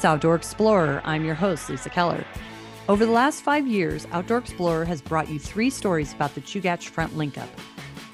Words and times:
It's 0.00 0.06
Outdoor 0.06 0.34
Explorer. 0.34 1.02
I'm 1.04 1.26
your 1.26 1.34
host, 1.34 1.68
Lisa 1.68 1.90
Keller. 1.90 2.24
Over 2.88 3.04
the 3.04 3.12
last 3.12 3.42
five 3.42 3.66
years, 3.66 4.06
Outdoor 4.12 4.38
Explorer 4.38 4.86
has 4.86 5.02
brought 5.02 5.28
you 5.28 5.38
three 5.38 5.68
stories 5.68 6.14
about 6.14 6.34
the 6.34 6.40
Chugach 6.40 6.88
Front 6.88 7.18
Link 7.18 7.36
Up. 7.36 7.50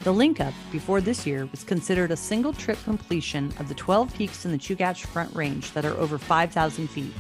The 0.00 0.10
Link 0.10 0.40
Up, 0.40 0.52
before 0.72 1.00
this 1.00 1.24
year, 1.28 1.46
was 1.52 1.62
considered 1.62 2.10
a 2.10 2.16
single 2.16 2.52
trip 2.52 2.76
completion 2.82 3.54
of 3.60 3.68
the 3.68 3.74
12 3.76 4.12
peaks 4.14 4.44
in 4.44 4.50
the 4.50 4.58
Chugach 4.58 5.06
Front 5.06 5.32
Range 5.32 5.70
that 5.74 5.84
are 5.84 5.96
over 5.96 6.18
5,000 6.18 6.88
feet. 6.90 7.14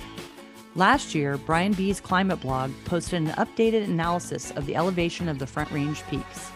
Last 0.74 1.14
year, 1.14 1.36
Brian 1.36 1.72
B.'s 1.72 2.00
climate 2.00 2.40
blog 2.40 2.72
posted 2.86 3.22
an 3.22 3.28
updated 3.36 3.84
analysis 3.84 4.50
of 4.50 4.66
the 4.66 4.74
elevation 4.74 5.28
of 5.28 5.38
the 5.38 5.46
Front 5.46 5.70
Range 5.70 6.02
peaks. 6.10 6.50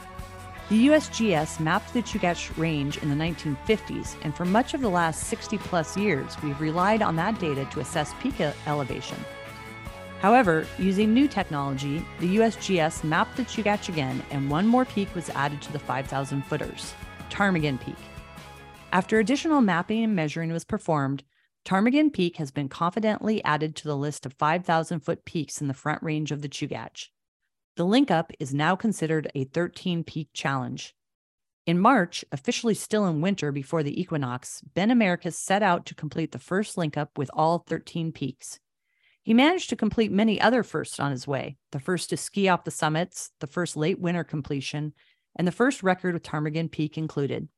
The 0.70 0.86
USGS 0.86 1.58
mapped 1.58 1.92
the 1.92 2.00
Chugach 2.00 2.56
Range 2.56 2.96
in 2.98 3.08
the 3.08 3.16
1950s, 3.16 4.14
and 4.22 4.32
for 4.32 4.44
much 4.44 4.72
of 4.72 4.80
the 4.80 4.88
last 4.88 5.24
60 5.24 5.58
plus 5.58 5.96
years, 5.96 6.40
we've 6.44 6.60
relied 6.60 7.02
on 7.02 7.16
that 7.16 7.40
data 7.40 7.64
to 7.72 7.80
assess 7.80 8.14
peak 8.22 8.40
elevation. 8.68 9.18
However, 10.20 10.64
using 10.78 11.12
new 11.12 11.26
technology, 11.26 12.06
the 12.20 12.36
USGS 12.36 13.02
mapped 13.02 13.36
the 13.36 13.42
Chugach 13.42 13.88
again, 13.88 14.22
and 14.30 14.48
one 14.48 14.64
more 14.64 14.84
peak 14.84 15.12
was 15.12 15.28
added 15.30 15.60
to 15.62 15.72
the 15.72 15.78
5,000 15.80 16.42
footers 16.44 16.94
Ptarmigan 17.30 17.80
Peak. 17.80 17.96
After 18.92 19.18
additional 19.18 19.62
mapping 19.62 20.04
and 20.04 20.14
measuring 20.14 20.52
was 20.52 20.64
performed, 20.64 21.24
Ptarmigan 21.64 22.12
Peak 22.12 22.36
has 22.36 22.52
been 22.52 22.68
confidently 22.68 23.42
added 23.42 23.74
to 23.74 23.88
the 23.88 23.96
list 23.96 24.24
of 24.24 24.34
5,000 24.34 25.00
foot 25.00 25.24
peaks 25.24 25.60
in 25.60 25.66
the 25.66 25.74
front 25.74 26.00
range 26.00 26.30
of 26.30 26.42
the 26.42 26.48
Chugach. 26.48 27.08
The 27.76 27.84
link 27.84 28.10
up 28.10 28.32
is 28.38 28.52
now 28.52 28.76
considered 28.76 29.30
a 29.34 29.44
13 29.44 30.04
peak 30.04 30.28
challenge. 30.32 30.94
In 31.66 31.78
March, 31.78 32.24
officially 32.32 32.74
still 32.74 33.06
in 33.06 33.20
winter 33.20 33.52
before 33.52 33.82
the 33.82 34.00
equinox, 34.00 34.60
Ben 34.74 34.90
Americus 34.90 35.38
set 35.38 35.62
out 35.62 35.86
to 35.86 35.94
complete 35.94 36.32
the 36.32 36.38
first 36.38 36.76
link 36.76 36.96
up 36.96 37.16
with 37.16 37.30
all 37.32 37.60
13 37.60 38.12
peaks. 38.12 38.58
He 39.22 39.34
managed 39.34 39.68
to 39.70 39.76
complete 39.76 40.10
many 40.10 40.40
other 40.40 40.62
firsts 40.62 40.98
on 40.98 41.10
his 41.10 41.26
way 41.26 41.56
the 41.72 41.78
first 41.78 42.10
to 42.10 42.16
ski 42.16 42.48
off 42.48 42.64
the 42.64 42.70
summits, 42.70 43.30
the 43.40 43.46
first 43.46 43.76
late 43.76 44.00
winter 44.00 44.24
completion, 44.24 44.94
and 45.36 45.46
the 45.46 45.52
first 45.52 45.82
record 45.82 46.14
with 46.14 46.22
Ptarmigan 46.22 46.68
Peak 46.70 46.98
included. 46.98 47.48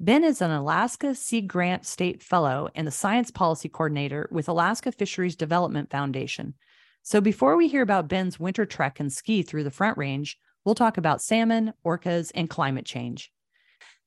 Ben 0.00 0.24
is 0.24 0.40
an 0.40 0.50
Alaska 0.50 1.14
Sea 1.14 1.42
Grant 1.42 1.84
State 1.84 2.22
Fellow 2.22 2.70
and 2.74 2.86
the 2.86 2.90
Science 2.90 3.30
Policy 3.30 3.68
Coordinator 3.68 4.28
with 4.32 4.48
Alaska 4.48 4.90
Fisheries 4.90 5.36
Development 5.36 5.90
Foundation, 5.90 6.54
so 7.02 7.20
before 7.20 7.56
we 7.56 7.68
hear 7.68 7.82
about 7.82 8.08
Ben's 8.08 8.38
winter 8.38 8.66
trek 8.66 9.00
and 9.00 9.12
ski 9.12 9.42
through 9.42 9.64
the 9.64 9.70
Front 9.70 9.98
Range, 9.98 10.38
we'll 10.64 10.74
talk 10.74 10.98
about 10.98 11.22
salmon, 11.22 11.72
orcas, 11.84 12.30
and 12.34 12.48
climate 12.48 12.84
change. 12.84 13.32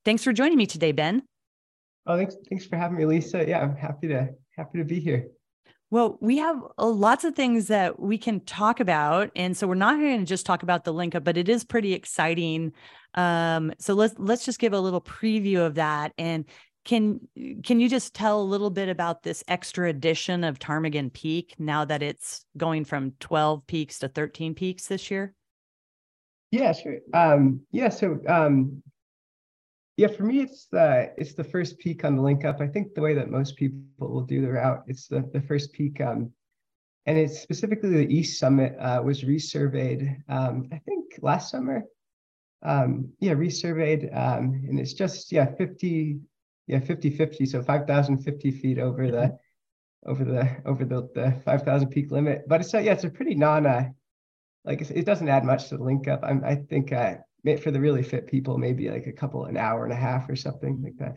Thanks 0.04 0.22
for 0.22 0.32
joining 0.32 0.58
me 0.58 0.66
today, 0.66 0.92
Ben. 0.92 1.22
Oh, 2.06 2.16
thanks, 2.16 2.36
thanks 2.48 2.66
for 2.66 2.76
having 2.76 2.98
me, 2.98 3.06
Lisa. 3.06 3.44
Yeah, 3.46 3.60
I'm 3.60 3.76
happy 3.76 4.08
to 4.08 4.28
happy 4.56 4.78
to 4.78 4.84
be 4.84 5.00
here. 5.00 5.26
Well, 5.90 6.18
we 6.20 6.38
have 6.38 6.60
uh, 6.76 6.86
lots 6.86 7.24
of 7.24 7.34
things 7.34 7.68
that 7.68 8.00
we 8.00 8.18
can 8.18 8.40
talk 8.40 8.80
about, 8.80 9.30
and 9.36 9.56
so 9.56 9.66
we're 9.66 9.74
not 9.74 9.98
going 9.98 10.18
to 10.18 10.26
just 10.26 10.44
talk 10.44 10.62
about 10.62 10.84
the 10.84 10.92
link 10.92 11.14
up, 11.14 11.24
but 11.24 11.36
it 11.36 11.48
is 11.48 11.64
pretty 11.64 11.92
exciting. 11.92 12.72
Um, 13.14 13.72
so 13.78 13.94
let's 13.94 14.14
let's 14.18 14.44
just 14.44 14.58
give 14.58 14.72
a 14.72 14.80
little 14.80 15.00
preview 15.00 15.64
of 15.64 15.76
that. 15.76 16.12
And 16.18 16.46
can 16.84 17.20
can 17.64 17.80
you 17.80 17.88
just 17.88 18.14
tell 18.14 18.40
a 18.40 18.44
little 18.44 18.70
bit 18.70 18.88
about 18.88 19.22
this 19.22 19.42
extra 19.48 19.88
edition 19.88 20.44
of 20.44 20.58
Ptarmigan 20.58 21.12
Peak 21.12 21.54
now 21.58 21.84
that 21.84 22.02
it's 22.02 22.44
going 22.56 22.84
from 22.84 23.12
12 23.20 23.66
peaks 23.66 23.98
to 24.00 24.08
13 24.08 24.54
peaks 24.54 24.86
this 24.86 25.10
year? 25.10 25.34
Yeah, 26.50 26.72
sure. 26.72 26.98
Um, 27.12 27.62
yeah, 27.72 27.88
so 27.88 28.20
um, 28.28 28.82
yeah, 29.96 30.08
for 30.08 30.24
me 30.24 30.40
it's 30.40 30.66
the 30.70 31.12
it's 31.16 31.34
the 31.34 31.44
first 31.44 31.78
peak 31.78 32.04
on 32.04 32.16
the 32.16 32.22
link 32.22 32.44
up. 32.44 32.60
I 32.60 32.66
think 32.66 32.94
the 32.94 33.00
way 33.00 33.14
that 33.14 33.30
most 33.30 33.56
people 33.56 33.78
will 33.98 34.26
do 34.26 34.42
the 34.42 34.52
route, 34.52 34.84
it's 34.86 35.08
the 35.08 35.28
the 35.32 35.40
first 35.42 35.72
peak. 35.72 36.00
Um, 36.00 36.32
and 37.06 37.18
it's 37.18 37.40
specifically 37.40 37.90
the 37.90 38.14
East 38.14 38.38
Summit 38.38 38.76
uh, 38.78 39.00
was 39.04 39.24
resurveyed. 39.24 40.16
Um, 40.28 40.68
I 40.72 40.78
think 40.78 41.18
last 41.20 41.50
summer. 41.50 41.84
Um, 42.62 43.12
yeah, 43.20 43.34
resurveyed, 43.34 44.16
um, 44.16 44.64
and 44.66 44.80
it's 44.80 44.94
just 44.94 45.30
yeah 45.30 45.54
50 45.56 46.18
yeah 46.66 46.80
50 46.80 47.10
50 47.10 47.46
so 47.46 47.62
5050 47.62 48.50
feet 48.50 48.78
over 48.78 49.10
the 49.10 49.16
mm-hmm. 49.16 50.10
over 50.10 50.24
the 50.24 50.56
over 50.64 50.84
the, 50.84 51.08
the 51.14 51.40
5000 51.44 51.88
peak 51.88 52.10
limit. 52.10 52.44
But 52.48 52.60
it's 52.60 52.74
a, 52.74 52.82
yeah 52.82 52.92
it's 52.92 53.04
a 53.04 53.10
pretty 53.10 53.34
non 53.34 53.66
uh, 53.66 53.88
like 54.64 54.80
it 54.80 55.06
doesn't 55.06 55.28
add 55.28 55.44
much 55.44 55.68
to 55.68 55.76
the 55.76 55.84
link 55.84 56.08
up. 56.08 56.20
I'm, 56.22 56.42
i 56.44 56.54
think 56.54 56.92
uh 56.92 57.16
for 57.62 57.70
the 57.70 57.80
really 57.80 58.02
fit 58.02 58.26
people 58.26 58.56
maybe 58.56 58.88
like 58.88 59.06
a 59.06 59.12
couple 59.12 59.44
an 59.44 59.58
hour 59.58 59.84
and 59.84 59.92
a 59.92 59.96
half 59.96 60.28
or 60.30 60.36
something 60.36 60.80
like 60.82 60.96
that. 60.98 61.16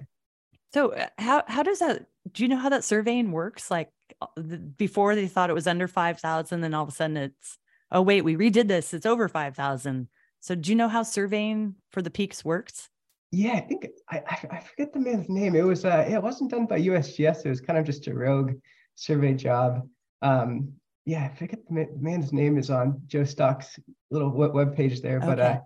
So 0.74 0.94
uh, 0.94 1.08
how 1.18 1.44
how 1.47 1.64
does 1.64 1.79
that 1.79 2.08
do 2.31 2.44
you 2.44 2.50
know 2.50 2.58
how 2.58 2.69
that 2.69 2.84
surveying 2.84 3.31
works? 3.31 3.72
Like 3.72 3.90
uh, 4.22 4.41
before 4.78 5.16
they 5.16 5.28
thought 5.28 5.50
it 5.50 5.53
was 5.53 5.68
under 5.68 5.88
5000 5.88 6.62
then 6.62 6.74
all 6.74 6.84
of 6.84 6.90
a 6.90 6.91
sudden 6.91 7.18
it's 7.18 7.58
oh 7.91 8.02
wait 8.02 8.24
we 8.24 8.35
redid 8.35 8.68
this 8.68 8.94
it's 8.94 9.06
over 9.06 9.28
5000 9.28 10.08
so 10.40 10.56
do 10.56 10.72
you 10.72 10.75
know 10.75 10.88
how 10.88 11.03
surveying 11.03 11.75
for 11.91 12.02
the 12.02 12.09
peaks 12.09 12.44
works 12.44 12.90
yeah, 13.32 13.54
I 13.54 13.60
think 13.62 13.88
I, 14.10 14.22
I 14.50 14.60
forget 14.60 14.94
the 14.94 15.00
man's 15.00 15.28
name. 15.30 15.56
It 15.56 15.66
was 15.66 15.84
uh, 15.84 16.06
it 16.10 16.22
wasn't 16.22 16.52
done 16.52 16.66
by 16.66 16.80
USGS. 16.80 17.46
It 17.46 17.50
was 17.50 17.62
kind 17.62 17.78
of 17.78 17.86
just 17.86 18.08
a 18.08 18.14
rogue 18.14 18.54
survey 18.96 19.34
job. 19.34 19.88
Um, 20.22 20.74
yeah, 21.06 21.30
I 21.32 21.38
forget 21.38 21.60
the 21.68 21.88
man's 22.00 22.32
name 22.32 22.58
is 22.58 22.70
on 22.70 23.02
Joe 23.08 23.26
Stock's 23.26 23.80
little 24.12 24.32
web 24.32 24.76
page 24.76 25.02
there, 25.02 25.20
but 25.20 25.40
okay. 25.40 25.54
uh, 25.54 25.60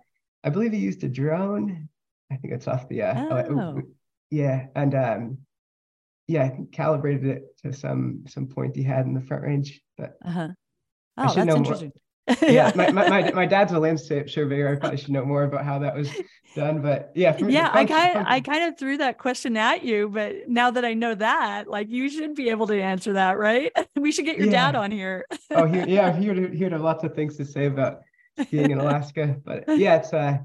I 0.44 0.50
believe 0.50 0.72
he 0.72 0.78
used 0.78 1.04
a 1.04 1.08
drone. 1.08 1.88
I 2.30 2.36
think 2.36 2.52
it's 2.52 2.66
off 2.66 2.88
the 2.88 3.02
uh, 3.02 3.26
oh. 3.30 3.58
oh 3.58 3.82
yeah, 4.30 4.66
and 4.74 4.94
um, 4.94 5.38
yeah, 6.26 6.44
I 6.44 6.48
think 6.48 6.72
calibrated 6.72 7.26
it 7.26 7.58
to 7.62 7.72
some 7.72 8.24
some 8.26 8.46
point 8.46 8.76
he 8.76 8.82
had 8.82 9.06
in 9.06 9.14
the 9.14 9.20
front 9.20 9.44
range. 9.44 9.80
But 9.96 10.16
uh-huh. 10.24 10.48
oh, 11.18 11.34
that's 11.34 11.36
interesting. 11.36 11.92
Yeah, 12.42 12.70
my, 12.76 12.90
my, 12.90 13.08
my, 13.08 13.32
my, 13.32 13.46
dad's 13.46 13.72
a 13.72 13.78
landscape 13.78 14.30
surveyor. 14.30 14.68
I 14.68 14.76
probably 14.76 14.98
should 14.98 15.10
know 15.10 15.24
more 15.24 15.42
about 15.44 15.64
how 15.64 15.78
that 15.80 15.94
was 15.94 16.08
done, 16.54 16.80
but 16.80 17.10
yeah. 17.14 17.36
Me, 17.38 17.52
yeah, 17.52 17.70
I 17.72 17.84
kind 17.84 18.16
of, 18.16 18.26
I 18.26 18.40
kind 18.40 18.64
of 18.64 18.78
threw 18.78 18.96
that 18.98 19.18
question 19.18 19.56
at 19.56 19.82
you, 19.84 20.08
but 20.08 20.48
now 20.48 20.70
that 20.70 20.84
I 20.84 20.94
know 20.94 21.14
that, 21.16 21.68
like 21.68 21.88
you 21.88 22.08
should 22.08 22.34
be 22.34 22.50
able 22.50 22.68
to 22.68 22.80
answer 22.80 23.14
that, 23.14 23.38
right? 23.38 23.72
We 23.96 24.10
should 24.10 24.24
get 24.24 24.36
your 24.36 24.46
yeah. 24.46 24.72
dad 24.72 24.74
on 24.74 24.90
here. 24.90 25.26
oh, 25.52 25.64
he, 25.66 25.78
yeah, 25.92 26.12
he 26.18 26.28
would, 26.28 26.54
he 26.54 26.64
would 26.64 26.72
have 26.72 26.80
lots 26.80 27.04
of 27.04 27.14
things 27.14 27.36
to 27.36 27.44
say 27.44 27.66
about 27.66 28.00
being 28.50 28.70
in 28.70 28.78
Alaska, 28.78 29.36
but 29.44 29.64
yeah, 29.78 29.96
it's 29.96 30.12
uh, 30.12 30.38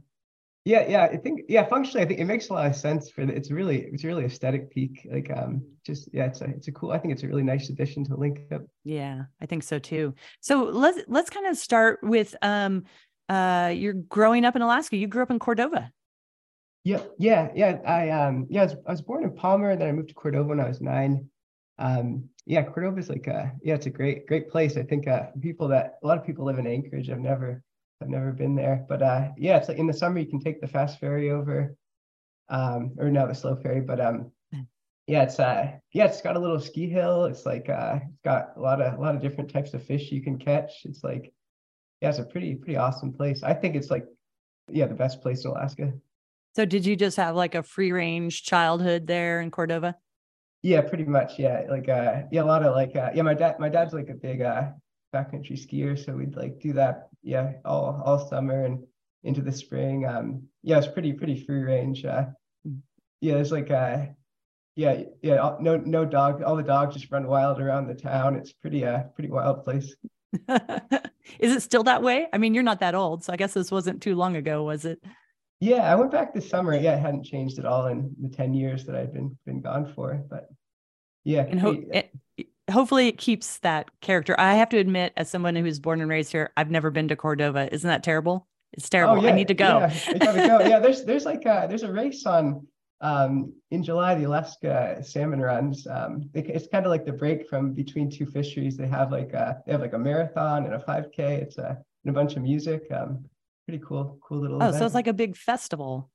yeah, 0.68 0.86
yeah. 0.90 1.04
I 1.06 1.16
think 1.16 1.44
yeah, 1.48 1.66
functionally, 1.66 2.04
I 2.04 2.08
think 2.08 2.20
it 2.20 2.26
makes 2.26 2.50
a 2.50 2.54
lot 2.54 2.66
of 2.66 2.76
sense 2.76 3.10
for 3.10 3.26
the, 3.26 3.34
it's 3.34 3.50
really 3.50 3.84
it's 3.94 4.04
really 4.04 4.26
aesthetic 4.26 4.70
peak. 4.70 5.08
Like 5.10 5.32
um, 5.32 5.66
just 5.86 6.10
yeah, 6.12 6.26
it's 6.26 6.42
a 6.42 6.46
it's 6.46 6.68
a 6.68 6.74
cool. 6.74 6.92
I 6.92 6.98
think 6.98 7.14
it's 7.14 7.24
a 7.24 7.28
really 7.28 7.44
nice 7.44 7.70
addition 7.70 8.04
to 8.06 8.18
link 8.18 8.40
up. 8.54 8.64
Yeah, 8.84 9.24
I 9.42 9.46
think 9.46 9.64
so 9.64 9.80
too. 9.80 10.14
So 10.42 10.64
let's 10.64 11.00
let's 11.08 11.30
kind 11.30 11.48
of 11.48 11.56
start 11.58 12.00
with 12.04 12.36
um, 12.42 12.84
uh, 13.30 13.72
you're 13.74 13.94
growing 13.94 14.44
up 14.44 14.58
in 14.58 14.62
Alaska. 14.62 14.98
You 14.98 15.08
grew 15.08 15.24
up 15.24 15.32
in 15.32 15.40
Cordova. 15.40 15.90
Yeah, 16.84 17.04
yeah, 17.18 17.50
yeah. 17.56 17.80
I 17.88 18.10
um, 18.10 18.48
yeah, 18.50 18.64
I 18.64 18.66
was, 18.66 18.76
I 18.88 18.92
was 18.92 19.02
born 19.02 19.24
in 19.24 19.34
Palmer, 19.34 19.70
and 19.70 19.80
then 19.80 19.88
I 19.88 19.94
moved 19.94 20.10
to 20.10 20.16
Cordova 20.16 20.50
when 20.50 20.60
I 20.60 20.68
was 20.68 20.82
nine. 20.82 21.30
Um, 21.80 22.28
yeah, 22.46 22.64
Cordova 22.64 23.00
is 23.00 23.08
like 23.08 23.28
a 23.28 23.54
yeah, 23.64 23.76
it's 23.76 23.86
a 23.86 23.90
great 23.90 24.28
great 24.28 24.50
place. 24.50 24.76
I 24.76 24.84
think 24.84 25.08
uh, 25.08 25.28
people 25.40 25.70
that 25.70 25.94
a 26.04 26.08
lot 26.08 26.18
of 26.18 26.26
people 26.26 26.44
live 26.44 26.60
in 26.60 26.68
Anchorage. 26.68 27.10
I've 27.10 27.20
never 27.20 27.64
I've 28.02 28.09
never 28.09 28.31
been 28.31 28.56
there, 28.56 28.85
but 28.88 29.02
uh, 29.02 29.30
yeah, 29.38 29.58
it's 29.58 29.68
like 29.68 29.78
in 29.78 29.88
the 29.88 29.94
summer 29.94 30.19
you 30.19 30.28
can 30.28 30.40
take 30.40 30.62
the 30.62 30.68
fast 30.68 31.00
ferry 31.00 31.31
over, 31.31 31.75
um, 32.50 32.94
or 32.97 33.09
no, 33.09 33.28
the 33.28 33.34
slow 33.34 33.56
ferry. 33.56 33.81
But 33.81 34.00
um, 34.00 34.31
yeah, 35.08 35.24
it's 35.24 35.40
uh, 35.40 35.72
yeah, 35.94 36.06
it's 36.06 36.22
got 36.22 36.36
a 36.36 36.40
little 36.40 36.59
ski 36.59 36.88
hill. 36.88 37.25
It's 37.25 37.46
like 37.46 37.69
uh, 37.69 38.00
it's 38.07 38.22
got 38.24 38.50
a 38.56 38.59
lot 38.59 38.81
of 38.81 38.94
a 38.94 39.02
lot 39.02 39.16
of 39.16 39.22
different 39.22 39.52
types 39.52 39.74
of 39.74 39.84
fish 39.84 40.12
you 40.12 40.22
can 40.22 40.38
catch. 40.38 40.72
It's 40.86 41.04
like, 41.04 41.33
yeah, 42.01 42.10
it's 42.10 42.19
a 42.19 42.24
pretty 42.24 42.56
pretty 42.56 42.77
awesome 42.77 43.13
place. 43.13 43.42
I 43.42 43.54
think 43.54 43.75
it's 43.75 43.89
like, 43.89 44.06
yeah, 44.69 44.86
the 44.86 44.94
best 44.94 45.22
place 45.22 45.44
in 45.44 45.51
Alaska. 45.51 45.92
So 46.56 46.66
did 46.66 46.86
you 46.86 46.95
just 46.95 47.18
have 47.18 47.36
like 47.36 47.56
a 47.56 47.63
free 47.63 47.92
range 47.92 48.44
childhood 48.44 49.07
there 49.07 49.42
in 49.42 49.50
Cordova? 49.50 49.95
Yeah, 50.62 50.81
pretty 50.81 51.06
much. 51.06 51.39
Yeah, 51.39 51.63
like 51.69 51.89
uh, 51.89 52.24
yeah, 52.31 52.44
a 52.44 52.45
lot 52.45 52.63
of 52.63 52.75
like 52.75 52.95
uh, 52.95 53.10
yeah, 53.16 53.24
my 53.24 53.33
dad 53.33 53.60
my 53.60 53.69
dad's 53.69 53.94
like 53.94 54.10
a 54.10 54.16
big 54.16 54.42
uh 54.42 54.69
backcountry 55.18 55.58
skier, 55.58 55.98
so 55.98 56.14
we'd 56.14 56.36
like 56.36 56.60
do 56.60 56.74
that, 56.74 57.10
yeah, 57.24 57.54
all 57.66 58.02
all 58.06 58.28
summer 58.28 58.66
and 58.66 58.84
into 59.24 59.42
the 59.42 59.52
spring. 59.52 60.06
Um, 60.06 60.44
yeah, 60.64 60.78
it's 60.78 60.88
pretty 60.88 61.14
pretty 61.14 61.44
free 61.44 61.62
range. 61.62 62.06
Uh, 62.06 62.25
yeah, 63.22 63.36
it's 63.36 63.52
like 63.52 63.72
uh, 63.72 64.06
yeah, 64.75 65.04
yeah, 65.22 65.56
no 65.60 65.78
no 65.78 66.06
dog. 66.06 66.44
All 66.44 66.56
the 66.56 66.64
dogs 66.64 66.96
just 66.96 67.12
run 67.12 67.28
wild 67.28 67.60
around 67.60 67.88
the 67.88 67.96
town. 67.96 68.36
It's 68.36 68.54
pretty 68.54 68.86
uh 68.86 69.04
pretty 69.16 69.30
wild 69.30 69.64
place. 69.64 69.96
Is 71.40 71.54
it 71.54 71.62
still 71.62 71.84
that 71.84 72.04
way? 72.04 72.28
I 72.31 72.38
mean, 72.38 72.54
you're 72.54 72.63
not 72.63 72.80
that 72.80 72.96
old, 72.96 73.24
so 73.24 73.34
I 73.34 73.38
guess 73.38 73.54
this 73.54 73.72
wasn't 73.72 74.02
too 74.02 74.16
long 74.16 74.36
ago, 74.36 74.63
was 74.63 74.86
it? 74.86 75.04
Yeah, 75.60 75.92
I 75.92 75.96
went 75.96 76.12
back 76.12 76.34
this 76.34 76.50
summer. 76.50 76.78
Yeah, 76.78 76.96
it 76.96 77.00
hadn't 77.00 77.25
changed 77.25 77.58
at 77.60 77.66
all 77.66 77.88
in 77.88 78.16
the 78.22 78.30
10 78.30 78.54
years 78.54 78.86
that 78.86 78.96
I've 78.96 79.13
been 79.13 79.38
been 79.46 79.62
gone 79.62 79.92
for. 79.94 80.24
But 80.30 80.48
yeah. 81.24 81.42
And 81.42 81.60
ho- 81.60 81.84
it, 81.92 82.12
hopefully 82.69 83.08
it 83.08 83.18
keeps 83.18 83.60
that 83.60 83.90
character. 84.02 84.40
I 84.40 84.56
have 84.56 84.69
to 84.69 84.78
admit, 84.78 85.14
as 85.18 85.30
someone 85.30 85.56
who 85.56 85.64
was 85.64 85.80
born 85.80 86.02
and 86.02 86.10
raised 86.10 86.31
here, 86.31 86.52
I've 86.58 86.72
never 86.72 86.92
been 86.92 87.08
to 87.10 87.16
Cordova. 87.16 87.74
Isn't 87.74 87.88
that 87.88 88.04
terrible? 88.04 88.48
It's 88.74 88.90
terrible. 88.90 89.16
Oh, 89.16 89.22
yeah, 89.22 89.30
I 89.30 89.34
need 89.34 89.48
to 89.48 89.54
go. 89.54 89.90
Yeah, 90.08 90.48
go. 90.48 90.60
yeah, 90.68 90.80
there's 90.80 91.04
there's 91.06 91.25
like 91.25 91.46
a, 91.46 91.66
there's 91.69 91.84
a 91.84 91.92
race 91.92 92.25
on 92.25 92.68
um, 93.02 93.54
in 93.72 93.84
July, 93.84 94.16
the 94.16 94.25
Alaska 94.25 94.98
salmon 95.04 95.40
runs. 95.40 95.88
Um, 95.88 96.30
it's 96.34 96.68
kind 96.68 96.86
of 96.86 96.90
like 96.90 97.06
the 97.06 97.14
break 97.14 97.48
from 97.48 97.74
between 97.74 98.10
two 98.10 98.25
fisheries. 98.25 98.75
They 98.75 98.88
have 98.88 99.12
like 99.12 99.34
a, 99.34 99.62
they 99.66 99.72
have 99.72 99.81
like 99.81 99.94
a 99.94 100.00
marathon 100.00 100.66
and 100.66 100.74
a 100.74 100.80
5K. 100.80 101.20
It's 101.20 101.58
a 101.58 101.78
and 102.06 102.16
a 102.16 102.20
bunch 102.20 102.36
of 102.36 102.42
music. 102.42 102.84
Um, 102.92 103.25
pretty 103.68 103.84
cool, 103.86 104.18
cool 104.22 104.40
little. 104.40 104.58
Oh, 104.62 104.68
event. 104.68 104.80
so 104.80 104.86
it's 104.86 104.96
like 104.96 105.08
a 105.08 105.13
big 105.13 105.36
festival. 105.36 106.10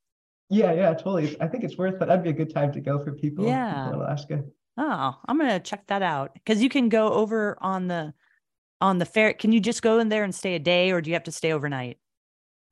Yeah, 0.50 0.72
yeah, 0.72 0.93
totally. 0.94 1.40
I 1.40 1.46
think 1.46 1.64
it's 1.64 1.78
worth 1.78 1.94
it. 1.94 2.06
That'd 2.06 2.25
be 2.25 2.31
a 2.31 2.34
good 2.34 2.52
time 2.52 2.72
to 2.72 2.81
go 2.81 3.02
for 3.02 3.12
people, 3.12 3.46
yeah. 3.46 3.84
people 3.84 4.00
in 4.00 4.06
Alaska. 4.06 4.44
Oh, 4.76 5.19
I'm 5.26 5.38
gonna 5.38 5.60
check 5.60 5.86
that 5.88 6.02
out 6.02 6.34
because 6.34 6.62
you 6.62 6.69
can 6.69 6.88
go 6.88 7.12
over 7.12 7.58
on 7.60 7.88
the 7.88 8.14
on 8.80 8.98
the 8.98 9.04
ferry. 9.04 9.34
Can 9.34 9.52
you 9.52 9.60
just 9.60 9.82
go 9.82 9.98
in 9.98 10.08
there 10.08 10.24
and 10.24 10.34
stay 10.34 10.54
a 10.54 10.58
day, 10.58 10.90
or 10.90 11.00
do 11.00 11.10
you 11.10 11.14
have 11.14 11.24
to 11.24 11.32
stay 11.32 11.52
overnight? 11.52 11.98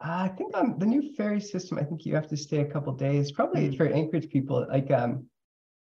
Uh, 0.03 0.25
I 0.25 0.29
think 0.29 0.57
on 0.57 0.79
the 0.79 0.87
new 0.87 1.15
ferry 1.15 1.41
system, 1.41 1.79
I 1.79 1.85
think 1.85 2.07
you 2.07 2.15
have 2.15 2.29
to 2.29 2.37
stay 2.37 2.61
a 2.61 2.65
couple 2.65 2.93
days. 2.95 3.31
Probably 3.33 3.69
mm. 3.69 3.77
for 3.77 3.87
Anchorage 3.87 4.31
people, 4.31 4.67
like 4.69 4.91
um, 4.91 5.27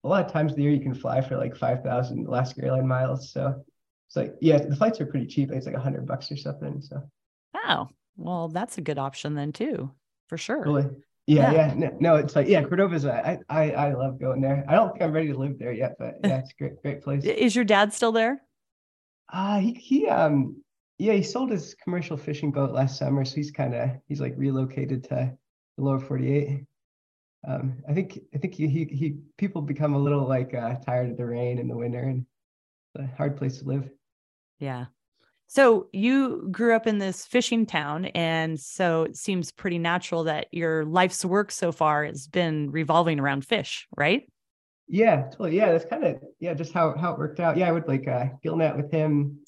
a 0.04 0.08
lot 0.08 0.24
of 0.24 0.30
times 0.30 0.52
of 0.52 0.56
the 0.56 0.62
year 0.62 0.72
you 0.72 0.80
can 0.80 0.94
fly 0.94 1.20
for 1.20 1.36
like 1.36 1.56
five 1.56 1.82
thousand 1.82 2.26
Alaska 2.26 2.62
airline 2.62 2.86
miles. 2.86 3.32
So 3.32 3.64
it's 4.06 4.16
like 4.16 4.34
yeah, 4.40 4.58
the 4.58 4.76
flights 4.76 5.00
are 5.00 5.06
pretty 5.06 5.26
cheap. 5.26 5.50
It's 5.50 5.66
like 5.66 5.74
a 5.74 5.80
hundred 5.80 6.06
bucks 6.06 6.30
or 6.30 6.36
something. 6.36 6.82
So 6.82 7.02
wow, 7.54 7.88
well 8.16 8.48
that's 8.48 8.76
a 8.76 8.82
good 8.82 8.98
option 8.98 9.34
then 9.34 9.52
too, 9.52 9.90
for 10.28 10.36
sure. 10.36 10.62
Really? 10.62 10.86
Yeah, 11.26 11.52
yeah. 11.52 11.66
yeah. 11.68 11.74
No, 11.74 11.96
no, 12.00 12.16
it's 12.16 12.36
like 12.36 12.48
yeah, 12.48 12.62
Cordova's. 12.62 13.06
I, 13.06 13.38
I 13.48 13.70
I 13.70 13.94
love 13.94 14.20
going 14.20 14.40
there. 14.42 14.64
I 14.68 14.74
don't 14.74 14.90
think 14.90 15.02
I'm 15.02 15.12
ready 15.12 15.28
to 15.28 15.38
live 15.38 15.58
there 15.58 15.72
yet, 15.72 15.94
but 15.98 16.16
yeah, 16.22 16.38
it's 16.38 16.50
a 16.50 16.54
great 16.58 16.82
great 16.82 17.02
place. 17.02 17.24
Is 17.24 17.56
your 17.56 17.64
dad 17.64 17.92
still 17.92 18.12
there? 18.12 18.42
Uh 19.32 19.58
he 19.58 19.72
he 19.74 20.06
um 20.08 20.62
yeah 20.98 21.14
he 21.14 21.22
sold 21.22 21.50
his 21.50 21.74
commercial 21.82 22.16
fishing 22.16 22.52
boat 22.52 22.72
last 22.72 22.98
summer, 22.98 23.24
so 23.24 23.36
he's 23.36 23.50
kind 23.50 23.74
of 23.74 23.90
he's 24.06 24.20
like 24.20 24.34
relocated 24.36 25.04
to 25.04 25.32
the 25.76 25.82
lower 25.82 25.98
48. 25.98 26.64
Um, 27.46 27.82
I 27.88 27.92
think 27.92 28.18
I 28.34 28.38
think 28.38 28.54
he, 28.54 28.68
he 28.68 28.84
he 28.84 29.16
people 29.38 29.62
become 29.62 29.94
a 29.94 29.98
little 29.98 30.26
like 30.26 30.54
uh, 30.54 30.74
tired 30.76 31.10
of 31.10 31.16
the 31.16 31.26
rain 31.26 31.58
in 31.58 31.68
the 31.68 31.76
winter 31.76 32.02
and 32.02 32.26
it's 32.94 33.04
a 33.04 33.16
hard 33.16 33.36
place 33.36 33.58
to 33.58 33.64
live. 33.64 33.88
Yeah. 34.58 34.86
So 35.46 35.88
you 35.92 36.48
grew 36.50 36.74
up 36.74 36.86
in 36.86 36.98
this 36.98 37.26
fishing 37.26 37.66
town, 37.66 38.06
and 38.06 38.58
so 38.58 39.02
it 39.02 39.16
seems 39.16 39.52
pretty 39.52 39.78
natural 39.78 40.24
that 40.24 40.48
your 40.52 40.84
life's 40.84 41.24
work 41.24 41.52
so 41.52 41.70
far 41.70 42.04
has 42.04 42.26
been 42.26 42.70
revolving 42.70 43.20
around 43.20 43.46
fish, 43.46 43.86
right? 43.96 44.28
Yeah, 44.88 45.28
totally. 45.30 45.56
Yeah, 45.56 45.72
that's 45.72 45.84
kind 45.84 46.04
of 46.04 46.16
yeah, 46.40 46.54
just 46.54 46.72
how 46.72 46.96
how 46.96 47.12
it 47.12 47.18
worked 47.18 47.40
out. 47.40 47.56
Yeah, 47.56 47.68
I 47.68 47.72
would 47.72 47.88
like 47.88 48.08
uh, 48.08 48.26
gill 48.42 48.56
net 48.56 48.76
with 48.76 48.90
him. 48.90 49.38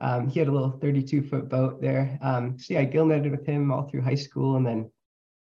Um, 0.00 0.28
he 0.28 0.38
had 0.38 0.48
a 0.48 0.52
little 0.52 0.70
32 0.70 1.22
foot 1.22 1.48
boat 1.48 1.80
there. 1.80 2.18
Um, 2.22 2.58
so 2.58 2.74
yeah, 2.74 2.80
I 2.80 2.84
gill 2.84 3.06
netted 3.06 3.32
with 3.32 3.46
him 3.46 3.72
all 3.72 3.88
through 3.88 4.02
high 4.02 4.14
school, 4.14 4.56
and 4.56 4.66
then 4.66 4.90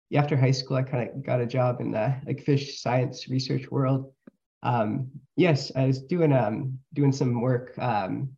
yeah, 0.10 0.22
after 0.22 0.36
high 0.36 0.52
school, 0.52 0.78
I 0.78 0.84
kind 0.84 1.10
of 1.10 1.24
got 1.24 1.42
a 1.42 1.46
job 1.46 1.80
in 1.80 1.92
the 1.92 2.16
like 2.26 2.42
fish 2.42 2.82
science 2.82 3.30
research 3.30 3.70
world. 3.70 4.12
Um, 4.64 5.12
yes, 5.36 5.72
I 5.76 5.86
was 5.86 6.02
doing 6.02 6.34
um 6.34 6.80
doing 6.94 7.12
some 7.12 7.40
work 7.40 7.74
um 7.78 8.32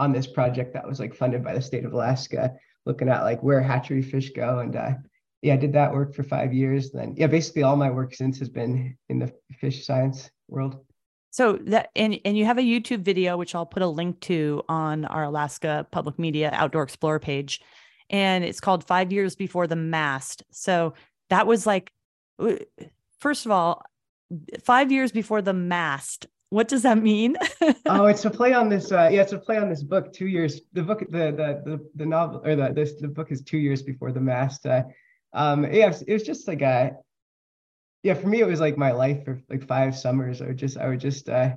on 0.00 0.12
this 0.12 0.26
project 0.26 0.72
that 0.72 0.88
was 0.88 0.98
like 0.98 1.14
funded 1.14 1.44
by 1.44 1.54
the 1.54 1.60
state 1.60 1.84
of 1.84 1.92
Alaska, 1.92 2.54
looking 2.86 3.08
at 3.08 3.22
like 3.22 3.42
where 3.42 3.60
hatchery 3.60 4.02
fish 4.02 4.30
go. 4.30 4.58
And 4.60 4.74
uh, 4.74 4.92
yeah, 5.42 5.54
I 5.54 5.56
did 5.56 5.74
that 5.74 5.92
work 5.92 6.14
for 6.14 6.22
five 6.22 6.52
years. 6.54 6.90
Then 6.90 7.14
yeah, 7.16 7.26
basically 7.26 7.62
all 7.62 7.76
my 7.76 7.90
work 7.90 8.14
since 8.14 8.38
has 8.38 8.48
been 8.48 8.96
in 9.10 9.18
the 9.18 9.32
fish 9.60 9.86
science 9.86 10.30
world. 10.48 10.78
So 11.32 11.58
that 11.66 11.90
and 11.94 12.18
and 12.24 12.36
you 12.36 12.46
have 12.46 12.58
a 12.58 12.62
YouTube 12.62 13.02
video 13.02 13.36
which 13.36 13.54
I'll 13.54 13.66
put 13.66 13.82
a 13.82 13.86
link 13.86 14.18
to 14.22 14.62
on 14.68 15.04
our 15.04 15.24
Alaska 15.24 15.86
Public 15.92 16.18
Media 16.18 16.50
Outdoor 16.52 16.82
Explorer 16.82 17.20
page, 17.20 17.60
and 18.08 18.42
it's 18.42 18.60
called 18.60 18.82
Five 18.82 19.12
Years 19.12 19.36
Before 19.36 19.66
the 19.66 19.76
Mast. 19.76 20.42
So 20.50 20.94
that 21.28 21.46
was 21.46 21.66
like, 21.66 21.92
first 23.20 23.46
of 23.46 23.52
all, 23.52 23.84
five 24.64 24.90
years 24.90 25.12
before 25.12 25.42
the 25.42 25.52
mast 25.52 26.26
what 26.50 26.68
does 26.68 26.82
that 26.82 26.98
mean? 26.98 27.36
oh, 27.86 28.06
it's 28.06 28.24
a 28.24 28.30
play 28.30 28.52
on 28.52 28.68
this. 28.68 28.92
Uh, 28.92 29.08
yeah, 29.10 29.22
it's 29.22 29.32
a 29.32 29.38
play 29.38 29.56
on 29.56 29.68
this 29.68 29.82
book. 29.82 30.12
Two 30.12 30.26
years. 30.26 30.60
The 30.72 30.82
book, 30.82 31.00
the 31.00 31.32
the 31.32 31.62
the, 31.64 31.90
the 31.94 32.06
novel 32.06 32.42
or 32.44 32.56
the 32.56 32.72
this 32.72 32.94
the 33.00 33.08
book 33.08 33.32
is 33.32 33.42
two 33.42 33.58
years 33.58 33.82
before 33.82 34.12
the 34.12 34.20
mast. 34.20 34.66
Uh, 34.66 34.84
um, 35.32 35.64
yeah, 35.64 35.92
it 36.06 36.12
was 36.12 36.24
just 36.24 36.46
like 36.46 36.62
a. 36.62 36.96
Yeah, 38.02 38.14
for 38.14 38.28
me 38.28 38.40
it 38.40 38.46
was 38.46 38.60
like 38.60 38.78
my 38.78 38.92
life 38.92 39.24
for 39.24 39.40
like 39.48 39.66
five 39.66 39.96
summers. 39.96 40.40
I 40.42 40.46
would 40.46 40.56
just 40.56 40.76
I 40.76 40.88
would 40.88 41.00
just 41.00 41.28
uh, 41.28 41.54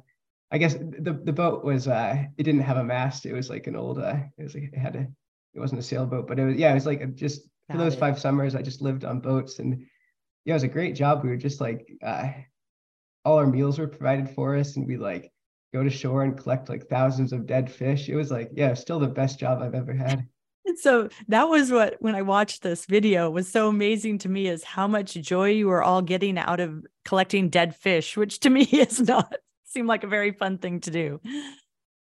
I 0.54 0.60
guess 0.60 0.76
the 0.76 1.20
the 1.24 1.34
boat 1.34 1.66
was 1.66 1.88
uh 1.88 2.26
it 2.38 2.44
didn't 2.44 2.62
have 2.62 2.78
a 2.78 2.84
mast. 2.84 3.26
It 3.26 3.34
was 3.34 3.50
like 3.50 3.66
an 3.66 3.76
old 3.76 3.98
uh 3.98 4.18
it 4.38 4.44
was 4.44 4.54
like 4.54 4.66
it 4.72 4.78
had 4.78 4.96
a 4.96 5.08
it 5.56 5.60
wasn't 5.60 5.80
a 5.80 5.84
sailboat, 5.84 6.28
but 6.28 6.38
it 6.38 6.46
was 6.46 6.56
yeah 6.56 6.70
it 6.70 6.76
was 6.76 6.86
like 6.86 7.16
just 7.16 7.42
Got 7.70 7.78
for 7.78 7.84
those 7.84 7.96
it. 7.96 8.00
five 8.00 8.20
summers 8.20 8.54
I 8.54 8.62
just 8.62 8.82
lived 8.82 9.04
on 9.04 9.20
boats 9.20 9.58
and 9.58 9.84
yeah 10.46 10.54
it 10.54 10.58
was 10.58 10.64
a 10.64 10.68
great 10.68 10.94
job. 10.94 11.24
We 11.24 11.30
were 11.30 11.38
just 11.38 11.60
like 11.60 11.92
uh 12.04 12.30
all 13.26 13.38
our 13.38 13.48
meals 13.48 13.80
were 13.80 13.88
provided 13.88 14.30
for 14.30 14.56
us 14.58 14.76
and 14.76 14.88
we 14.88 14.98
like 14.98 15.32
go 15.74 15.84
to 15.84 15.90
shore 15.90 16.24
and 16.24 16.38
collect 16.38 16.70
like 16.70 16.88
thousands 16.88 17.34
of 17.34 17.46
dead 17.48 17.72
fish. 17.72 18.10
It 18.10 18.16
was 18.16 18.32
like, 18.32 18.52
yeah, 18.54 18.74
still 18.74 19.00
the 19.00 19.08
best 19.08 19.40
job 19.40 19.62
I've 19.62 19.74
ever 19.74 19.94
had. 19.94 20.28
And 20.66 20.78
so 20.80 21.10
that 21.28 21.50
was 21.50 21.72
what 21.72 21.96
when 22.00 22.16
I 22.16 22.22
watched 22.22 22.62
this 22.62 22.86
video 22.86 23.30
was 23.30 23.52
so 23.52 23.68
amazing 23.68 24.20
to 24.20 24.30
me 24.30 24.48
is 24.48 24.64
how 24.64 24.88
much 24.88 25.14
joy 25.14 25.50
you 25.50 25.68
were 25.68 25.84
all 25.84 26.02
getting 26.02 26.38
out 26.38 26.60
of 26.60 26.86
collecting 27.06 27.50
dead 27.50 27.76
fish, 27.76 28.16
which 28.16 28.40
to 28.42 28.50
me 28.50 28.64
is 28.72 29.02
not 29.02 29.34
seem 29.66 29.88
like 29.88 30.04
a 30.04 30.08
very 30.08 30.32
fun 30.32 30.60
thing 30.60 30.80
to 30.82 30.92
do. 30.92 31.20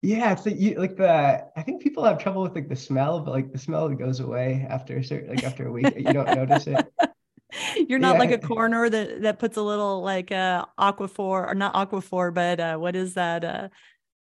Yeah, 0.01 0.33
it's 0.33 0.47
like, 0.47 0.59
you, 0.59 0.77
like 0.77 0.97
the 0.97 1.45
I 1.57 1.63
think 1.63 1.83
people 1.83 2.05
have 2.05 2.19
trouble 2.19 2.43
with 2.43 2.55
like 2.55 2.69
the 2.69 2.77
smell, 2.77 3.21
but 3.21 3.33
like 3.33 3.53
the 3.53 3.59
smell 3.59 3.89
goes 3.91 4.21
away 4.21 4.67
after 4.71 4.97
a 4.97 5.05
certain 5.05 5.29
like 5.29 5.45
after 5.45 5.67
a 5.67 5.73
week. 5.73 5.93
you 5.97 6.13
don't 6.13 6.35
notice 6.35 6.67
it. 6.67 6.87
You're 7.89 7.99
not 7.99 8.15
yeah. 8.15 8.19
like 8.19 8.31
a 8.31 8.39
coroner 8.39 8.89
that 8.89 9.23
that 9.23 9.39
puts 9.39 9.57
a 9.57 9.63
little 9.63 10.03
like 10.03 10.31
uh 10.33 10.67
aquaphor 10.79 11.49
or 11.49 11.55
not 11.55 11.75
aquaphor, 11.75 12.33
but 12.33 12.61
uh 12.61 12.77
what 12.77 12.97
is 12.97 13.15
that 13.15 13.45
uh 13.45 13.69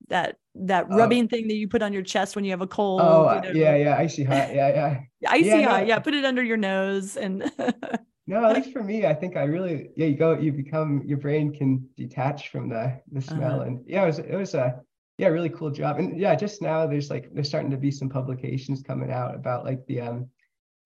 that 0.09 0.37
that 0.55 0.87
oh. 0.91 0.97
rubbing 0.97 1.29
thing 1.29 1.49
that 1.49 1.57
you 1.57 1.69
put 1.69 1.83
on 1.83 1.93
your 1.93 2.03
chest 2.03 2.37
when 2.37 2.45
you 2.45 2.51
have 2.51 2.61
a 2.61 2.67
cold. 2.67 3.01
Oh 3.03 3.35
you 3.35 3.41
know? 3.41 3.51
yeah, 3.51 3.77
yeah, 3.77 3.97
icy 3.97 4.25
hot. 4.25 4.55
Yeah, 4.55 4.69
yeah. 4.69 5.01
Icy 5.29 5.47
yeah, 5.47 5.63
hot. 5.63 5.81
No. 5.81 5.87
Yeah, 5.87 5.99
put 5.99 6.15
it 6.15 6.25
under 6.25 6.43
your 6.43 6.57
nose 6.57 7.17
and 7.17 7.51
No, 8.29 8.45
at 8.45 8.57
least 8.57 8.73
for 8.73 8.83
me, 8.83 9.07
I 9.07 9.15
think 9.15 9.37
I 9.37 9.45
really 9.45 9.91
yeah, 9.97 10.07
you 10.07 10.17
go 10.17 10.39
you 10.39 10.53
become 10.53 11.03
your 11.05 11.19
brain 11.19 11.53
can 11.53 11.89
detach 11.97 12.51
from 12.51 12.69
the 12.69 13.01
the 13.13 13.21
smell 13.21 13.61
uh-huh. 13.61 13.69
and 13.69 13.85
yeah, 13.87 14.03
it 14.03 14.07
was 14.07 14.19
it 14.19 14.35
was 14.35 14.55
a 14.55 14.81
yeah, 15.19 15.29
really 15.29 15.49
cool 15.49 15.71
job. 15.71 15.99
And 15.99 16.19
yeah, 16.19 16.35
just 16.35 16.61
now 16.61 16.87
there's 16.87 17.09
like 17.09 17.31
there's 17.33 17.49
starting 17.49 17.71
to 17.71 17.77
be 17.77 17.91
some 17.91 18.09
publications 18.09 18.83
coming 18.83 19.11
out 19.11 19.35
about 19.35 19.65
like 19.65 19.85
the 19.87 20.01
um 20.01 20.29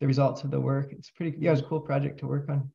the 0.00 0.06
results 0.06 0.42
of 0.44 0.50
the 0.50 0.60
work. 0.60 0.92
It's 0.92 1.10
pretty, 1.10 1.36
yeah, 1.38 1.50
it 1.50 1.52
was 1.52 1.60
a 1.60 1.64
cool 1.64 1.80
project 1.80 2.20
to 2.20 2.26
work 2.26 2.48
on. 2.48 2.70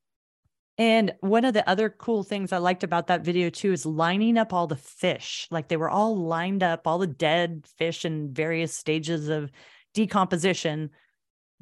And 0.78 1.14
one 1.22 1.46
of 1.46 1.54
the 1.54 1.68
other 1.70 1.90
cool 1.90 2.24
things 2.24 2.52
I 2.52 2.58
liked 2.58 2.84
about 2.84 3.08
that 3.08 3.24
video 3.24 3.50
too 3.50 3.72
is 3.72 3.86
lining 3.86 4.38
up 4.38 4.54
all 4.54 4.68
the 4.68 4.76
fish. 4.76 5.48
Like 5.50 5.68
they 5.68 5.78
were 5.78 5.90
all 5.90 6.18
lined 6.18 6.64
up, 6.64 6.86
all 6.86 6.98
the 6.98 7.08
dead 7.08 7.66
fish 7.78 8.04
in 8.04 8.34
various 8.34 8.76
stages 8.76 9.30
of 9.30 9.52
decomposition. 9.94 10.90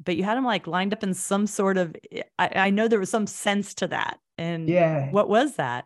But 0.04 0.16
you 0.16 0.24
had 0.24 0.36
them 0.36 0.44
like 0.44 0.66
lined 0.66 0.92
up 0.92 1.04
in 1.04 1.14
some 1.14 1.46
sort 1.46 1.78
of, 1.78 1.94
I, 2.38 2.50
I 2.54 2.70
know 2.70 2.88
there 2.88 2.98
was 2.98 3.10
some 3.10 3.28
sense 3.28 3.74
to 3.74 3.86
that. 3.88 4.18
And 4.36 4.68
yeah, 4.68 5.10
what 5.12 5.28
was 5.28 5.56
that? 5.56 5.84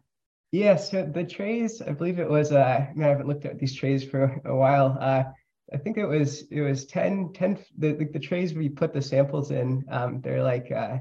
Yeah, 0.51 0.77
so 0.77 1.05
the 1.05 1.25
trays, 1.25 1.83
I 1.83 1.93
believe 1.93 2.19
it 2.19 2.29
was, 2.29 2.53
uh, 2.53 2.57
I, 2.59 2.93
mean, 2.95 3.05
I 3.05 3.09
haven't 3.09 3.29
looked 3.29 3.45
at 3.45 3.59
these 3.59 3.75
trays 3.75 4.03
for 4.03 4.41
a 4.47 4.57
while. 4.57 4.97
Uh, 4.99 5.25
I 5.73 5.77
think 5.77 5.99
it 5.99 6.07
was 6.07 6.43
it 6.51 6.61
was 6.61 6.87
10, 6.87 7.33
10 7.35 7.59
the, 7.77 7.93
the, 7.93 8.05
the 8.07 8.19
trays 8.19 8.55
we 8.55 8.69
put 8.69 8.93
the 8.93 9.03
samples 9.03 9.51
in, 9.51 9.85
um, 9.91 10.21
they're 10.21 10.43
like 10.43 10.71
uh, 10.73 10.99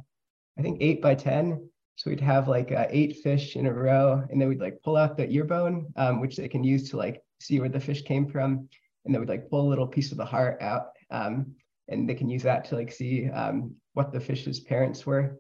I 0.58 0.62
think 0.62 0.80
eight 0.82 1.02
by 1.02 1.16
10. 1.16 1.70
So 1.96 2.12
we'd 2.12 2.22
have 2.22 2.48
like 2.48 2.72
uh, 2.72 2.86
eight 2.92 3.18
fish 3.24 3.56
in 3.56 3.66
a 3.66 3.74
row, 3.74 4.24
and 4.30 4.40
then 4.40 4.48
we'd 4.48 4.62
like 4.62 4.80
pull 4.84 4.98
out 4.98 5.18
the 5.18 5.28
ear 5.30 5.44
bone, 5.44 5.92
um, 5.96 6.22
which 6.22 6.38
they 6.38 6.48
can 6.48 6.64
use 6.64 6.92
to 6.92 6.98
like 6.98 7.24
see 7.40 7.60
where 7.60 7.70
the 7.70 7.80
fish 7.80 8.04
came 8.04 8.28
from, 8.28 8.70
and 9.04 9.14
then 9.14 9.20
we'd 9.20 9.30
like 9.30 9.50
pull 9.50 9.68
a 9.68 9.70
little 9.70 9.88
piece 9.88 10.12
of 10.12 10.20
the 10.20 10.26
heart 10.26 10.62
out, 10.62 10.90
um, 11.10 11.56
and 11.88 12.08
they 12.08 12.14
can 12.14 12.30
use 12.30 12.44
that 12.44 12.66
to 12.66 12.76
like 12.76 12.92
see 12.92 13.28
um, 13.32 13.74
what 13.94 14.14
the 14.14 14.20
fish's 14.20 14.60
parents 14.60 15.08
were, 15.08 15.40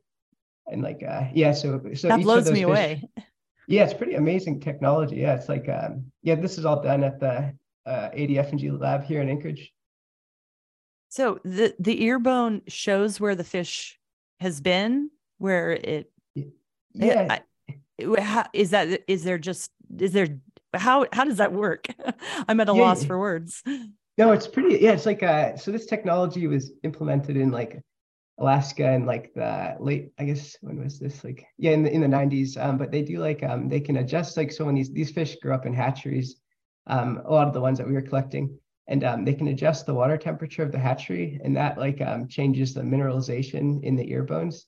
and 0.66 0.82
like 0.82 1.04
uh, 1.08 1.26
yeah, 1.32 1.52
so 1.52 1.80
so 1.94 2.08
that 2.08 2.22
blows 2.22 2.50
me 2.50 2.62
fish, 2.62 2.64
away. 2.64 3.04
Yeah, 3.68 3.84
it's 3.84 3.94
pretty 3.94 4.16
amazing 4.16 4.60
technology. 4.60 5.18
Yeah, 5.18 5.36
it's 5.36 5.50
like 5.50 5.70
um, 5.70 6.12
yeah, 6.24 6.36
this 6.36 6.58
is 6.58 6.66
all 6.66 6.82
done 6.82 7.04
at 7.04 7.20
the 7.20 7.54
uh, 7.88 8.10
ADF&G 8.12 8.70
lab 8.72 9.04
here 9.04 9.22
in 9.22 9.30
Anchorage. 9.30 9.74
So 11.10 11.40
the 11.44 11.74
the 11.80 12.04
ear 12.04 12.20
bone 12.20 12.62
shows 12.68 13.20
where 13.20 13.36
the 13.36 13.44
fish 13.44 13.98
has 14.40 14.60
been, 14.60 15.10
where 15.38 15.72
it. 15.72 16.12
Yeah. 16.94 17.40
It, 17.98 18.20
how, 18.20 18.46
is 18.54 18.72
that 18.72 19.02
is 19.08 19.24
there 19.24 19.38
just 19.38 19.72
is 19.98 20.12
there 20.12 20.28
how 20.74 21.06
how 21.14 21.24
does 21.24 21.38
that 21.38 21.54
work? 21.54 21.88
I'm 22.48 22.60
at 22.60 22.70
a 22.70 22.74
yeah, 22.74 22.82
loss 22.82 23.04
for 23.04 23.18
words. 23.20 23.64
No, 24.20 24.32
it's 24.32 24.48
pretty. 24.48 24.84
Yeah, 24.84 24.94
it's 24.94 25.06
like 25.06 25.22
uh. 25.22 25.56
So 25.58 25.70
this 25.70 25.86
technology 25.86 26.48
was 26.48 26.72
implemented 26.82 27.38
in 27.38 27.52
like 27.52 27.80
Alaska 28.40 28.92
in 28.94 29.06
like 29.06 29.32
the 29.36 29.76
late, 29.80 30.12
I 30.18 30.26
guess 30.26 30.58
when 30.62 30.84
was 30.84 30.98
this? 30.98 31.24
Like 31.24 31.46
yeah, 31.60 31.72
in 31.72 31.84
the 31.84 31.92
in 31.92 32.02
the 32.02 32.08
90s. 32.08 32.58
Um, 32.58 32.80
but 32.80 32.92
they 32.92 33.04
do 33.04 33.20
like 33.20 33.44
um 33.44 33.70
they 33.70 33.80
can 33.80 33.98
adjust 33.98 34.36
like 34.36 34.52
so 34.52 34.66
when 34.66 34.74
these 34.74 34.92
these 34.92 35.12
fish 35.12 35.36
grow 35.40 35.54
up 35.54 35.68
in 35.68 35.74
hatcheries, 35.74 36.38
um, 36.88 37.22
a 37.26 37.32
lot 37.32 37.48
of 37.48 37.54
the 37.54 37.62
ones 37.62 37.78
that 37.78 37.88
we 37.88 37.94
were 37.94 38.02
collecting. 38.02 38.58
And 38.88 39.04
um, 39.04 39.26
they 39.26 39.34
can 39.34 39.50
adjust 39.50 39.86
the 39.86 39.94
water 39.94 40.18
temperature 40.18 40.64
of 40.64 40.72
the 40.72 40.80
hatchery, 40.80 41.40
and 41.44 41.56
that 41.58 41.78
like 41.78 42.02
um, 42.02 42.28
changes 42.28 42.74
the 42.74 42.82
mineralization 42.82 43.84
in 43.84 43.96
the 43.96 44.10
ear 44.10 44.24
bones. 44.24 44.66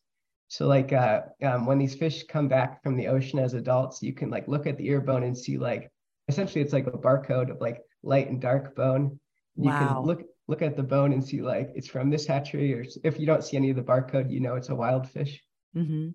So 0.49 0.67
like 0.67 0.91
uh, 0.91 1.21
um, 1.43 1.65
when 1.65 1.77
these 1.77 1.95
fish 1.95 2.23
come 2.23 2.47
back 2.49 2.83
from 2.83 2.97
the 2.97 3.07
ocean 3.07 3.39
as 3.39 3.53
adults, 3.53 4.01
you 4.03 4.13
can 4.13 4.29
like 4.29 4.47
look 4.47 4.67
at 4.67 4.77
the 4.77 4.87
ear 4.87 4.99
bone 5.01 5.23
and 5.23 5.37
see 5.37 5.57
like 5.57 5.89
essentially 6.27 6.61
it's 6.61 6.73
like 6.73 6.87
a 6.87 6.91
barcode 6.91 7.49
of 7.49 7.61
like 7.61 7.81
light 8.03 8.29
and 8.29 8.41
dark 8.41 8.75
bone. 8.75 9.19
You 9.55 9.71
Wow. 9.71 9.77
can 9.77 10.07
look 10.07 10.23
look 10.47 10.61
at 10.61 10.75
the 10.75 10.83
bone 10.83 11.13
and 11.13 11.23
see 11.23 11.41
like 11.41 11.71
it's 11.75 11.87
from 11.87 12.09
this 12.09 12.25
hatchery, 12.27 12.73
or 12.73 12.83
if 13.03 13.19
you 13.19 13.25
don't 13.25 13.43
see 13.43 13.57
any 13.57 13.69
of 13.69 13.77
the 13.77 13.83
barcode, 13.83 14.31
you 14.31 14.39
know 14.41 14.55
it's 14.55 14.69
a 14.69 14.75
wild 14.75 15.09
fish. 15.09 15.41
hmm 15.73 16.09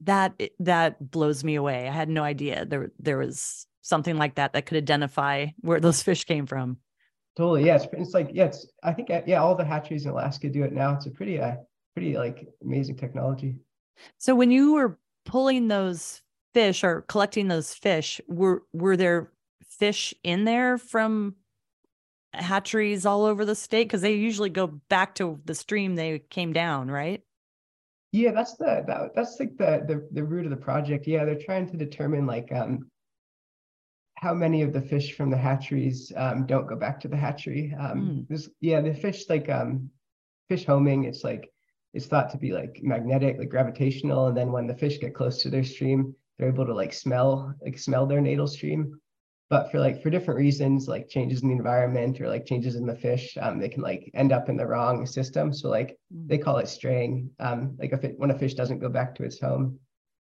That 0.00 0.40
that 0.58 1.10
blows 1.10 1.44
me 1.44 1.54
away. 1.56 1.88
I 1.88 1.92
had 1.92 2.08
no 2.08 2.22
idea 2.24 2.64
there 2.64 2.90
there 2.98 3.18
was 3.18 3.66
something 3.82 4.16
like 4.16 4.36
that 4.36 4.54
that 4.54 4.64
could 4.66 4.78
identify 4.78 5.48
where 5.60 5.80
those 5.80 6.02
fish 6.08 6.24
came 6.24 6.46
from. 6.46 6.78
Totally, 7.36 7.66
yeah. 7.66 7.76
It's, 7.76 7.86
it's 7.92 8.14
like 8.14 8.30
yeah, 8.32 8.46
it's 8.46 8.66
I 8.82 8.92
think 8.92 9.10
uh, 9.10 9.22
yeah, 9.26 9.42
all 9.42 9.54
the 9.54 9.64
hatcheries 9.64 10.04
in 10.04 10.10
Alaska 10.10 10.48
do 10.48 10.64
it 10.64 10.72
now. 10.72 10.94
It's 10.94 11.06
a 11.06 11.10
pretty 11.10 11.40
uh 11.40 11.56
pretty 11.94 12.16
like 12.16 12.46
amazing 12.62 12.96
technology. 12.96 13.56
So 14.18 14.34
when 14.34 14.50
you 14.50 14.74
were 14.74 14.98
pulling 15.24 15.68
those 15.68 16.22
fish 16.54 16.84
or 16.84 17.02
collecting 17.02 17.48
those 17.48 17.74
fish, 17.74 18.20
were 18.28 18.62
were 18.72 18.96
there 18.96 19.32
fish 19.66 20.12
in 20.22 20.44
there 20.44 20.76
from 20.78 21.36
hatcheries 22.34 23.06
all 23.06 23.24
over 23.24 23.44
the 23.44 23.54
state? 23.54 23.84
Because 23.84 24.02
they 24.02 24.14
usually 24.14 24.50
go 24.50 24.66
back 24.66 25.14
to 25.16 25.40
the 25.44 25.54
stream 25.54 25.94
they 25.94 26.18
came 26.18 26.52
down, 26.52 26.90
right? 26.90 27.22
Yeah, 28.12 28.32
that's 28.32 28.56
the 28.56 28.84
that, 28.86 29.14
that's 29.14 29.40
like 29.40 29.56
the, 29.56 29.84
the 29.86 30.06
the 30.12 30.24
root 30.24 30.44
of 30.44 30.50
the 30.50 30.56
project. 30.56 31.06
Yeah, 31.06 31.24
they're 31.24 31.38
trying 31.38 31.70
to 31.70 31.78
determine 31.78 32.26
like 32.26 32.52
um 32.52 32.90
how 34.22 34.32
many 34.32 34.62
of 34.62 34.72
the 34.72 34.80
fish 34.92 35.08
from 35.16 35.30
the 35.30 35.36
hatcheries 35.48 36.12
um 36.24 36.46
don't 36.46 36.68
go 36.72 36.76
back 36.84 36.96
to 37.00 37.08
the 37.08 37.16
hatchery. 37.26 37.64
Um 37.84 37.98
Mm. 38.30 38.50
yeah, 38.60 38.80
the 38.80 38.94
fish 38.94 39.20
like 39.34 39.48
um 39.58 39.90
fish 40.48 40.64
homing, 40.64 41.00
it's 41.10 41.24
like 41.30 41.44
it's 41.94 42.06
thought 42.06 42.30
to 42.30 42.38
be 42.38 42.50
like 42.60 42.74
magnetic, 42.94 43.34
like 43.38 43.48
gravitational, 43.56 44.28
and 44.28 44.36
then 44.36 44.52
when 44.52 44.66
the 44.68 44.80
fish 44.82 44.96
get 45.00 45.14
close 45.18 45.36
to 45.42 45.50
their 45.50 45.64
stream, 45.74 46.00
they're 46.36 46.52
able 46.54 46.66
to 46.66 46.74
like 46.82 46.92
smell 46.92 47.30
like 47.64 47.78
smell 47.78 48.06
their 48.06 48.20
natal 48.20 48.46
stream. 48.46 48.80
But 49.50 49.70
for 49.70 49.78
like 49.86 49.96
for 50.02 50.10
different 50.10 50.38
reasons, 50.46 50.88
like 50.94 51.08
changes 51.16 51.42
in 51.42 51.48
the 51.48 51.56
environment 51.62 52.20
or 52.20 52.28
like 52.34 52.46
changes 52.46 52.74
in 52.76 52.86
the 52.86 52.94
fish, 53.06 53.36
um, 53.44 53.54
they 53.60 53.68
can 53.74 53.82
like 53.90 54.02
end 54.14 54.30
up 54.32 54.48
in 54.48 54.56
the 54.56 54.66
wrong 54.72 55.04
system. 55.04 55.52
So 55.52 55.68
like 55.78 55.90
they 56.28 56.38
call 56.38 56.58
it 56.62 56.68
straying 56.68 57.12
um 57.46 57.60
like 57.80 57.92
if 57.92 58.04
it 58.04 58.14
when 58.20 58.30
a 58.30 58.38
fish 58.38 58.54
doesn't 58.54 58.84
go 58.84 58.88
back 58.98 59.10
to 59.16 59.24
its 59.24 59.40
home 59.46 59.66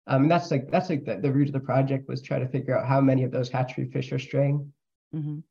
um 0.08 0.24
and 0.24 0.32
that's 0.32 0.50
like 0.52 0.70
that's 0.72 0.90
like 0.90 1.06
the, 1.06 1.18
the 1.18 1.32
root 1.32 1.48
of 1.48 1.54
the 1.54 1.60
project 1.60 2.08
was 2.08 2.22
try 2.22 2.40
to 2.40 2.48
figure 2.48 2.78
out 2.78 2.88
how 2.88 3.00
many 3.00 3.24
of 3.24 3.32
those 3.32 3.50
hatchery 3.50 3.86
fish 3.92 4.12
are 4.12 4.20
straying 4.20 4.72
Mhm. 5.16 5.44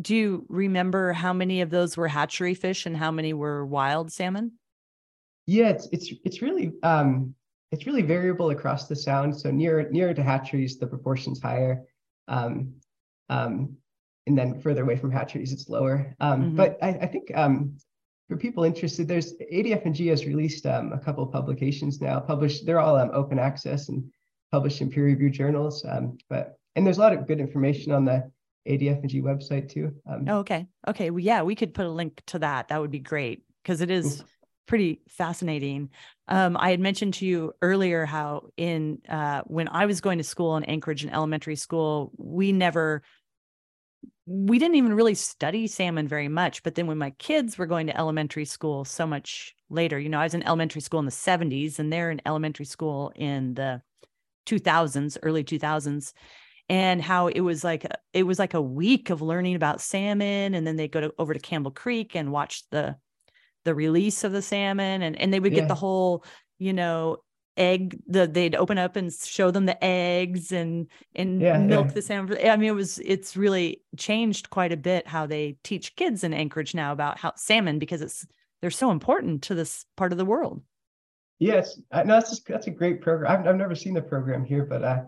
Do 0.00 0.14
you 0.14 0.46
remember 0.48 1.12
how 1.12 1.32
many 1.32 1.60
of 1.60 1.68
those 1.70 1.96
were 1.96 2.08
hatchery 2.08 2.54
fish 2.54 2.86
and 2.86 2.96
how 2.96 3.10
many 3.10 3.32
were 3.32 3.66
wild 3.66 4.12
salmon? 4.12 4.52
yeah 5.46 5.68
it's 5.70 5.88
it's 5.92 6.12
it's 6.24 6.40
really 6.40 6.72
um 6.82 7.34
it's 7.72 7.86
really 7.86 8.02
variable 8.02 8.50
across 8.50 8.86
the 8.86 8.94
sound 8.96 9.36
so 9.36 9.50
near 9.50 9.88
nearer 9.90 10.14
to 10.14 10.22
hatcheries 10.22 10.78
the 10.78 10.86
proportion's 10.86 11.40
higher 11.40 11.82
um 12.28 12.72
um 13.28 13.76
and 14.28 14.38
then 14.38 14.60
further 14.60 14.82
away 14.82 14.96
from 14.96 15.10
hatcheries 15.10 15.52
it's 15.52 15.68
lower 15.68 16.14
um 16.20 16.38
Mhm. 16.52 16.56
but 16.56 16.78
I, 16.82 16.88
I 16.90 17.06
think 17.06 17.30
um 17.34 17.76
for 18.28 18.36
people 18.36 18.64
interested 18.64 19.08
there's 19.08 19.34
adf&g 19.52 20.06
has 20.06 20.26
released 20.26 20.66
um, 20.66 20.92
a 20.92 20.98
couple 20.98 21.24
of 21.24 21.32
publications 21.32 22.00
now 22.00 22.20
published 22.20 22.64
they're 22.66 22.80
all 22.80 22.96
um, 22.96 23.10
open 23.12 23.38
access 23.38 23.88
and 23.88 24.04
published 24.50 24.80
in 24.80 24.90
peer 24.90 25.04
reviewed 25.04 25.32
journals 25.32 25.84
um 25.88 26.16
but 26.28 26.56
and 26.76 26.86
there's 26.86 26.98
a 26.98 27.00
lot 27.00 27.12
of 27.12 27.26
good 27.26 27.40
information 27.40 27.92
on 27.92 28.04
the 28.04 28.30
adf&g 28.68 29.20
website 29.20 29.68
too 29.68 29.92
um, 30.08 30.24
Oh, 30.28 30.38
okay. 30.38 30.66
Okay. 30.86 31.10
Well, 31.10 31.20
yeah, 31.20 31.42
we 31.42 31.54
could 31.54 31.74
put 31.74 31.86
a 31.86 31.90
link 31.90 32.22
to 32.26 32.38
that. 32.38 32.68
That 32.68 32.80
would 32.80 32.92
be 32.92 33.00
great 33.00 33.42
because 33.62 33.80
it 33.80 33.90
is 33.90 34.22
pretty 34.66 35.02
fascinating. 35.08 35.90
Um, 36.28 36.56
I 36.58 36.70
had 36.70 36.80
mentioned 36.80 37.14
to 37.14 37.26
you 37.26 37.52
earlier 37.60 38.06
how 38.06 38.48
in 38.56 39.00
uh, 39.08 39.42
when 39.46 39.68
I 39.68 39.86
was 39.86 40.00
going 40.00 40.18
to 40.18 40.24
school 40.24 40.56
in 40.56 40.64
Anchorage 40.64 41.04
in 41.04 41.10
elementary 41.10 41.56
school, 41.56 42.12
we 42.16 42.52
never 42.52 43.02
we 44.26 44.58
didn't 44.58 44.76
even 44.76 44.94
really 44.94 45.14
study 45.14 45.66
salmon 45.66 46.06
very 46.06 46.28
much. 46.28 46.62
But 46.62 46.74
then 46.74 46.86
when 46.86 46.98
my 46.98 47.10
kids 47.10 47.58
were 47.58 47.66
going 47.66 47.88
to 47.88 47.96
elementary 47.96 48.44
school 48.44 48.84
so 48.84 49.06
much 49.06 49.54
later, 49.68 49.98
you 49.98 50.08
know, 50.08 50.20
I 50.20 50.24
was 50.24 50.34
in 50.34 50.46
elementary 50.46 50.80
school 50.80 51.00
in 51.00 51.06
the 51.06 51.12
70s 51.12 51.78
and 51.78 51.92
they're 51.92 52.10
in 52.10 52.22
elementary 52.24 52.66
school 52.66 53.12
in 53.16 53.54
the 53.54 53.82
2000s, 54.46 55.18
early 55.22 55.44
2000s 55.44 56.12
and 56.68 57.02
how 57.02 57.26
it 57.26 57.40
was 57.40 57.64
like 57.64 57.86
it 58.12 58.22
was 58.22 58.38
like 58.38 58.54
a 58.54 58.62
week 58.62 59.10
of 59.10 59.20
learning 59.20 59.54
about 59.54 59.80
salmon 59.80 60.54
and 60.54 60.66
then 60.66 60.76
they 60.76 60.88
go 60.88 61.00
to, 61.00 61.14
over 61.18 61.34
to 61.34 61.40
Campbell 61.40 61.70
Creek 61.70 62.14
and 62.14 62.32
watch 62.32 62.64
the 62.70 62.96
the 63.64 63.74
release 63.74 64.24
of 64.24 64.32
the 64.32 64.42
salmon 64.42 65.02
and 65.02 65.20
and 65.20 65.32
they 65.32 65.40
would 65.40 65.54
get 65.54 65.68
the 65.68 65.74
whole 65.74 66.24
you 66.58 66.72
know 66.72 67.18
egg 67.56 68.00
the 68.06 68.26
they'd 68.26 68.54
open 68.54 68.78
up 68.78 68.96
and 68.96 69.12
show 69.12 69.50
them 69.50 69.66
the 69.66 69.84
eggs 69.84 70.52
and 70.52 70.88
and 71.14 71.40
Yeah, 71.40 71.58
milk 71.58 71.88
yeah. 71.88 71.92
the 71.92 72.02
salmon 72.02 72.38
i 72.46 72.56
mean 72.56 72.70
it 72.70 72.74
was 72.74 72.98
it's 73.00 73.36
really 73.36 73.82
changed 73.98 74.48
quite 74.50 74.72
a 74.72 74.76
bit 74.76 75.06
how 75.06 75.26
they 75.26 75.56
teach 75.62 75.94
kids 75.96 76.24
in 76.24 76.32
anchorage 76.32 76.74
now 76.74 76.92
about 76.92 77.18
how 77.18 77.32
salmon 77.36 77.78
because 77.78 78.00
it's 78.00 78.26
they're 78.60 78.70
so 78.70 78.90
important 78.90 79.42
to 79.42 79.54
this 79.54 79.84
part 79.96 80.12
of 80.12 80.18
the 80.18 80.24
world 80.24 80.62
Yes, 81.38 81.80
no, 81.92 82.04
that's 82.04 82.30
just, 82.30 82.46
that's 82.46 82.68
a 82.68 82.70
great 82.70 83.00
program. 83.00 83.32
I've, 83.32 83.44
I've 83.48 83.56
never 83.56 83.74
seen 83.74 83.94
the 83.94 84.00
program 84.02 84.44
here, 84.44 84.64
but 84.64 84.84
uh, 84.84 85.02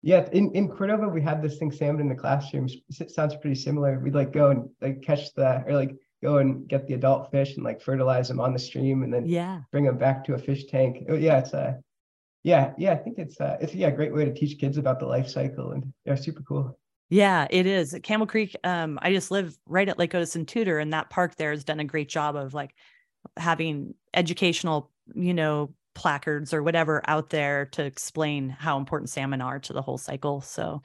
yeah, 0.00 0.26
in, 0.32 0.50
in 0.52 0.68
Cordova 0.68 1.06
we 1.06 1.20
had 1.20 1.42
this 1.42 1.58
thing 1.58 1.70
salmon 1.70 2.00
in 2.00 2.08
the 2.08 2.14
classrooms. 2.14 2.74
It 2.98 3.10
sounds 3.10 3.36
pretty 3.36 3.56
similar. 3.56 3.98
We'd 3.98 4.14
like 4.14 4.32
go 4.32 4.48
and 4.52 4.70
like 4.80 5.02
catch 5.02 5.34
the 5.34 5.62
or 5.66 5.74
like 5.74 5.94
go 6.22 6.38
and 6.38 6.66
get 6.68 6.86
the 6.86 6.94
adult 6.94 7.30
fish 7.30 7.56
and 7.56 7.64
like 7.64 7.80
fertilize 7.80 8.28
them 8.28 8.40
on 8.40 8.52
the 8.52 8.58
stream 8.58 9.02
and 9.02 9.12
then 9.12 9.26
yeah 9.26 9.60
bring 9.70 9.84
them 9.84 9.98
back 9.98 10.24
to 10.24 10.34
a 10.34 10.38
fish 10.38 10.66
tank. 10.66 11.04
Oh, 11.08 11.14
yeah, 11.14 11.38
it's 11.38 11.54
uh, 11.54 11.74
yeah, 12.42 12.72
yeah. 12.78 12.92
I 12.92 12.96
think 12.96 13.18
it's 13.18 13.40
uh, 13.40 13.56
it's 13.60 13.74
yeah, 13.74 13.88
a 13.88 13.92
great 13.92 14.14
way 14.14 14.24
to 14.24 14.34
teach 14.34 14.58
kids 14.58 14.78
about 14.78 15.00
the 15.00 15.06
life 15.06 15.28
cycle 15.28 15.72
and 15.72 15.92
yeah, 16.04 16.14
super 16.14 16.42
cool. 16.42 16.78
Yeah, 17.08 17.46
it 17.50 17.66
is. 17.66 17.96
Campbell 18.02 18.26
Creek, 18.26 18.56
um, 18.64 18.98
I 19.00 19.12
just 19.12 19.30
live 19.30 19.56
right 19.66 19.88
at 19.88 19.98
Lake 19.98 20.14
Otis 20.14 20.34
and 20.34 20.46
Tudor, 20.46 20.78
and 20.78 20.92
that 20.92 21.10
park 21.10 21.36
there 21.36 21.50
has 21.50 21.62
done 21.62 21.78
a 21.80 21.84
great 21.84 22.08
job 22.08 22.34
of 22.34 22.52
like 22.52 22.74
having 23.36 23.94
educational, 24.12 24.90
you 25.14 25.34
know, 25.34 25.72
placards 25.94 26.52
or 26.52 26.62
whatever 26.62 27.02
out 27.08 27.30
there 27.30 27.66
to 27.66 27.84
explain 27.84 28.48
how 28.48 28.76
important 28.76 29.08
salmon 29.08 29.40
are 29.40 29.58
to 29.60 29.72
the 29.72 29.82
whole 29.82 29.98
cycle. 29.98 30.40
So 30.40 30.82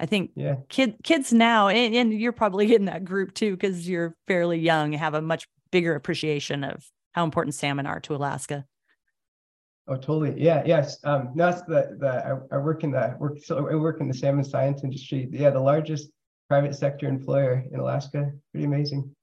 I 0.00 0.06
think 0.06 0.30
Yeah, 0.34 0.56
kid 0.68 0.96
kids 1.02 1.32
now, 1.32 1.68
and, 1.68 1.94
and 1.94 2.12
you're 2.12 2.32
probably 2.32 2.74
in 2.74 2.84
that 2.86 3.04
group 3.04 3.34
too, 3.34 3.52
because 3.52 3.88
you're 3.88 4.14
fairly 4.26 4.58
young, 4.58 4.92
have 4.92 5.14
a 5.14 5.22
much 5.22 5.48
bigger 5.70 5.94
appreciation 5.94 6.64
of 6.64 6.88
how 7.12 7.24
important 7.24 7.54
salmon 7.54 7.86
are 7.86 8.00
to 8.00 8.14
Alaska. 8.14 8.64
Oh, 9.88 9.96
totally. 9.96 10.34
Yeah, 10.40 10.62
yes. 10.66 10.98
Um, 11.04 11.30
no, 11.34 11.50
that's 11.50 11.62
the 11.62 11.96
the 11.98 12.08
I, 12.52 12.56
I 12.56 12.58
work 12.58 12.84
in 12.84 12.90
the 12.90 13.16
work 13.18 13.38
so 13.42 13.68
I 13.68 13.74
work 13.74 14.00
in 14.00 14.08
the 14.08 14.14
salmon 14.14 14.44
science 14.44 14.84
industry. 14.84 15.28
Yeah, 15.32 15.50
the 15.50 15.60
largest 15.60 16.10
private 16.48 16.74
sector 16.74 17.08
employer 17.08 17.64
in 17.72 17.80
Alaska. 17.80 18.30
Pretty 18.52 18.66
amazing. 18.66 19.14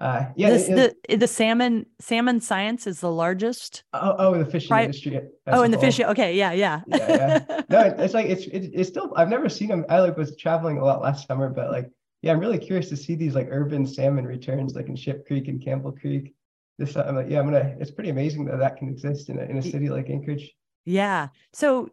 Uh, 0.00 0.26
yeah. 0.36 0.50
This, 0.50 0.68
it- 0.68 0.96
the 1.08 1.16
the 1.16 1.26
salmon 1.26 1.86
salmon 2.00 2.40
science 2.40 2.86
is 2.86 3.00
the 3.00 3.10
largest. 3.10 3.82
oh, 3.92 4.14
oh, 4.18 4.38
the 4.38 4.46
fishing 4.46 4.76
industry. 4.76 5.20
Oh, 5.46 5.62
in 5.62 5.70
the 5.70 5.76
whole. 5.76 5.86
fish. 5.86 6.00
Okay, 6.00 6.36
yeah, 6.36 6.52
yeah. 6.52 6.82
Yeah, 6.86 7.44
No, 7.68 7.80
it- 7.80 7.98
it's 7.98 8.14
like 8.14 8.26
it's 8.26 8.44
it, 8.46 8.70
it's 8.72 8.88
still. 8.88 9.12
I've 9.16 9.28
never 9.28 9.48
seen 9.48 9.68
them. 9.68 9.84
I 9.88 10.00
like 10.00 10.16
was 10.16 10.36
traveling 10.36 10.78
a 10.78 10.84
lot 10.84 11.02
last 11.02 11.26
summer, 11.26 11.48
but 11.48 11.70
like 11.70 11.90
yeah, 12.22 12.32
I'm 12.32 12.40
really 12.40 12.58
curious 12.58 12.88
to 12.90 12.96
see 12.96 13.14
these 13.14 13.34
like 13.34 13.48
urban 13.50 13.86
salmon 13.86 14.24
returns, 14.26 14.74
like 14.74 14.88
in 14.88 14.96
Ship 14.96 15.26
Creek 15.26 15.48
and 15.48 15.62
Campbell 15.62 15.92
Creek. 15.92 16.34
This 16.78 16.96
I'm 16.96 17.16
like 17.16 17.28
yeah, 17.28 17.40
I'm 17.40 17.46
gonna. 17.46 17.74
It's 17.80 17.90
pretty 17.90 18.10
amazing 18.10 18.44
that 18.46 18.58
that 18.58 18.76
can 18.76 18.88
exist 18.88 19.30
in 19.30 19.38
a 19.38 19.42
in 19.42 19.56
a 19.58 19.62
city 19.62 19.88
like 19.88 20.08
Anchorage. 20.10 20.52
Yeah. 20.84 21.28
So 21.52 21.88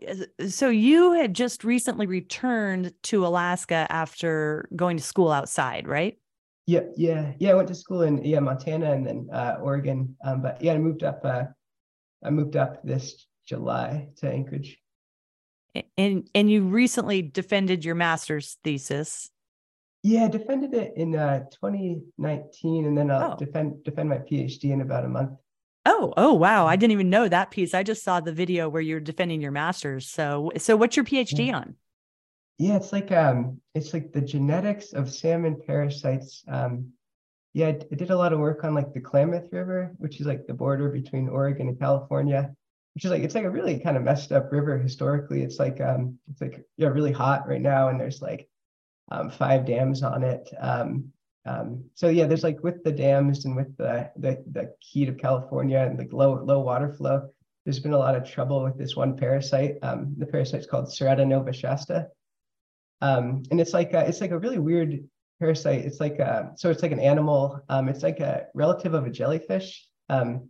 so 0.47 0.69
you 0.69 1.13
had 1.13 1.33
just 1.33 1.63
recently 1.63 2.05
returned 2.05 2.93
to 3.03 3.25
Alaska 3.25 3.87
after 3.89 4.69
going 4.75 4.97
to 4.97 5.03
school 5.03 5.31
outside, 5.31 5.87
right? 5.87 6.17
Yeah, 6.67 6.81
yeah, 6.95 7.33
yeah. 7.39 7.51
I 7.51 7.53
went 7.53 7.67
to 7.67 7.75
school 7.75 8.01
in 8.01 8.23
yeah 8.23 8.39
Montana 8.39 8.91
and 8.91 9.05
then 9.05 9.29
uh, 9.31 9.57
Oregon. 9.61 10.15
Um, 10.23 10.41
but 10.41 10.61
yeah, 10.61 10.73
I 10.73 10.77
moved 10.79 11.03
up. 11.03 11.21
Uh, 11.23 11.43
I 12.23 12.31
moved 12.31 12.55
up 12.55 12.81
this 12.83 13.27
July 13.45 14.09
to 14.17 14.29
Anchorage. 14.31 14.77
And 15.97 16.27
and 16.33 16.49
you 16.49 16.63
recently 16.63 17.21
defended 17.21 17.85
your 17.85 17.95
master's 17.95 18.57
thesis. 18.63 19.29
Yeah, 20.03 20.25
I 20.25 20.27
defended 20.29 20.73
it 20.73 20.93
in 20.95 21.15
uh, 21.15 21.45
2019, 21.61 22.85
and 22.85 22.97
then 22.97 23.11
I'll 23.11 23.33
Oh. 23.33 23.35
defend 23.37 23.83
defend 23.83 24.09
my 24.09 24.19
PhD 24.19 24.71
in 24.71 24.81
about 24.81 25.05
a 25.05 25.09
month. 25.09 25.31
Oh, 25.85 26.13
oh 26.17 26.33
wow. 26.33 26.65
I 26.65 26.75
didn't 26.77 26.93
even 26.93 27.09
know 27.11 27.27
that 27.27 27.51
piece. 27.51 27.73
I 27.75 27.83
just 27.83 28.03
saw 28.03 28.19
the 28.19 28.31
video 28.31 28.69
where 28.69 28.81
you're 28.81 28.99
defending 28.99 29.41
your 29.41 29.51
master's. 29.51 30.07
So 30.07 30.51
so 30.57 30.75
what's 30.75 30.95
your 30.95 31.05
PhD 31.05 31.53
on? 31.53 31.75
Yeah, 32.57 32.77
it's 32.77 32.93
like 32.93 33.11
um, 33.11 33.59
it's 33.73 33.93
like 33.93 34.13
the 34.13 34.21
genetics 34.21 34.93
of 34.93 35.11
salmon 35.11 35.61
parasites. 35.67 36.43
Um, 36.47 36.93
yeah, 37.53 37.67
I 37.67 37.95
did 37.95 38.11
a 38.11 38.17
lot 38.17 38.33
of 38.33 38.39
work 38.39 38.63
on 38.63 38.73
like 38.73 38.93
the 38.93 39.01
Klamath 39.01 39.51
River, 39.51 39.93
which 39.97 40.19
is 40.19 40.27
like 40.27 40.47
the 40.47 40.53
border 40.53 40.89
between 40.89 41.29
Oregon 41.29 41.67
and 41.67 41.79
California, 41.79 42.53
which 42.93 43.05
is 43.05 43.11
like 43.11 43.23
it's 43.23 43.35
like 43.35 43.43
a 43.43 43.49
really 43.49 43.79
kind 43.79 43.97
of 43.97 44.03
messed 44.03 44.31
up 44.31 44.51
river 44.51 44.77
historically. 44.77 45.41
It's 45.41 45.59
like 45.59 45.81
um, 45.81 46.17
it's 46.31 46.41
like 46.41 46.65
yeah, 46.77 46.87
really 46.87 47.11
hot 47.11 47.47
right 47.47 47.61
now, 47.61 47.89
and 47.89 47.99
there's 47.99 48.21
like 48.21 48.47
um, 49.11 49.29
five 49.29 49.65
dams 49.65 50.01
on 50.01 50.23
it. 50.23 50.49
Um, 50.59 51.11
um, 51.45 51.83
so 51.93 52.07
yeah, 52.07 52.25
there's 52.25 52.43
like 52.43 52.63
with 52.63 52.83
the 52.83 52.91
dams 52.91 53.45
and 53.45 53.55
with 53.55 53.75
the 53.77 54.09
the 54.15 54.43
the 54.51 54.73
heat 54.79 55.09
of 55.09 55.17
California 55.17 55.79
and 55.79 55.99
like 55.99 56.13
low 56.13 56.41
low 56.43 56.59
water 56.61 56.93
flow, 56.93 57.29
there's 57.65 57.79
been 57.79 57.93
a 57.93 57.97
lot 57.97 58.15
of 58.15 58.29
trouble 58.29 58.63
with 58.63 58.77
this 58.77 58.95
one 58.95 59.17
parasite. 59.17 59.75
Um, 59.81 60.15
the 60.17 60.25
parasite's 60.25 60.67
called 60.67 60.85
Ceratonova 60.85 61.53
shasta. 61.53 62.07
Um, 63.01 63.43
and 63.51 63.59
it's 63.59 63.73
like 63.73 63.93
a, 63.93 64.07
it's 64.07 64.21
like 64.21 64.31
a 64.31 64.39
really 64.39 64.59
weird 64.59 65.03
parasite. 65.39 65.85
It's 65.85 65.99
like 65.99 66.19
a, 66.19 66.51
so 66.55 66.69
it's 66.69 66.81
like 66.81 66.91
an 66.91 66.99
animal. 66.99 67.61
Um, 67.69 67.89
it's 67.89 68.03
like 68.03 68.19
a 68.19 68.47
relative 68.53 68.93
of 68.93 69.05
a 69.05 69.09
jellyfish. 69.09 69.87
Um, 70.09 70.49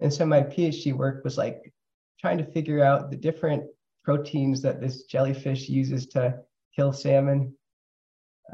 and 0.00 0.12
so 0.12 0.26
my 0.26 0.42
PhD 0.42 0.92
work 0.92 1.24
was 1.24 1.38
like 1.38 1.72
trying 2.20 2.38
to 2.38 2.44
figure 2.44 2.82
out 2.82 3.10
the 3.10 3.16
different 3.16 3.64
proteins 4.04 4.62
that 4.62 4.80
this 4.80 5.04
jellyfish 5.04 5.68
uses 5.68 6.06
to 6.08 6.38
kill 6.74 6.92
salmon. 6.92 7.54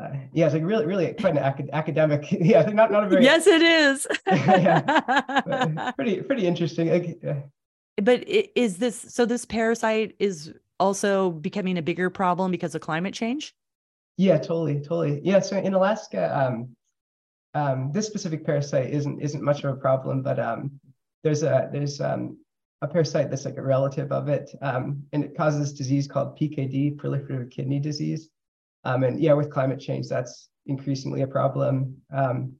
Uh, 0.01 0.09
yeah, 0.33 0.47
it's 0.47 0.55
like 0.55 0.65
really, 0.65 0.87
really 0.87 1.13
quite 1.13 1.37
an 1.37 1.43
acad- 1.43 1.71
academic. 1.73 2.27
Yeah, 2.33 2.63
not 2.63 2.91
not 2.91 3.05
a 3.05 3.09
very. 3.09 3.25
Yes, 3.25 3.47
it 3.47 3.61
is. 3.61 4.07
yeah, 4.27 5.91
pretty 5.97 6.23
pretty 6.23 6.47
interesting. 6.47 6.91
Like. 6.91 7.23
But 8.03 8.25
is 8.27 8.79
this 8.79 8.97
so? 8.97 9.27
This 9.27 9.45
parasite 9.45 10.17
is 10.19 10.55
also 10.83 11.31
becoming 11.31 11.79
a 11.79 11.83
bigger 11.83 12.11
problem 12.11 12.51
because 12.51 12.75
of 12.75 12.81
climate 12.81 13.15
change. 13.15 13.55
Yeah, 14.17 14.39
totally, 14.39 14.81
totally. 14.81 15.21
Yeah, 15.23 15.39
so 15.39 15.57
in 15.57 15.75
Alaska, 15.75 16.23
um, 16.37 16.77
um, 17.55 17.93
this 17.93 18.07
specific 18.07 18.45
parasite 18.45 18.91
isn't 18.91 19.21
isn't 19.21 19.43
much 19.43 19.63
of 19.63 19.73
a 19.73 19.77
problem, 19.77 20.23
but 20.23 20.39
um, 20.39 20.81
there's 21.23 21.45
a 21.45 21.71
there's 21.73 22.01
um, 22.01 22.37
a 22.83 22.89
parasite 22.89 23.31
that's 23.31 23.45
like 23.45 23.59
a 23.59 23.63
relative 23.63 24.11
of 24.11 24.29
it, 24.29 24.51
um, 24.61 25.05
and 25.13 25.25
it 25.25 25.37
causes 25.37 25.73
disease 25.73 26.09
called 26.09 26.37
PKD, 26.39 26.97
proliferative 26.97 27.51
kidney 27.51 27.79
disease. 27.79 28.29
Um, 28.85 29.05
and 29.05 29.21
yeah, 29.21 29.35
with 29.35 29.53
climate 29.53 29.79
change, 29.79 30.09
that's 30.09 30.49
increasingly 30.67 31.23
a 31.23 31.27
problem. 31.29 31.97
Um, 32.13 32.55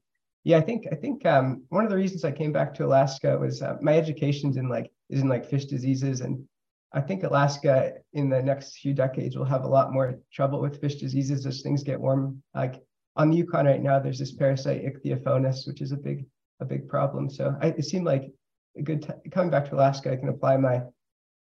yeah, 0.45 0.57
I 0.57 0.61
think 0.61 0.87
I 0.91 0.95
think 0.95 1.25
um, 1.25 1.63
one 1.69 1.83
of 1.83 1.89
the 1.89 1.97
reasons 1.97 2.23
I 2.23 2.31
came 2.31 2.53
back 2.53 2.73
to 2.75 2.85
Alaska 2.85 3.37
was 3.37 3.61
uh, 3.61 3.75
my 3.81 3.97
education's 3.97 4.55
in 4.55 4.69
like 4.69 4.91
is 5.09 5.21
in 5.21 5.27
like 5.27 5.45
fish 5.45 5.65
diseases, 5.65 6.21
and 6.21 6.47
I 6.93 7.01
think 7.01 7.23
Alaska 7.23 7.93
in 8.13 8.29
the 8.29 8.41
next 8.41 8.77
few 8.77 8.93
decades 8.93 9.35
will 9.35 9.45
have 9.45 9.63
a 9.63 9.67
lot 9.67 9.91
more 9.91 10.19
trouble 10.31 10.61
with 10.61 10.79
fish 10.79 10.95
diseases 10.95 11.45
as 11.45 11.61
things 11.61 11.83
get 11.83 11.99
warm. 11.99 12.43
Like 12.53 12.83
on 13.15 13.31
the 13.31 13.37
Yukon 13.37 13.65
right 13.65 13.81
now, 13.81 13.99
there's 13.99 14.19
this 14.19 14.33
parasite 14.33 14.83
Ichthyophonus, 14.85 15.67
which 15.67 15.81
is 15.81 15.91
a 15.91 15.97
big 15.97 16.25
a 16.59 16.65
big 16.65 16.87
problem. 16.87 17.29
So 17.29 17.55
I, 17.61 17.67
it 17.67 17.85
seemed 17.85 18.05
like 18.05 18.31
a 18.77 18.81
good 18.81 19.01
t- 19.01 19.29
coming 19.31 19.49
back 19.49 19.69
to 19.69 19.75
Alaska, 19.75 20.11
I 20.11 20.17
can 20.17 20.29
apply 20.29 20.57
my 20.57 20.83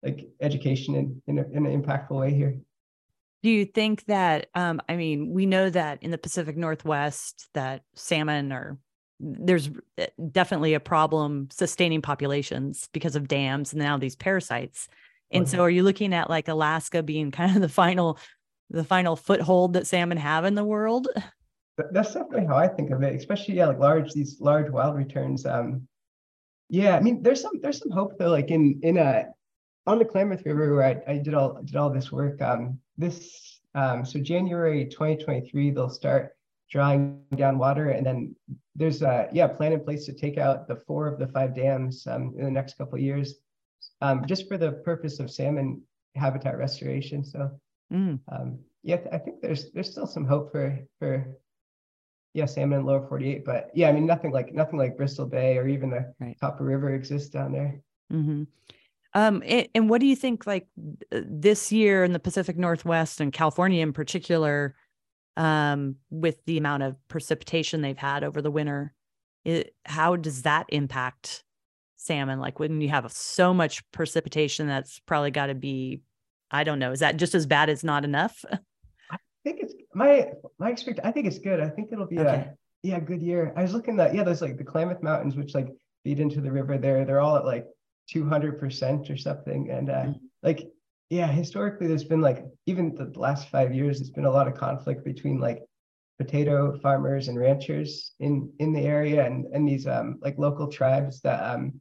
like 0.04 0.28
education 0.42 0.96
in 0.96 1.22
in, 1.28 1.40
a, 1.40 1.44
in 1.56 1.66
an 1.66 1.82
impactful 1.82 2.20
way 2.20 2.34
here. 2.34 2.58
Do 3.44 3.52
you 3.52 3.66
think 3.66 4.06
that 4.06 4.48
um, 4.56 4.82
I 4.90 4.96
mean, 4.96 5.32
we 5.32 5.46
know 5.46 5.70
that 5.70 6.02
in 6.02 6.10
the 6.10 6.18
Pacific 6.18 6.58
Northwest 6.58 7.50
that 7.54 7.84
salmon 7.96 8.52
are 8.52 8.78
there's 9.20 9.70
eh, 9.98 10.08
definitely 10.32 10.74
a 10.74 10.80
problem 10.80 11.50
sustaining 11.52 12.02
populations 12.02 12.90
because 12.92 13.16
of 13.16 13.28
dams 13.28 13.74
and 13.74 13.82
now 13.82 13.98
these 13.98 14.16
parasites. 14.16 14.88
And 15.32 15.48
so 15.48 15.60
are 15.60 15.70
you 15.70 15.84
looking 15.84 16.14
at 16.14 16.30
like 16.30 16.48
Alaska 16.48 17.04
being 17.04 17.32
kind 17.32 17.56
of 17.56 17.62
the 17.62 17.70
final 17.70 18.18
the 18.70 18.84
final 18.84 19.16
foothold 19.16 19.74
that 19.74 19.88
salmon 19.88 20.18
have 20.18 20.46
in 20.46 20.56
the 20.56 20.64
world? 20.64 21.08
That's 21.92 22.14
definitely 22.14 22.48
how 22.48 22.56
I 22.56 22.68
think 22.68 22.90
of 22.92 23.04
it, 23.04 23.16
especially 23.16 23.56
yeah, 23.56 23.68
like 23.68 23.80
large 23.80 24.12
these 24.14 24.42
large 24.42 24.70
wild 24.72 24.96
returns. 24.96 25.46
Um, 25.46 25.88
yeah, 26.70 26.96
I 26.96 27.02
mean, 27.02 27.22
there's 27.22 27.42
some 27.42 27.60
there's 27.62 27.80
some 27.80 27.92
hope 27.92 28.18
though. 28.18 28.30
Like 28.30 28.50
in 28.50 28.80
in 28.84 28.98
a 28.98 29.28
on 29.86 30.00
the 30.00 30.06
Klamath 30.06 30.46
River 30.46 30.76
where 30.76 30.84
I, 30.84 31.14
I 31.14 31.18
did 31.18 31.34
all 31.34 31.62
did 31.64 31.76
all 31.76 31.90
this 31.90 32.12
work. 32.12 32.42
Um, 32.42 32.80
this 32.98 33.60
um, 33.76 34.04
so 34.04 34.20
January 34.20 34.86
2023 34.86 35.72
they'll 35.72 35.90
start 35.90 36.36
drawing 36.72 37.22
down 37.36 37.58
water, 37.58 37.92
and 37.92 38.06
then 38.06 38.36
there's 38.76 39.02
a 39.02 39.30
yeah 39.32 39.48
plan 39.48 39.74
in 39.74 39.84
place 39.84 40.06
to 40.08 40.14
take 40.14 40.38
out 40.38 40.68
the 40.68 40.82
four 40.88 41.08
of 41.08 41.20
the 41.20 41.28
five 41.28 41.56
dams 41.56 42.08
um, 42.08 42.34
in 42.38 42.46
the 42.46 42.52
next 42.52 42.78
couple 42.78 42.96
of 42.96 43.02
years, 43.02 43.36
um, 44.02 44.26
just 44.26 44.48
for 44.48 44.58
the 44.58 44.74
purpose 44.74 45.20
of 45.20 45.32
salmon 45.32 45.82
habitat 46.16 46.58
restoration. 46.58 47.24
So 47.24 47.52
mm. 47.92 48.20
um, 48.32 48.60
yeah, 48.84 48.98
I 49.12 49.18
think 49.18 49.42
there's 49.42 49.72
there's 49.72 49.92
still 49.92 50.08
some 50.08 50.26
hope 50.26 50.52
for 50.52 50.80
for 51.00 51.38
yeah, 52.34 52.46
salmon 52.46 52.80
in 52.80 52.86
lower 52.86 53.08
48. 53.08 53.44
But 53.44 53.72
yeah, 53.74 53.90
I 53.90 53.92
mean, 53.92 54.06
nothing 54.06 54.32
like 54.32 54.54
nothing 54.54 54.78
like 54.78 54.96
Bristol 54.96 55.26
Bay 55.26 55.58
or 55.58 55.68
even 55.68 55.90
the 55.90 56.14
right. 56.20 56.38
Copper 56.40 56.64
River 56.64 56.94
exists 56.94 57.30
down 57.30 57.52
there. 57.52 57.82
Mm-hmm. 58.14 58.44
Um, 59.14 59.42
and, 59.46 59.68
and, 59.74 59.90
what 59.90 60.02
do 60.02 60.06
you 60.06 60.16
think 60.16 60.46
like 60.46 60.68
this 61.10 61.72
year 61.72 62.04
in 62.04 62.14
the 62.14 62.20
Pacific 62.20 62.56
Northwest 62.58 63.20
and 63.20 63.34
California 63.34 63.82
in 63.82 63.92
particular, 63.92 64.76
um, 65.36 65.96
with 66.12 66.44
the 66.46 66.58
amount 66.58 66.84
of 66.84 66.96
precipitation 67.08 67.82
they've 67.82 67.98
had 67.98 68.24
over 68.24 68.42
the 68.42 68.52
winter, 68.52 68.94
it, 69.44 69.74
how 69.86 70.16
does 70.16 70.44
that 70.44 70.68
impact 70.70 71.44
salmon? 71.98 72.40
Like 72.40 72.60
when 72.60 72.80
you 72.82 72.90
have 72.90 73.12
so 73.12 73.54
much 73.54 73.84
precipitation, 73.92 74.68
that's 74.68 75.00
probably 75.00 75.32
got 75.32 75.48
to 75.48 75.56
be, 75.56 76.02
I 76.50 76.64
don't 76.64 76.80
know, 76.80 76.92
is 76.92 77.00
that 77.00 77.18
just 77.18 77.36
as 77.36 77.46
bad 77.46 77.70
as 77.70 77.84
not 77.84 78.06
enough? 78.06 78.44
I 79.12 79.18
think 79.44 79.60
it's 79.62 79.74
my 79.94 80.28
my 80.60 80.72
expect. 80.72 81.00
I 81.04 81.12
think 81.12 81.28
it's 81.28 81.40
good. 81.40 81.60
I 81.60 81.70
think 81.70 81.90
it'll 81.92 82.08
be 82.08 82.20
okay. 82.20 82.30
a 82.30 82.54
yeah 82.84 83.00
good 83.00 83.22
year. 83.22 83.54
I 83.56 83.62
was 83.62 83.74
looking 83.74 84.00
at 84.00 84.14
yeah, 84.14 84.24
there's 84.24 84.42
like 84.42 84.58
the 84.58 84.64
Klamath 84.64 85.02
Mountains, 85.02 85.36
which 85.36 85.56
like 85.56 85.70
feed 86.04 86.20
into 86.20 86.42
the 86.42 86.52
river 86.52 86.78
there. 86.78 87.06
They're 87.06 87.22
all 87.22 87.38
at 87.38 87.46
like 87.46 87.66
200 88.10 88.60
percent 88.60 89.10
or 89.10 89.18
something, 89.18 89.70
and 89.72 89.90
uh, 89.90 89.94
mm-hmm. 89.94 90.26
like 90.44 90.68
yeah, 91.10 91.28
historically 91.28 91.88
there's 91.88 92.04
been 92.04 92.22
like 92.22 92.44
even 92.66 92.94
the 92.94 93.18
last 93.18 93.50
five 93.50 93.74
years, 93.74 94.00
there's 94.00 94.10
been 94.10 94.26
a 94.26 94.32
lot 94.32 94.48
of 94.48 94.56
conflict 94.56 95.06
between 95.06 95.40
like 95.40 95.62
potato 96.18 96.78
farmers 96.80 97.28
and 97.28 97.38
ranchers 97.38 98.14
in 98.20 98.52
in 98.60 98.74
the 98.74 98.82
area 98.82 99.26
and 99.26 99.46
and 99.54 99.68
these 99.68 99.86
um 99.86 100.18
like 100.22 100.36
local 100.38 100.68
tribes 100.68 101.22
that 101.22 101.44
um 101.44 101.80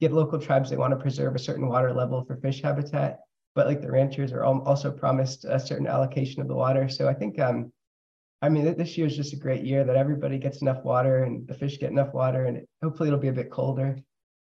get 0.00 0.12
local 0.12 0.38
tribes 0.38 0.70
they 0.70 0.76
want 0.76 0.92
to 0.92 0.96
preserve 0.96 1.34
a 1.34 1.38
certain 1.38 1.68
water 1.68 1.92
level 1.92 2.24
for 2.24 2.36
fish 2.36 2.62
habitat 2.62 3.20
but 3.54 3.66
like 3.66 3.80
the 3.80 3.90
ranchers 3.90 4.32
are 4.32 4.44
also 4.44 4.90
promised 4.90 5.44
a 5.44 5.58
certain 5.58 5.86
allocation 5.86 6.40
of 6.40 6.48
the 6.48 6.54
water. 6.54 6.88
So 6.88 7.08
I 7.08 7.14
think, 7.14 7.38
um, 7.40 7.72
I 8.42 8.48
mean, 8.48 8.76
this 8.76 8.96
year 8.96 9.06
is 9.06 9.16
just 9.16 9.32
a 9.32 9.36
great 9.36 9.64
year 9.64 9.84
that 9.84 9.96
everybody 9.96 10.38
gets 10.38 10.62
enough 10.62 10.84
water 10.84 11.24
and 11.24 11.46
the 11.46 11.54
fish 11.54 11.78
get 11.78 11.90
enough 11.90 12.14
water, 12.14 12.46
and 12.46 12.58
it, 12.58 12.68
hopefully 12.82 13.08
it'll 13.08 13.18
be 13.18 13.28
a 13.28 13.32
bit 13.32 13.50
colder. 13.50 13.98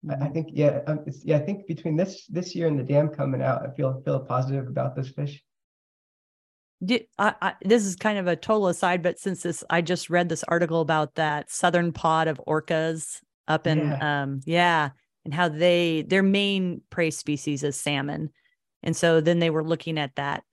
Mm-hmm. 0.06 0.12
I, 0.12 0.14
I, 0.14 0.18
mm-hmm. 0.18 0.34
think, 0.34 0.48
yeah, 0.52 0.82
um, 0.88 1.06
yeah, 1.24 1.38
I 1.38 1.40
think 1.40 1.68
between 1.68 1.96
this 1.96 2.26
this 2.28 2.56
year 2.56 2.68
and 2.68 2.78
the 2.78 2.84
dam 2.84 3.10
coming 3.10 3.42
out, 3.42 3.66
I 3.66 3.74
feel 3.74 4.02
feel 4.04 4.20
positive 4.20 4.68
about 4.68 4.96
this 4.96 5.10
fish. 5.10 5.42
Did, 6.84 7.06
I, 7.18 7.36
I, 7.42 7.54
this 7.64 7.86
is 7.86 7.96
kind 7.96 8.18
of 8.18 8.28
a 8.28 8.36
total 8.36 8.68
aside, 8.68 9.02
but 9.02 9.18
since 9.18 9.44
this, 9.44 9.64
I 9.70 9.82
just 9.82 10.10
read 10.10 10.28
this 10.28 10.44
article 10.44 10.82
about 10.82 11.16
that 11.16 11.50
southern 11.50 11.94
pod 11.94 12.28
of 12.28 12.42
orcas 12.46 13.22
up 13.48 13.66
in, 13.66 13.78
yeah. 13.78 14.24
um, 14.24 14.42
yeah, 14.46 14.90
and 15.26 15.34
how 15.34 15.50
they 15.50 16.04
their 16.08 16.24
main 16.24 16.82
prey 16.90 17.12
species 17.12 17.64
is 17.64 17.76
salmon 17.76 18.30
and 18.86 18.96
so 18.96 19.20
then 19.20 19.40
they 19.40 19.50
were 19.50 19.64
looking 19.64 19.98
at 19.98 20.16
that 20.16 20.44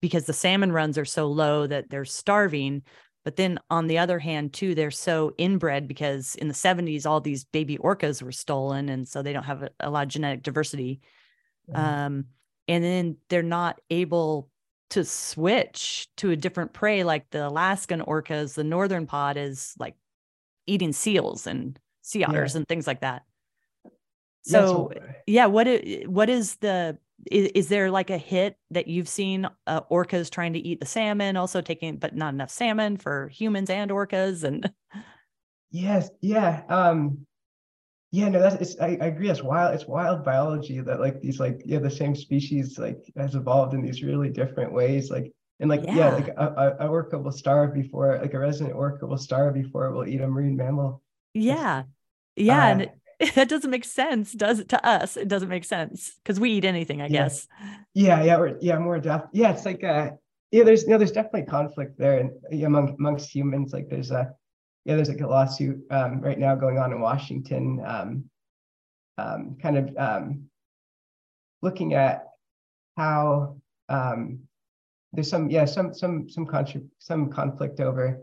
because 0.00 0.26
the 0.26 0.32
salmon 0.32 0.72
runs 0.72 0.98
are 0.98 1.04
so 1.04 1.28
low 1.28 1.66
that 1.66 1.88
they're 1.88 2.04
starving. 2.04 2.82
But 3.24 3.36
then 3.36 3.58
on 3.70 3.86
the 3.86 3.98
other 3.98 4.18
hand, 4.18 4.52
too, 4.52 4.74
they're 4.74 4.90
so 4.90 5.32
inbred 5.38 5.88
because 5.88 6.34
in 6.34 6.48
the 6.48 6.52
70s, 6.52 7.06
all 7.06 7.20
these 7.20 7.44
baby 7.44 7.78
orcas 7.78 8.20
were 8.20 8.32
stolen. 8.32 8.90
And 8.90 9.08
so 9.08 9.22
they 9.22 9.32
don't 9.32 9.44
have 9.44 9.62
a, 9.62 9.70
a 9.80 9.88
lot 9.88 10.02
of 10.02 10.08
genetic 10.10 10.42
diversity. 10.42 11.00
Um, 11.74 12.26
and 12.68 12.84
then 12.84 13.16
they're 13.30 13.42
not 13.42 13.80
able 13.88 14.50
to 14.90 15.04
switch 15.04 16.08
to 16.18 16.32
a 16.32 16.36
different 16.36 16.74
prey 16.74 17.02
like 17.04 17.30
the 17.30 17.48
Alaskan 17.48 18.02
orcas. 18.02 18.54
The 18.54 18.64
northern 18.64 19.06
pod 19.06 19.38
is 19.38 19.74
like 19.78 19.94
eating 20.66 20.92
seals 20.92 21.46
and 21.46 21.78
sea 22.02 22.24
otters 22.24 22.52
yeah. 22.52 22.58
and 22.58 22.68
things 22.68 22.86
like 22.86 23.00
that. 23.00 23.22
So 24.44 24.92
yeah, 25.26 25.46
what 25.46 25.66
what 26.06 26.28
is 26.28 26.56
the 26.56 26.98
is, 27.30 27.48
is 27.54 27.68
there 27.68 27.90
like 27.90 28.10
a 28.10 28.18
hit 28.18 28.56
that 28.70 28.88
you've 28.88 29.08
seen 29.08 29.48
uh, 29.66 29.80
orcas 29.90 30.30
trying 30.30 30.52
to 30.52 30.58
eat 30.58 30.80
the 30.80 30.86
salmon 30.86 31.36
also 31.36 31.60
taking 31.60 31.96
but 31.96 32.14
not 32.14 32.34
enough 32.34 32.50
salmon 32.50 32.96
for 32.96 33.28
humans 33.28 33.70
and 33.70 33.90
orcas 33.90 34.44
and 34.44 34.70
yes 35.70 36.10
yeah 36.20 36.62
um 36.68 37.24
yeah 38.10 38.28
no 38.28 38.40
that's 38.40 38.56
it's 38.56 38.78
I, 38.80 38.98
I 39.00 39.06
agree 39.06 39.30
it's 39.30 39.42
wild 39.42 39.74
it's 39.74 39.86
wild 39.86 40.24
biology 40.24 40.80
that 40.80 41.00
like 41.00 41.20
these 41.20 41.40
like 41.40 41.62
yeah 41.64 41.78
the 41.78 41.90
same 41.90 42.14
species 42.14 42.78
like 42.78 43.10
has 43.16 43.34
evolved 43.34 43.74
in 43.74 43.82
these 43.82 44.02
really 44.02 44.28
different 44.28 44.72
ways 44.72 45.10
like 45.10 45.32
and 45.60 45.70
like 45.70 45.84
yeah, 45.84 45.96
yeah. 45.96 46.14
like 46.14 46.28
a, 46.28 46.76
a, 46.80 46.88
orca 46.88 47.18
will 47.18 47.32
starve 47.32 47.74
before 47.74 48.18
like 48.20 48.34
a 48.34 48.38
resident 48.38 48.74
orca 48.74 49.06
will 49.06 49.18
starve 49.18 49.54
before 49.54 49.86
it 49.86 49.94
will 49.94 50.06
eat 50.06 50.20
a 50.20 50.26
marine 50.26 50.56
mammal. 50.56 51.00
Yeah. 51.32 51.84
Yeah 52.36 52.58
uh, 52.58 52.70
and 52.70 52.90
that 53.34 53.48
doesn't 53.48 53.70
make 53.70 53.84
sense, 53.84 54.32
does 54.32 54.60
it 54.60 54.68
to 54.70 54.86
us? 54.86 55.16
It 55.16 55.28
doesn't 55.28 55.48
make 55.48 55.64
sense 55.64 56.18
because 56.22 56.40
we 56.40 56.50
eat 56.50 56.64
anything, 56.64 57.00
I 57.00 57.06
yeah. 57.06 57.24
guess. 57.24 57.48
Yeah, 57.94 58.22
yeah, 58.22 58.36
or, 58.36 58.58
yeah, 58.60 58.78
more 58.78 58.98
depth. 58.98 59.28
Yeah, 59.32 59.52
it's 59.52 59.64
like 59.64 59.84
uh 59.84 60.10
yeah, 60.54 60.62
there's 60.62 60.84
you 60.84 60.90
know, 60.90 60.98
there's 60.98 61.10
definitely 61.10 61.42
conflict 61.42 61.98
there 61.98 62.18
and 62.18 62.64
among 62.64 62.94
amongst 62.98 63.34
humans. 63.34 63.72
Like 63.72 63.88
there's 63.88 64.12
a 64.12 64.32
yeah, 64.84 64.96
there's 64.96 65.08
like 65.08 65.20
a 65.20 65.26
lawsuit 65.26 65.82
um, 65.90 66.20
right 66.20 66.38
now 66.38 66.54
going 66.54 66.78
on 66.78 66.92
in 66.92 67.00
Washington, 67.00 67.82
um, 67.84 68.24
um, 69.18 69.56
kind 69.60 69.78
of 69.78 69.96
um, 69.96 70.44
looking 71.62 71.94
at 71.94 72.26
how 72.96 73.56
um, 73.88 74.40
there's 75.12 75.28
some 75.28 75.50
yeah 75.50 75.64
some 75.64 75.92
some 75.94 76.28
some 76.28 76.46
contra- 76.46 76.82
some 76.98 77.30
conflict 77.30 77.80
over 77.80 78.20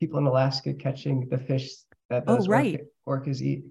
people 0.00 0.18
in 0.18 0.26
Alaska 0.26 0.74
catching 0.74 1.28
the 1.28 1.38
fish 1.38 1.70
that 2.08 2.24
oh, 2.26 2.36
those 2.36 2.48
oh, 2.48 2.50
right. 2.50 2.80
orcas 3.08 3.40
eat. 3.40 3.64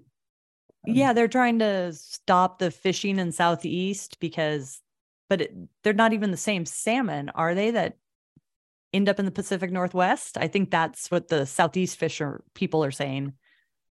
Um, 0.88 0.94
yeah, 0.94 1.12
they're 1.12 1.28
trying 1.28 1.58
to 1.60 1.92
stop 1.92 2.58
the 2.58 2.70
fishing 2.70 3.18
in 3.18 3.32
southeast 3.32 4.18
because, 4.20 4.80
but 5.28 5.42
it, 5.42 5.54
they're 5.82 5.92
not 5.92 6.12
even 6.12 6.30
the 6.30 6.36
same 6.36 6.64
salmon, 6.64 7.30
are 7.30 7.54
they? 7.54 7.70
That 7.70 7.96
end 8.92 9.08
up 9.08 9.18
in 9.18 9.24
the 9.24 9.30
Pacific 9.30 9.70
Northwest. 9.70 10.36
I 10.36 10.48
think 10.48 10.70
that's 10.70 11.10
what 11.10 11.28
the 11.28 11.46
southeast 11.46 11.96
fisher 11.98 12.42
people 12.54 12.84
are 12.84 12.90
saying. 12.90 13.34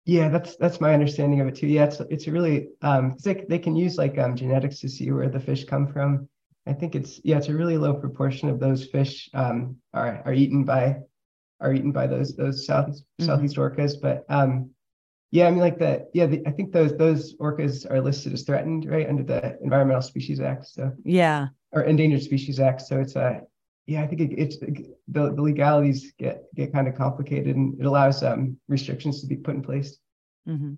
Yeah, 0.06 0.30
that's 0.30 0.56
that's 0.56 0.82
my 0.82 0.93
understanding 0.93 1.39
of 1.41 1.47
it 1.47 1.56
too. 1.56 1.67
Yeah, 1.67 1.86
it's 1.86 1.99
it's 2.10 2.28
really 2.28 2.69
um 2.82 3.15
they 3.23 3.45
they 3.47 3.60
can 3.60 3.75
use 3.75 3.97
like 3.97 4.17
um 4.17 4.36
genetics 4.36 4.80
to 4.80 4.89
see 4.89 5.12
where 5.12 5.30
the 5.30 5.39
fish 5.39 5.65
come 5.65 5.88
from. 5.88 6.28
I 6.65 6.73
think 6.73 6.95
it's 6.95 7.21
yeah, 7.23 7.38
it's 7.38 7.47
a 7.49 7.54
really 7.54 7.78
low 7.78 7.93
proportion 7.93 8.49
of 8.49 8.60
those 8.60 8.86
fish 8.86 9.30
um 9.34 9.78
are 9.93 10.21
are 10.25 10.34
eaten 10.34 10.63
by 10.63 10.97
are 11.62 11.73
eaten 11.73 11.91
by 11.91 12.08
those 12.08 12.36
those 12.36 12.65
south 12.65 12.88
Mm-hmm. 13.21 13.25
southeast 13.25 13.58
orcas. 13.58 14.02
But 14.02 14.25
um 14.30 14.71
yeah, 15.32 15.48
I 15.48 15.52
mean 15.52 15.60
like 15.60 15.78
the 15.78 16.08
yeah, 16.13 16.26
the, 16.26 16.42
I 16.48 16.52
think 16.52 16.72
those 16.72 16.98
those 16.98 17.36
orcas 17.38 17.89
are 17.89 18.02
listed 18.02 18.34
as 18.34 18.44
threatened, 18.44 18.86
right, 18.86 19.08
under 19.08 19.24
the 19.24 19.58
Environmental 19.62 20.02
Species 20.02 20.39
Act. 20.39 20.68
So 20.68 20.92
Yeah. 21.04 21.48
or 21.72 21.84
Endangered 21.84 22.24
Species 22.24 22.60
Act. 22.60 22.82
So 22.82 23.00
it's 23.00 23.15
a 23.15 23.42
yeah, 23.86 24.04
I 24.04 24.08
think 24.08 24.22
it, 24.22 24.32
it's 24.38 24.58
the, 24.60 24.96
the 25.08 25.42
legalities 25.42 26.13
get 26.18 26.44
get 26.56 26.74
kind 26.74 26.88
of 26.88 26.96
complicated, 26.96 27.56
and 27.56 27.80
it 27.80 27.86
allows 27.86 28.24
um, 28.24 28.58
restrictions 28.68 29.22
to 29.22 29.28
be 29.28 29.36
put 29.36 29.56
in 29.56 29.62
place. 29.62 29.98
hmm 30.46 30.74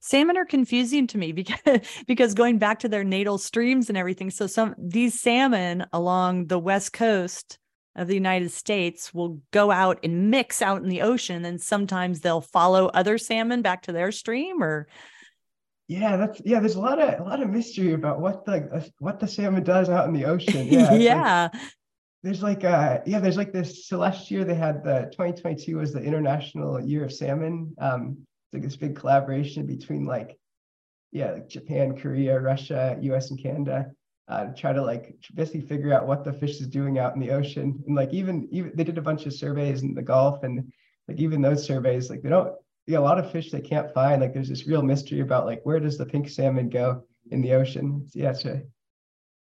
Salmon 0.00 0.38
are 0.38 0.46
confusing 0.46 1.06
to 1.08 1.18
me 1.18 1.32
because 1.32 1.58
because 2.06 2.32
going 2.34 2.58
back 2.58 2.78
to 2.80 2.88
their 2.88 3.04
natal 3.04 3.38
streams 3.38 3.88
and 3.88 3.98
everything. 3.98 4.30
So 4.30 4.46
some 4.46 4.74
these 4.78 5.20
salmon 5.20 5.86
along 5.92 6.46
the 6.46 6.58
west 6.58 6.92
coast 6.92 7.58
of 7.96 8.08
the 8.08 8.14
United 8.14 8.50
States 8.50 9.14
will 9.14 9.40
go 9.52 9.70
out 9.70 10.00
and 10.02 10.30
mix 10.30 10.60
out 10.60 10.82
in 10.82 10.88
the 10.88 11.02
ocean, 11.02 11.44
and 11.44 11.60
sometimes 11.60 12.20
they'll 12.20 12.40
follow 12.40 12.86
other 12.86 13.18
salmon 13.18 13.62
back 13.62 13.82
to 13.82 13.92
their 13.92 14.10
stream. 14.10 14.62
Or 14.62 14.88
Yeah, 15.88 16.16
that's 16.16 16.40
yeah. 16.44 16.60
There's 16.60 16.74
a 16.74 16.80
lot 16.80 16.98
of 16.98 17.20
a 17.20 17.22
lot 17.22 17.42
of 17.42 17.50
mystery 17.50 17.92
about 17.92 18.20
what 18.20 18.44
the 18.44 18.68
uh, 18.72 18.82
what 18.98 19.20
the 19.20 19.28
salmon 19.28 19.62
does 19.62 19.88
out 19.88 20.06
in 20.08 20.14
the 20.14 20.24
ocean. 20.24 20.66
Yeah, 20.66 20.94
yeah, 20.94 21.48
like- 21.52 21.62
there's 22.24 22.42
like 22.42 22.64
uh 22.64 23.00
yeah, 23.06 23.20
there's 23.20 23.36
like 23.36 23.52
this. 23.52 23.86
So 23.86 23.98
last 23.98 24.30
year 24.30 24.44
they 24.44 24.54
had 24.54 24.82
the 24.82 25.10
2022 25.12 25.76
was 25.76 25.92
the 25.92 26.02
International 26.02 26.80
Year 26.80 27.04
of 27.04 27.12
Salmon. 27.12 27.74
Um, 27.78 28.16
it's 28.46 28.54
like 28.54 28.62
this 28.62 28.76
big 28.76 28.96
collaboration 28.96 29.66
between 29.66 30.04
like 30.04 30.36
yeah, 31.12 31.32
like 31.32 31.48
Japan, 31.48 31.96
Korea, 31.96 32.40
Russia, 32.40 32.98
U.S. 33.00 33.30
and 33.30 33.40
Canada. 33.40 33.92
Uh, 34.26 34.46
try 34.56 34.72
to 34.72 34.82
like 34.82 35.14
basically 35.34 35.60
figure 35.60 35.92
out 35.92 36.06
what 36.06 36.24
the 36.24 36.32
fish 36.32 36.58
is 36.60 36.66
doing 36.66 36.98
out 36.98 37.14
in 37.14 37.20
the 37.20 37.30
ocean, 37.30 37.82
and 37.86 37.94
like 37.94 38.12
even 38.12 38.48
even 38.50 38.72
they 38.74 38.84
did 38.84 38.96
a 38.96 39.02
bunch 39.02 39.26
of 39.26 39.34
surveys 39.34 39.82
in 39.82 39.94
the 39.94 40.02
Gulf, 40.02 40.42
and 40.44 40.72
like 41.08 41.18
even 41.18 41.42
those 41.42 41.64
surveys, 41.64 42.08
like 42.08 42.22
they 42.22 42.30
don't 42.30 42.54
yeah, 42.86 42.98
a 42.98 43.00
lot 43.00 43.18
of 43.18 43.30
fish 43.30 43.50
they 43.50 43.60
can't 43.60 43.92
find. 43.92 44.20
Like 44.22 44.32
there's 44.34 44.48
this 44.48 44.66
real 44.66 44.82
mystery 44.82 45.20
about 45.20 45.46
like 45.46 45.60
where 45.64 45.80
does 45.80 45.98
the 45.98 46.06
pink 46.06 46.28
salmon 46.28 46.68
go 46.70 47.04
in 47.30 47.42
the 47.42 47.52
ocean? 47.52 48.02
It's- 48.06 48.16
yeah, 48.16 48.30
it's 48.30 48.44
a, 48.44 48.62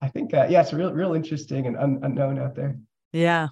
I 0.02 0.08
think 0.08 0.34
uh, 0.34 0.48
yeah, 0.50 0.62
it's 0.62 0.74
real 0.74 0.94
real 0.94 1.14
interesting 1.14 1.68
and 1.68 1.78
un- 1.78 2.00
unknown 2.04 2.40
out 2.40 2.56
there. 2.56 2.78
yeah. 3.12 3.50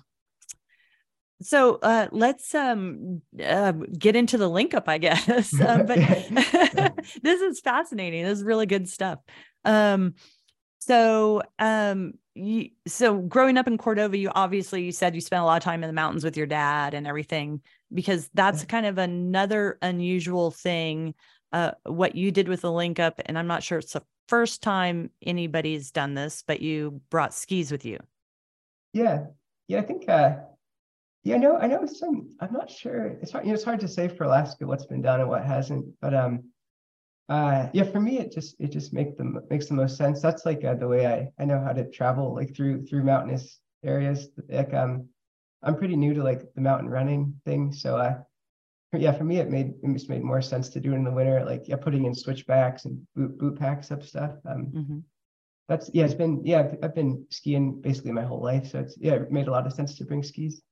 So 1.41 1.79
uh, 1.82 2.08
let's 2.12 2.53
um, 2.53 3.21
uh, 3.41 3.71
get 3.97 4.17
into 4.17 4.38
the 4.38 4.49
link 4.49 4.73
up, 4.73 4.89
I 4.89 4.97
guess. 4.97 5.53
Um, 5.60 5.86
but 5.86 5.97
this 7.23 7.41
is 7.41 7.62
fascinating. 7.62 8.25
This 8.25 8.39
is 8.39 8.43
really 8.43 8.65
good 8.65 8.89
stuff. 8.89 9.19
Um, 9.63 10.15
so 10.79 11.43
um, 11.59 12.13
you, 12.33 12.69
so 12.87 13.17
growing 13.17 13.57
up 13.57 13.67
in 13.67 13.77
Cordova, 13.77 14.17
you 14.17 14.31
obviously 14.33 14.83
you 14.83 14.91
said 14.91 15.13
you 15.13 15.21
spent 15.21 15.41
a 15.41 15.45
lot 15.45 15.57
of 15.57 15.63
time 15.63 15.83
in 15.83 15.89
the 15.89 15.93
mountains 15.93 16.23
with 16.23 16.37
your 16.37 16.47
dad 16.47 16.93
and 16.93 17.05
everything 17.05 17.61
because 17.93 18.29
that's 18.33 18.63
kind 18.65 18.85
of 18.85 18.97
another 18.97 19.77
unusual 19.81 20.51
thing. 20.51 21.13
Uh, 21.51 21.71
what 21.83 22.15
you 22.15 22.31
did 22.31 22.47
with 22.47 22.61
the 22.61 22.71
link 22.71 22.99
up, 22.99 23.19
and 23.25 23.37
I'm 23.37 23.47
not 23.47 23.63
sure 23.63 23.79
it's 23.79 23.93
the 23.93 24.03
first 24.27 24.61
time 24.61 25.09
anybody's 25.25 25.91
done 25.91 26.13
this, 26.13 26.43
but 26.45 26.61
you 26.61 27.01
brought 27.09 27.33
skis 27.33 27.71
with 27.71 27.85
you. 27.85 27.97
Yeah, 28.93 29.25
yeah, 29.67 29.79
I 29.79 29.81
think 29.81 30.07
uh, 30.07 30.35
yeah, 31.23 31.37
no, 31.37 31.57
I 31.57 31.67
know 31.67 31.85
some. 31.85 32.29
I'm 32.39 32.53
not 32.53 32.69
sure. 32.69 33.17
It's 33.21 33.31
hard. 33.31 33.45
You 33.45 33.51
know, 33.51 33.55
it's 33.55 33.63
hard 33.63 33.79
to 33.81 33.87
say 33.87 34.07
for 34.07 34.23
Alaska 34.23 34.65
what's 34.65 34.85
been 34.85 35.01
done 35.01 35.19
and 35.19 35.29
what 35.29 35.43
hasn't. 35.43 35.85
But 36.01 36.13
um, 36.13 36.43
uh, 37.29 37.69
yeah, 37.73 37.83
for 37.83 37.99
me, 37.99 38.17
it 38.19 38.31
just 38.31 38.55
it 38.59 38.71
just 38.71 38.91
make 38.91 39.15
them 39.15 39.39
makes 39.49 39.67
the 39.67 39.75
most 39.75 39.97
sense. 39.97 40.21
That's 40.21 40.45
like 40.45 40.63
uh, 40.65 40.73
the 40.73 40.87
way 40.87 41.05
I 41.05 41.29
I 41.41 41.45
know 41.45 41.61
how 41.63 41.73
to 41.73 41.89
travel 41.89 42.33
like 42.33 42.55
through 42.55 42.85
through 42.87 43.03
mountainous 43.03 43.59
areas. 43.83 44.29
Like 44.49 44.73
um, 44.73 45.07
I'm 45.61 45.77
pretty 45.77 45.95
new 45.95 46.13
to 46.15 46.23
like 46.23 46.41
the 46.55 46.61
mountain 46.61 46.89
running 46.89 47.39
thing, 47.45 47.71
so 47.71 47.97
uh, 47.97 48.17
yeah, 48.93 49.11
for 49.11 49.25
me, 49.25 49.37
it 49.37 49.51
made 49.51 49.73
it 49.83 49.93
just 49.93 50.09
made 50.09 50.23
more 50.23 50.41
sense 50.41 50.69
to 50.69 50.79
do 50.79 50.93
it 50.93 50.95
in 50.95 51.03
the 51.03 51.11
winter. 51.11 51.45
Like 51.45 51.67
yeah, 51.67 51.75
putting 51.75 52.05
in 52.05 52.15
switchbacks 52.15 52.85
and 52.85 52.99
boot 53.15 53.37
boot 53.37 53.59
packs 53.59 53.91
up 53.91 54.03
stuff. 54.03 54.33
Um, 54.49 54.71
Mhm. 54.73 55.03
that's 55.67 55.91
yeah, 55.93 56.05
it's 56.05 56.15
been 56.15 56.43
yeah, 56.43 56.61
I've, 56.61 56.77
I've 56.81 56.95
been 56.95 57.27
skiing 57.29 57.79
basically 57.79 58.11
my 58.11 58.23
whole 58.23 58.41
life, 58.41 58.71
so 58.71 58.79
it's 58.79 58.97
yeah, 58.99 59.13
it 59.13 59.31
made 59.31 59.47
a 59.47 59.51
lot 59.51 59.67
of 59.67 59.73
sense 59.73 59.95
to 59.99 60.05
bring 60.05 60.23
skis. 60.23 60.63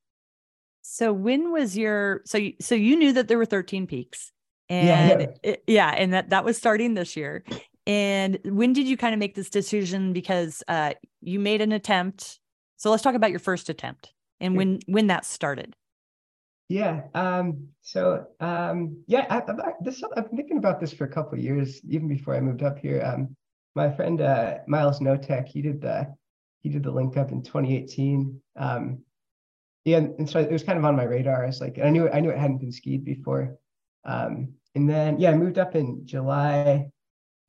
So 0.82 1.14
when 1.14 1.52
was 1.52 1.78
your 1.78 2.22
so 2.26 2.40
you, 2.40 2.54
so 2.60 2.74
you 2.74 2.96
knew 2.96 3.14
that 3.14 3.28
there 3.28 3.38
were 3.38 3.46
13 3.46 3.86
peaks 3.86 4.32
and 4.70 5.22
yeah. 5.22 5.28
it- 5.44 5.64
yeah 5.68 5.90
and 5.90 6.14
that 6.14 6.30
that 6.30 6.46
was 6.46 6.58
starting 6.58 6.94
this 6.94 7.16
year. 7.16 7.44
And 7.86 8.40
when 8.44 8.74
did 8.74 8.86
you 8.88 8.98
kind 8.98 9.14
of 9.14 9.20
make 9.20 9.36
this 9.36 9.50
decision 9.50 10.14
because 10.14 10.64
uh 10.68 10.94
you 11.22 11.40
made 11.40 11.62
an 11.62 11.72
attempt. 11.72 12.40
So 12.76 12.92
let's 12.92 13.04
talk 13.04 13.16
about 13.16 13.32
your 13.32 13.40
first 13.40 13.70
attempt 13.70 14.14
and 14.40 14.56
when 14.56 14.80
when 14.88 15.08
that 15.08 15.26
started. 15.26 15.76
Yeah. 16.70 17.04
Um, 17.14 17.70
so 17.82 18.28
um, 18.40 19.02
yeah, 19.08 19.26
I, 19.30 19.38
I've, 19.38 19.74
this 19.82 20.04
I've 20.16 20.28
been 20.28 20.38
thinking 20.38 20.58
about 20.58 20.80
this 20.80 20.92
for 20.94 21.06
a 21.06 21.10
couple 21.10 21.38
of 21.38 21.44
years, 21.44 21.80
even 21.88 22.08
before 22.08 22.36
I 22.36 22.42
moved 22.42 22.62
up 22.62 22.78
here. 22.78 23.02
Um, 23.02 23.36
my 23.76 23.90
friend 23.90 24.20
uh, 24.22 24.56
Miles 24.68 25.00
Notek, 25.00 25.48
he 25.48 25.62
did 25.62 25.82
the 25.82 26.14
he 26.62 26.70
did 26.70 26.84
the 26.84 26.92
link 26.92 27.16
up 27.16 27.32
in 27.32 27.42
2018. 27.42 28.42
Um, 28.58 29.00
yeah, 29.86 29.98
and, 29.98 30.30
so 30.30 30.40
it 30.40 30.52
was 30.52 30.64
kind 30.64 30.78
of 30.78 30.84
on 30.84 30.98
my 30.98 31.04
radar. 31.04 31.44
I 31.44 31.48
was 31.48 31.62
like, 31.62 31.80
I 31.82 31.90
knew 31.90 32.10
I 32.10 32.20
knew 32.20 32.32
it 32.32 32.38
hadn't 32.38 32.58
been 32.58 32.72
skied 32.72 33.06
before. 33.06 33.56
Um, 34.08 34.54
and 34.76 34.90
then 34.90 35.20
yeah, 35.20 35.32
I 35.32 35.36
moved 35.36 35.60
up 35.60 35.76
in 35.76 36.06
July, 36.06 36.88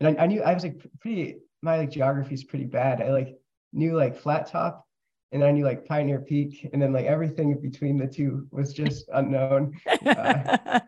and 0.01 0.19
I, 0.19 0.25
I 0.25 0.27
knew 0.27 0.43
I 0.43 0.55
was 0.55 0.63
like 0.63 0.85
pretty 1.01 1.37
my 1.63 1.79
like 1.79 1.91
geography 1.91 2.35
is 2.35 2.45
pretty 2.45 2.67
bad. 2.67 3.01
I 3.01 3.11
like 3.11 3.37
knew 3.73 3.97
like 3.97 4.17
flat 4.17 4.47
top 4.47 4.89
and 5.31 5.43
then 5.43 5.49
I 5.49 5.53
knew 5.53 5.65
like 5.65 5.85
Pioneer 5.85 6.21
Peak, 6.21 6.69
and 6.73 6.81
then 6.81 6.93
like 6.93 7.05
everything 7.05 7.61
between 7.61 7.99
the 7.99 8.07
two 8.07 8.47
was 8.51 8.73
just 8.73 9.09
unknown. 9.13 9.79
Uh, 10.07 10.81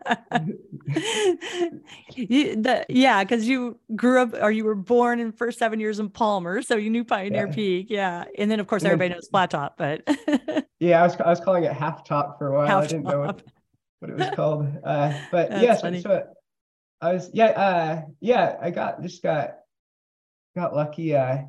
you, 2.15 2.55
the, 2.55 2.85
yeah, 2.89 3.23
because 3.23 3.47
you 3.47 3.77
grew 3.95 4.21
up 4.21 4.33
or 4.41 4.51
you 4.51 4.65
were 4.65 4.75
born 4.75 5.19
in 5.19 5.31
first 5.31 5.59
seven 5.59 5.79
years 5.79 5.99
in 5.99 6.09
Palmer, 6.09 6.63
so 6.63 6.75
you 6.75 6.89
knew 6.89 7.03
Pioneer 7.03 7.47
Yeah. 7.47 7.53
Peak, 7.53 7.87
yeah. 7.89 8.23
And 8.37 8.49
then 8.49 8.59
of 8.59 8.65
course 8.67 8.81
And 8.81 8.87
then- 8.87 8.93
everybody 8.93 9.13
knows 9.15 9.27
Flat 9.27 9.51
Top, 9.51 9.77
but 9.77 10.01
Yeah, 10.79 11.01
I 11.01 11.03
was 11.03 11.15
I 11.17 11.29
was 11.29 11.39
calling 11.39 11.63
it 11.63 11.73
half 11.73 12.03
top 12.03 12.39
for 12.39 12.47
a 12.47 12.57
while. 12.57 12.77
I 12.79 12.87
didn't 12.87 13.03
know 13.03 13.19
what. 13.19 13.43
What 14.01 14.09
it 14.11 14.17
was 14.17 14.29
called. 14.35 14.67
Uh, 14.83 15.13
but 15.31 15.51
That's 15.51 15.63
yeah, 15.63 15.75
so, 15.75 15.99
so 15.99 16.23
I 16.99 17.13
was 17.13 17.29
yeah 17.33 17.45
uh, 17.45 18.01
yeah 18.19 18.57
I 18.61 18.71
got 18.71 19.01
just 19.01 19.23
got 19.23 19.57
got 20.55 20.75
lucky. 20.75 21.15
Uh, 21.15 21.43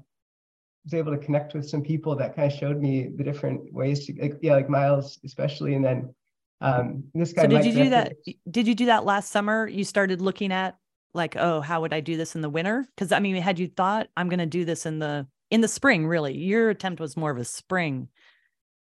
was 0.84 0.94
able 0.94 1.12
to 1.12 1.18
connect 1.18 1.54
with 1.54 1.68
some 1.68 1.82
people 1.82 2.16
that 2.16 2.34
kind 2.34 2.50
of 2.50 2.58
showed 2.58 2.80
me 2.80 3.08
the 3.16 3.22
different 3.22 3.72
ways 3.72 4.04
to 4.06 4.14
like, 4.20 4.34
yeah 4.42 4.54
like 4.54 4.68
Miles 4.68 5.18
especially, 5.24 5.74
and 5.74 5.84
then 5.84 6.14
um, 6.60 7.04
this 7.14 7.32
guy. 7.32 7.42
So 7.42 7.48
did 7.48 7.54
Mike 7.54 7.64
you 7.64 7.72
do 7.72 7.90
that? 7.90 8.12
Did 8.50 8.68
you 8.68 8.74
do 8.74 8.86
that 8.86 9.04
last 9.04 9.30
summer? 9.30 9.66
You 9.66 9.84
started 9.84 10.20
looking 10.20 10.52
at 10.52 10.76
like, 11.14 11.36
oh, 11.36 11.60
how 11.60 11.80
would 11.80 11.92
I 11.92 12.00
do 12.00 12.16
this 12.16 12.34
in 12.34 12.42
the 12.42 12.50
winter? 12.50 12.86
Because 12.94 13.12
I 13.12 13.18
mean, 13.18 13.36
had 13.36 13.58
you 13.58 13.68
thought 13.68 14.08
I'm 14.16 14.28
going 14.28 14.38
to 14.40 14.46
do 14.46 14.64
this 14.64 14.84
in 14.84 14.98
the 14.98 15.26
in 15.50 15.60
the 15.60 15.68
spring? 15.68 16.06
Really, 16.06 16.36
your 16.36 16.70
attempt 16.70 17.00
was 17.00 17.16
more 17.16 17.30
of 17.30 17.38
a 17.38 17.44
spring 17.44 18.08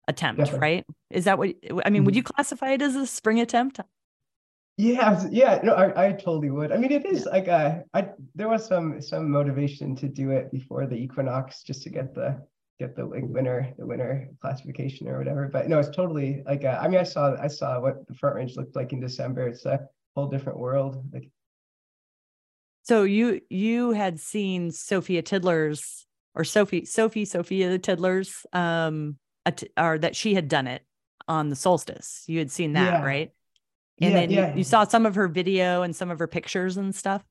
attempt, 0.09 0.39
Definitely. 0.39 0.61
right? 0.61 0.87
Is 1.11 1.25
that 1.27 1.39
what 1.39 1.55
I 1.85 1.91
mean? 1.91 2.05
Would 2.05 2.17
you 2.17 2.23
classify 2.25 2.71
it 2.73 2.83
as 2.83 2.97
a 2.97 3.07
spring 3.07 3.41
attempt? 3.41 3.81
Yeah, 4.77 5.25
yeah, 5.31 5.61
no, 5.65 5.75
I, 5.75 6.09
I 6.09 6.13
totally 6.13 6.51
would. 6.51 6.71
I 6.71 6.77
mean, 6.77 6.93
it 6.93 7.05
is 7.05 7.27
like 7.27 7.49
uh, 7.49 7.81
I 7.95 8.11
there 8.35 8.49
was 8.49 8.67
some 8.67 9.01
some 9.03 9.31
motivation 9.31 9.97
to 9.97 10.09
do 10.09 10.31
it 10.31 10.51
before 10.53 10.87
the 10.87 10.95
equinox 10.95 11.63
just 11.63 11.83
to 11.83 11.91
get 11.91 12.15
the 12.15 12.41
get 12.79 12.95
the 12.95 13.05
like 13.05 13.25
winter 13.25 13.75
the 13.77 13.87
winter 13.87 14.29
classification 14.41 15.09
or 15.09 15.19
whatever. 15.19 15.49
But 15.53 15.69
no, 15.69 15.81
it's 15.81 15.91
totally 15.91 16.43
like 16.47 16.65
uh, 16.65 16.79
I 16.81 16.89
mean, 16.89 17.01
I 17.01 17.05
saw 17.05 17.37
I 17.41 17.49
saw 17.49 17.81
what 17.81 18.07
the 18.07 18.15
front 18.15 18.37
range 18.37 18.57
looked 18.57 18.77
like 18.77 18.93
in 18.93 19.01
December. 19.01 19.49
It's 19.49 19.67
a 19.67 19.81
whole 20.15 20.29
different 20.29 20.59
world. 20.61 21.03
Like 21.13 21.29
So 22.83 23.03
you 23.03 23.41
you 23.51 23.91
had 23.91 24.21
seen 24.21 24.71
Sophia 24.71 25.23
Tidler's 25.23 26.07
or 26.37 26.45
Sophie 26.45 26.85
Sophie 26.85 27.25
Sophia 27.25 27.69
the 27.69 27.81
Tidler's 27.81 28.47
um 28.53 29.19
at, 29.47 29.63
or 29.77 29.99
that 29.99 30.17
she 30.17 30.35
had 30.35 30.49
done 30.49 30.67
it 30.67 30.83
on 31.27 31.49
the 31.49 31.57
solstice. 31.57 32.25
You 32.27 32.39
had 32.39 32.51
seen 32.51 32.73
that, 32.75 33.01
Yeah. 33.01 33.05
right? 33.05 33.31
And 34.01 34.13
yeah, 34.13 34.21
then 34.21 34.31
you- 34.31 34.37
yeah, 34.37 34.55
you 34.55 34.65
saw 34.65 34.85
some 34.85 35.07
of 35.07 35.15
her 35.17 35.29
video 35.29 35.83
and 35.83 35.95
some 35.95 36.11
of 36.11 36.19
her 36.19 36.29
pictures 36.29 36.77
and 36.77 36.95
stuff. 36.95 37.25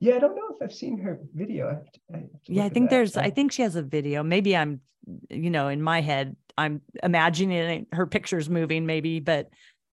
yeah. 0.00 0.14
I 0.14 0.18
don't 0.20 0.36
know 0.36 0.48
if 0.54 0.62
I've 0.62 0.72
seen 0.72 0.98
her 0.98 1.18
video. 1.34 1.66
I 1.68 1.72
have 1.74 1.90
to- 1.92 2.00
I 2.14 2.16
have 2.18 2.28
Yeah, 2.46 2.64
I 2.64 2.68
think 2.68 2.90
there's 2.90 3.16
I 3.16 3.30
think 3.30 3.52
she 3.52 3.62
has 3.62 3.74
a 3.76 3.82
video. 3.82 4.22
Maybe 4.22 4.56
I'm 4.56 4.80
you 5.30 5.48
know, 5.50 5.68
in 5.68 5.80
my 5.82 6.00
head 6.02 6.36
I'm 6.58 6.82
imagining 7.02 7.86
her 7.92 8.06
pictures 8.06 8.48
moving 8.50 8.84
maybe, 8.86 9.20
but 9.20 9.48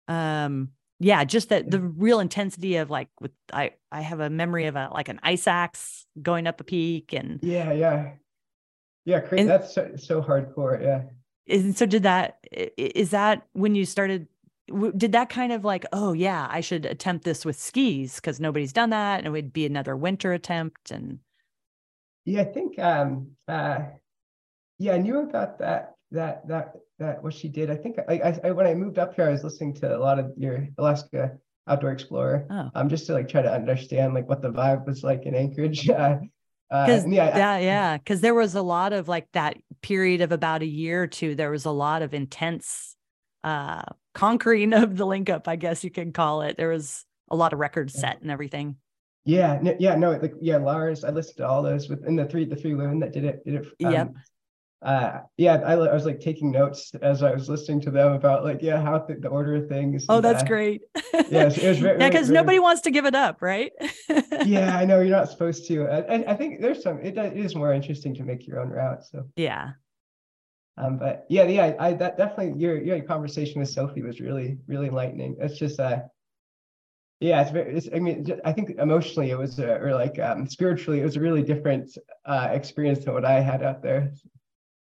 um 0.07 0.69
yeah 0.99 1.23
just 1.23 1.49
that 1.49 1.69
the 1.71 1.79
real 1.79 2.19
intensity 2.19 2.75
of 2.77 2.89
like 2.89 3.09
with 3.19 3.31
i 3.51 3.71
i 3.91 3.99
have 4.01 4.19
a 4.21 4.29
memory 4.29 4.65
of 4.67 4.75
a 4.77 4.87
like 4.93 5.09
an 5.09 5.19
ice 5.23 5.45
axe 5.47 6.05
going 6.21 6.47
up 6.47 6.61
a 6.61 6.63
peak 6.63 7.11
and 7.13 7.39
yeah 7.43 7.71
yeah 7.73 8.11
yeah 9.03 9.19
crazy. 9.19 9.41
And, 9.41 9.49
that's 9.49 9.73
so, 9.73 9.91
so 9.97 10.21
hardcore 10.21 10.81
yeah 10.81 11.03
and 11.47 11.77
so 11.77 11.85
did 11.85 12.03
that 12.03 12.45
is 12.77 13.11
that 13.11 13.45
when 13.53 13.75
you 13.75 13.85
started 13.85 14.27
did 14.97 15.11
that 15.11 15.29
kind 15.29 15.51
of 15.51 15.63
like 15.63 15.85
oh 15.93 16.13
yeah 16.13 16.47
i 16.49 16.59
should 16.59 16.85
attempt 16.85 17.23
this 17.23 17.45
with 17.45 17.59
skis 17.59 18.15
because 18.15 18.39
nobody's 18.39 18.73
done 18.73 18.89
that 18.89 19.19
and 19.19 19.27
it 19.27 19.29
would 19.29 19.53
be 19.53 19.65
another 19.65 19.95
winter 19.95 20.33
attempt 20.33 20.91
and 20.91 21.19
yeah 22.25 22.41
i 22.41 22.45
think 22.45 22.79
um 22.79 23.27
uh 23.47 23.79
yeah 24.79 24.93
i 24.93 24.97
knew 24.97 25.19
about 25.19 25.59
that 25.59 25.95
that 26.11 26.47
that 26.47 26.73
that 26.97 27.23
what 27.23 27.33
she 27.33 27.47
did 27.47 27.69
i 27.69 27.75
think 27.75 27.97
I, 28.09 28.39
I 28.43 28.51
when 28.51 28.65
i 28.65 28.73
moved 28.73 28.97
up 28.97 29.15
here 29.15 29.25
i 29.25 29.31
was 29.31 29.43
listening 29.43 29.73
to 29.75 29.95
a 29.95 29.99
lot 29.99 30.17
of 30.17 30.31
your 30.35 30.67
alaska 30.77 31.37
outdoor 31.67 31.91
explorer 31.91 32.47
oh. 32.49 32.69
um 32.73 32.89
just 32.89 33.05
to 33.07 33.13
like 33.13 33.27
try 33.27 33.41
to 33.41 33.51
understand 33.51 34.13
like 34.13 34.27
what 34.27 34.41
the 34.41 34.51
vibe 34.51 34.85
was 34.87 35.03
like 35.03 35.23
in 35.25 35.35
anchorage 35.35 35.89
uh, 35.89 36.17
because 36.69 37.05
uh, 37.05 37.09
yeah, 37.09 37.37
yeah, 37.37 37.57
yeah, 37.57 37.97
because 37.97 38.21
there 38.21 38.33
was 38.33 38.55
a 38.55 38.61
lot 38.61 38.93
of 38.93 39.07
like 39.07 39.27
that 39.33 39.57
period 39.81 40.21
of 40.21 40.31
about 40.31 40.61
a 40.61 40.67
year 40.67 41.03
or 41.03 41.07
two. 41.07 41.35
There 41.35 41.51
was 41.51 41.65
a 41.65 41.71
lot 41.71 42.01
of 42.01 42.13
intense 42.13 42.95
uh 43.43 43.83
conquering 44.13 44.73
of 44.73 44.97
the 44.97 45.05
link 45.05 45.29
up, 45.29 45.47
I 45.47 45.55
guess 45.55 45.83
you 45.83 45.91
can 45.91 46.11
call 46.11 46.41
it. 46.41 46.57
There 46.57 46.69
was 46.69 47.05
a 47.29 47.35
lot 47.35 47.53
of 47.53 47.59
records 47.59 47.93
set 47.93 48.21
and 48.21 48.31
everything. 48.31 48.77
Yeah, 49.25 49.59
yeah, 49.79 49.95
no, 49.95 50.11
like 50.11 50.33
yeah, 50.39 50.57
Lars. 50.57 51.03
I 51.03 51.09
listened 51.09 51.37
to 51.37 51.47
all 51.47 51.63
those 51.63 51.89
within 51.89 52.15
the 52.15 52.25
three, 52.25 52.45
the 52.45 52.55
three 52.55 52.75
women 52.75 52.99
that 52.99 53.11
did 53.11 53.25
it. 53.25 53.43
Did 53.43 53.55
it. 53.55 53.85
Um, 53.85 53.91
yep. 53.91 54.13
Uh, 54.85 55.21
yeah, 55.37 55.55
I, 55.65 55.73
I 55.73 55.93
was 55.95 56.05
like 56.05 56.19
taking 56.19 56.51
notes 56.51 56.93
as 57.01 57.23
I 57.23 57.33
was 57.33 57.49
listening 57.49 57.81
to 57.81 57.91
them 57.91 58.13
about 58.13 58.43
like 58.43 58.61
yeah 58.61 58.79
how 58.79 58.99
th- 58.99 59.19
the 59.19 59.29
order 59.29 59.55
of 59.55 59.67
things. 59.67 60.05
Oh, 60.07 60.21
that's 60.21 60.43
uh, 60.43 60.45
great. 60.45 60.83
yes, 61.27 61.57
it 61.57 61.67
was 61.67 61.79
very, 61.79 61.99
yeah, 61.99 62.07
because 62.07 62.29
nobody 62.29 62.59
wants 62.59 62.81
to 62.81 62.91
give 62.91 63.05
it 63.05 63.15
up, 63.15 63.41
right? 63.41 63.71
yeah, 64.45 64.77
I 64.77 64.85
know 64.85 64.99
you're 64.99 65.17
not 65.17 65.31
supposed 65.31 65.67
to. 65.69 65.87
I, 65.87 66.31
I 66.31 66.35
think 66.35 66.61
there's 66.61 66.83
some. 66.83 66.99
It, 66.99 67.17
it 67.17 67.35
is 67.35 67.55
more 67.55 67.73
interesting 67.73 68.13
to 68.13 68.23
make 68.23 68.45
your 68.45 68.59
own 68.59 68.69
route. 68.69 69.03
So 69.05 69.27
yeah, 69.35 69.71
um, 70.77 70.99
but 70.99 71.25
yeah, 71.29 71.45
yeah, 71.45 71.73
I 71.79 71.93
that 71.93 72.15
definitely 72.15 72.61
your 72.61 72.79
your 72.79 73.01
conversation 73.01 73.61
with 73.61 73.69
Sophie 73.69 74.03
was 74.03 74.19
really 74.21 74.59
really 74.67 74.89
enlightening. 74.89 75.35
It's 75.39 75.57
just 75.57 75.79
uh 75.79 76.01
yeah, 77.21 77.41
it's 77.41 77.51
very. 77.51 77.75
It's, 77.75 77.89
I 77.95 77.99
mean, 77.99 78.27
I 78.43 78.51
think 78.51 78.71
emotionally 78.77 79.31
it 79.31 79.37
was, 79.37 79.57
a, 79.57 79.79
or 79.79 79.95
like 79.95 80.19
um, 80.19 80.45
spiritually, 80.47 80.99
it 80.99 81.05
was 81.05 81.15
a 81.15 81.21
really 81.21 81.43
different 81.43 81.97
uh, 82.25 82.49
experience 82.51 83.05
than 83.05 83.13
what 83.13 83.23
I 83.23 83.39
had 83.39 83.63
out 83.63 83.81
there. 83.81 84.11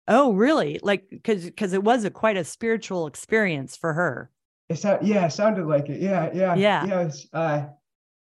Oh, 0.06 0.32
really? 0.32 0.78
Like, 0.82 1.08
because 1.10 1.44
because 1.44 1.72
it 1.72 1.82
was 1.82 2.04
a 2.04 2.10
quite 2.10 2.36
a 2.36 2.44
spiritual 2.44 3.06
experience 3.06 3.76
for 3.76 3.94
her. 3.94 4.30
It 4.68 4.78
sounded, 4.78 5.06
yeah, 5.06 5.26
it 5.26 5.32
sounded 5.32 5.66
like 5.66 5.88
it. 5.88 6.00
Yeah, 6.00 6.30
yeah, 6.34 6.54
yeah. 6.54 6.86
Yeah, 6.86 7.00
it 7.00 7.04
was, 7.04 7.28
uh, 7.32 7.66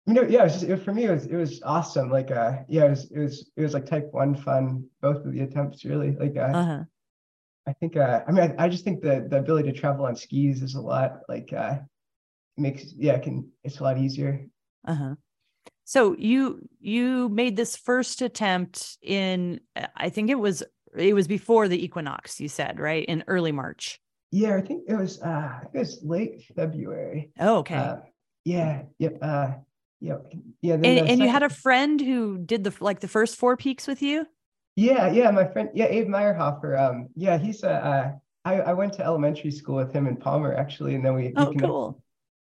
you 0.06 0.14
know, 0.14 0.22
yeah, 0.24 0.42
it 0.42 0.44
was 0.44 0.54
just, 0.54 0.66
it, 0.66 0.78
for 0.84 0.94
me, 0.94 1.06
it 1.06 1.12
was 1.12 1.26
it 1.26 1.36
was 1.36 1.62
awesome. 1.64 2.10
Like, 2.10 2.32
uh, 2.32 2.58
yeah, 2.68 2.86
it 2.86 2.90
was 2.92 3.12
it 3.12 3.20
was 3.20 3.52
it 3.58 3.62
was 3.62 3.74
like 3.74 3.86
type 3.86 4.08
one 4.12 4.36
fun. 4.36 4.86
Both 5.02 5.26
of 5.26 5.34
the 5.34 5.42
attempts, 5.42 5.84
really. 5.84 6.16
Like, 6.18 6.36
uh, 6.38 6.58
uh-huh. 6.58 6.84
I 7.68 7.74
think 7.74 7.98
uh, 7.98 8.22
I 8.28 8.32
mean 8.32 8.56
I, 8.58 8.66
I, 8.66 8.70
just 8.70 8.84
think 8.84 9.02
the 9.02 9.28
the 9.30 9.40
ability 9.40 9.72
to 9.72 9.78
travel 9.78 10.06
on 10.06 10.16
skis 10.16 10.62
is 10.62 10.76
a 10.76 10.82
lot 10.82 11.22
like 11.28 11.52
uh 11.52 11.78
makes 12.58 12.94
yeah 12.96 13.18
can 13.18 13.50
it's 13.64 13.80
a 13.80 13.84
lot 13.84 13.98
easier. 13.98 14.46
Uh-huh. 14.88 15.16
So 15.84 16.16
you 16.18 16.68
you 16.80 17.30
made 17.30 17.56
this 17.56 17.76
first 17.76 18.22
attempt 18.22 18.98
in 19.02 19.62
I 19.96 20.10
think 20.10 20.30
it 20.30 20.40
was 20.40 20.64
it 20.98 21.14
was 21.14 21.28
before 21.28 21.68
the 21.68 21.84
equinox 21.84 22.40
you 22.40 22.50
said 22.50 22.80
right 22.80 23.06
in 23.06 23.24
early 23.28 23.52
March. 23.52 24.00
Yeah, 24.32 24.56
I 24.56 24.62
think 24.62 24.84
it 24.88 24.96
was 24.96 25.22
uh 25.22 25.60
it 25.74 25.78
was 25.78 26.00
late 26.04 26.44
February. 26.56 27.32
Oh, 27.40 27.58
okay. 27.58 27.76
Uh, 27.76 27.98
yeah, 28.44 28.84
yep. 29.00 29.18
Yeah, 29.22 29.28
uh 29.28 29.54
yeah, 30.02 30.18
yeah. 30.62 30.74
And, 30.74 30.86
and 30.86 31.20
you 31.20 31.30
had 31.30 31.44
a 31.44 31.50
friend 31.50 32.00
who 32.00 32.38
did 32.38 32.64
the 32.64 32.74
like 32.80 33.00
the 33.00 33.08
first 33.08 33.38
four 33.38 33.56
peaks 33.58 33.88
with 33.88 34.02
you? 34.02 34.28
Yeah, 34.76 35.10
yeah, 35.10 35.32
my 35.32 35.48
friend, 35.48 35.70
yeah, 35.74 35.86
Abe 35.86 36.08
Meyerhofer. 36.08 36.78
Um, 36.78 37.08
yeah, 37.16 37.38
he's 37.38 37.64
uh, 37.64 37.68
uh 37.68 38.12
I, 38.44 38.62
I 38.62 38.74
went 38.74 38.94
to 38.94 39.04
elementary 39.04 39.52
school 39.52 39.78
with 39.78 39.92
him 39.92 40.06
in 40.06 40.18
Palmer 40.18 40.54
actually, 40.54 40.96
and 40.96 41.04
then 41.04 41.16
we. 41.16 41.34
Oh, 41.36 41.48
we 41.50 41.56
cool. 41.56 42.02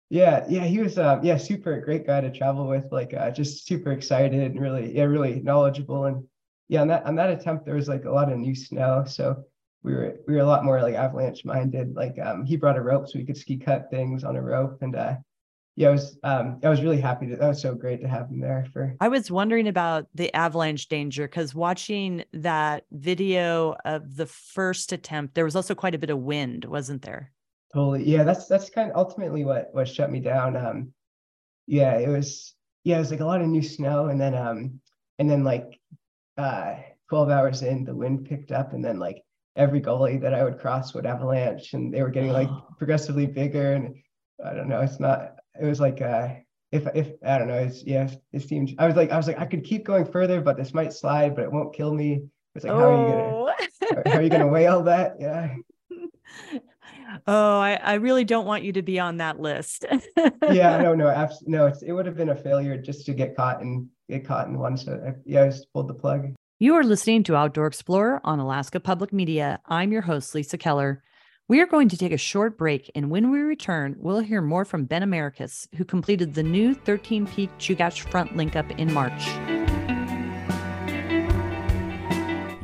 Yeah, 0.09 0.45
yeah, 0.47 0.65
he 0.65 0.79
was 0.79 0.99
um, 0.99 1.25
yeah, 1.25 1.39
super 1.39 1.81
great 1.81 2.07
guy 2.07 2.21
to 2.21 2.31
travel 2.31 2.69
with, 2.69 2.85
like 2.93 3.15
uh, 3.15 3.31
just 3.31 3.67
super 3.67 3.93
excited 3.93 4.39
and 4.39 4.61
really, 4.61 4.95
yeah, 4.95 5.05
really 5.05 5.41
knowledgeable. 5.41 6.05
And 6.05 6.25
yeah, 6.69 6.81
on 6.81 6.89
that 6.89 7.05
on 7.05 7.15
that 7.17 7.31
attempt, 7.31 7.65
there 7.65 7.75
was 7.75 7.89
like 7.89 8.05
a 8.05 8.11
lot 8.11 8.33
of 8.33 8.39
new 8.39 8.55
snow, 8.55 9.05
so 9.07 9.45
we 9.83 9.93
were 9.93 10.17
we 10.27 10.35
were 10.35 10.41
a 10.41 10.47
lot 10.47 10.65
more 10.65 10.81
like 10.81 10.95
avalanche 10.95 11.45
minded. 11.45 11.95
Like 11.95 12.19
um, 12.19 12.45
he 12.45 12.57
brought 12.57 12.79
a 12.79 12.83
rope 12.83 13.09
so 13.09 13.19
we 13.19 13.25
could 13.25 13.37
ski 13.37 13.57
cut 13.57 13.91
things 13.91 14.25
on 14.25 14.37
a 14.37 14.43
rope, 14.43 14.79
and 14.83 14.95
uh, 14.97 15.17
yeah, 15.75 15.89
I 15.89 15.93
was 15.93 16.19
um 16.23 16.61
I 16.63 16.69
was 16.69 16.83
really 16.83 17.01
happy 17.01 17.27
to 17.29 17.37
that 17.37 17.49
was 17.49 17.63
so 17.63 17.75
great 17.75 18.03
to 18.03 18.09
have 18.09 18.29
him 18.29 18.41
there 18.41 18.67
for 18.73 18.95
I 19.01 19.09
was 19.09 19.31
wondering 19.31 19.69
about 19.69 20.07
the 20.15 20.35
avalanche 20.35 20.89
danger 20.89 21.27
because 21.27 21.55
watching 21.55 22.25
that 22.35 22.85
video 22.93 23.75
of 23.85 24.17
the 24.17 24.27
first 24.27 24.93
attempt, 24.93 25.35
there 25.35 25.45
was 25.45 25.57
also 25.57 25.75
quite 25.75 25.95
a 25.95 25.99
bit 25.99 26.11
of 26.11 26.19
wind, 26.19 26.67
wasn't 26.67 27.03
there? 27.03 27.33
Totally. 27.73 28.05
Yeah, 28.05 28.23
that's 28.25 28.47
that's 28.47 28.69
kind 28.69 28.91
of 28.91 28.97
ultimately 28.97 29.45
what 29.45 29.71
what 29.73 29.89
shut 29.89 30.11
me 30.11 30.21
down. 30.21 30.57
Um 30.57 30.93
yeah, 31.67 31.95
it 31.95 32.09
was 32.09 32.55
yeah, 32.85 32.97
it 32.97 33.01
was 33.01 33.11
like 33.11 33.21
a 33.21 33.27
lot 33.27 33.41
of 33.41 33.49
new 33.49 33.63
snow 33.63 34.07
and 34.07 34.21
then 34.21 34.35
um 34.35 34.81
and 35.19 35.31
then 35.31 35.43
like 35.43 35.81
uh 36.39 36.75
12 37.09 37.29
hours 37.29 37.63
in 37.63 37.85
the 37.85 37.95
wind 37.95 38.25
picked 38.25 38.53
up 38.53 38.73
and 38.73 38.85
then 38.85 38.99
like 38.99 39.23
every 39.57 39.81
gully 39.81 40.17
that 40.19 40.35
I 40.35 40.45
would 40.45 40.59
cross 40.59 40.95
would 40.95 41.07
avalanche 41.07 41.75
and 41.75 41.93
they 41.93 42.03
were 42.03 42.11
getting 42.11 42.33
like 42.33 42.49
progressively 42.79 43.27
bigger 43.27 43.75
and 43.75 43.97
I 44.45 44.55
don't 44.55 44.69
know, 44.69 44.81
it's 44.81 45.01
not 45.01 45.37
it 45.61 45.67
was 45.67 45.81
like 45.81 46.01
uh 46.01 46.29
if 46.71 46.87
if 46.95 47.13
I 47.25 47.39
don't 47.39 47.49
know, 47.49 47.59
it's 47.59 47.85
yeah, 47.85 48.11
it 48.33 48.41
seemed 48.41 48.75
I 48.79 48.87
was 48.87 48.97
like 48.97 49.11
I 49.11 49.17
was 49.17 49.27
like 49.27 49.39
I 49.39 49.45
could 49.45 49.65
keep 49.65 49.85
going 49.85 50.07
further, 50.07 50.41
but 50.41 50.57
this 50.57 50.73
might 50.73 50.93
slide, 50.93 51.35
but 51.35 51.45
it 51.45 51.53
won't 51.53 51.75
kill 51.75 51.93
me. 51.93 52.23
It's 52.55 52.65
like 52.65 52.73
oh. 52.73 52.79
how 52.79 52.87
are 52.87 52.97
you 52.97 53.13
gonna 53.91 54.11
how 54.11 54.19
are 54.19 54.23
you 54.23 54.31
gonna 54.31 54.47
weigh 54.49 54.67
all 54.67 54.83
that? 54.85 55.17
Yeah. 55.21 55.55
Oh, 57.27 57.61
I, 57.61 57.75
I 57.75 57.95
really 57.95 58.25
don't 58.25 58.47
want 58.47 58.63
you 58.63 58.73
to 58.73 58.83
be 58.83 58.99
on 58.99 59.19
that 59.19 59.39
list. 59.39 59.85
yeah, 60.51 60.79
no, 60.79 60.95
no, 60.95 61.09
abs- 61.09 61.45
no. 61.47 61.67
It's, 61.67 61.83
it 61.83 61.93
would 61.93 62.07
have 62.07 62.17
been 62.17 62.31
a 62.31 62.37
failure 62.37 62.77
just 62.77 63.07
to 63.07 63.13
get 63.13 63.37
caught 63.37 63.61
and 63.61 63.87
get 64.13 64.27
caught 64.27 64.49
in 64.49 64.59
one. 64.59 64.77
So 64.77 65.01
I, 65.07 65.15
yeah, 65.25 65.45
I 65.45 65.49
just 65.49 65.73
pulled 65.73 65.89
the 65.89 65.95
plug. 65.95 66.35
You 66.59 66.75
are 66.75 66.85
listening 66.85 67.25
to 67.25 67.37
Outdoor 67.37 67.67
Explorer 67.67 68.21
on 68.25 68.39
Alaska 68.39 68.79
Public 68.79 69.13
Media. 69.13 69.61
I'm 69.67 69.91
your 69.91 70.03
host, 70.03 70.35
Lisa 70.35 70.59
Keller. 70.59 71.03
We 71.49 71.61
are 71.61 71.67
going 71.67 71.89
to 71.89 71.97
take 71.97 72.13
a 72.13 72.17
short 72.17 72.57
break, 72.57 72.89
and 72.95 73.11
when 73.11 73.31
we 73.31 73.41
return, 73.41 73.97
we'll 73.99 74.21
hear 74.21 74.41
more 74.41 74.65
from 74.65 74.85
Ben 74.85 75.03
Americus, 75.03 75.67
who 75.77 75.85
completed 75.85 76.35
the 76.35 76.43
new 76.43 76.73
13 76.73 77.27
peak 77.27 77.51
Chugach 77.59 78.09
front 78.09 78.37
link 78.37 78.55
up 78.55 78.71
in 78.71 78.93
March. 78.93 79.27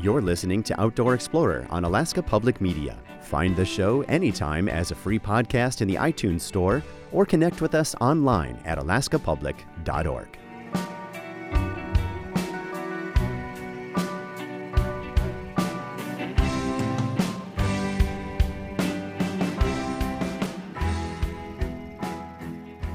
You're 0.01 0.23
listening 0.23 0.63
to 0.63 0.81
Outdoor 0.81 1.15
Explorer 1.15 1.67
on 1.71 1.85
Alaska 1.85 2.23
Public 2.23 2.61
Media. 2.61 2.97
Find 3.21 3.57
the 3.57 3.65
show 3.65 4.03
anytime 4.03 4.69
as 4.69 4.93
a 4.93 4.95
free 4.95 5.19
podcast 5.19 5.83
in 5.83 5.89
the 5.89 5.97
iTunes 5.97 6.43
Store 6.43 6.83
or 7.11 7.27
connect 7.27 7.61
with 7.61 7.75
us 7.75 7.97
online 8.01 8.59
at 8.65 8.79
alaskapublic.org. 8.79 10.38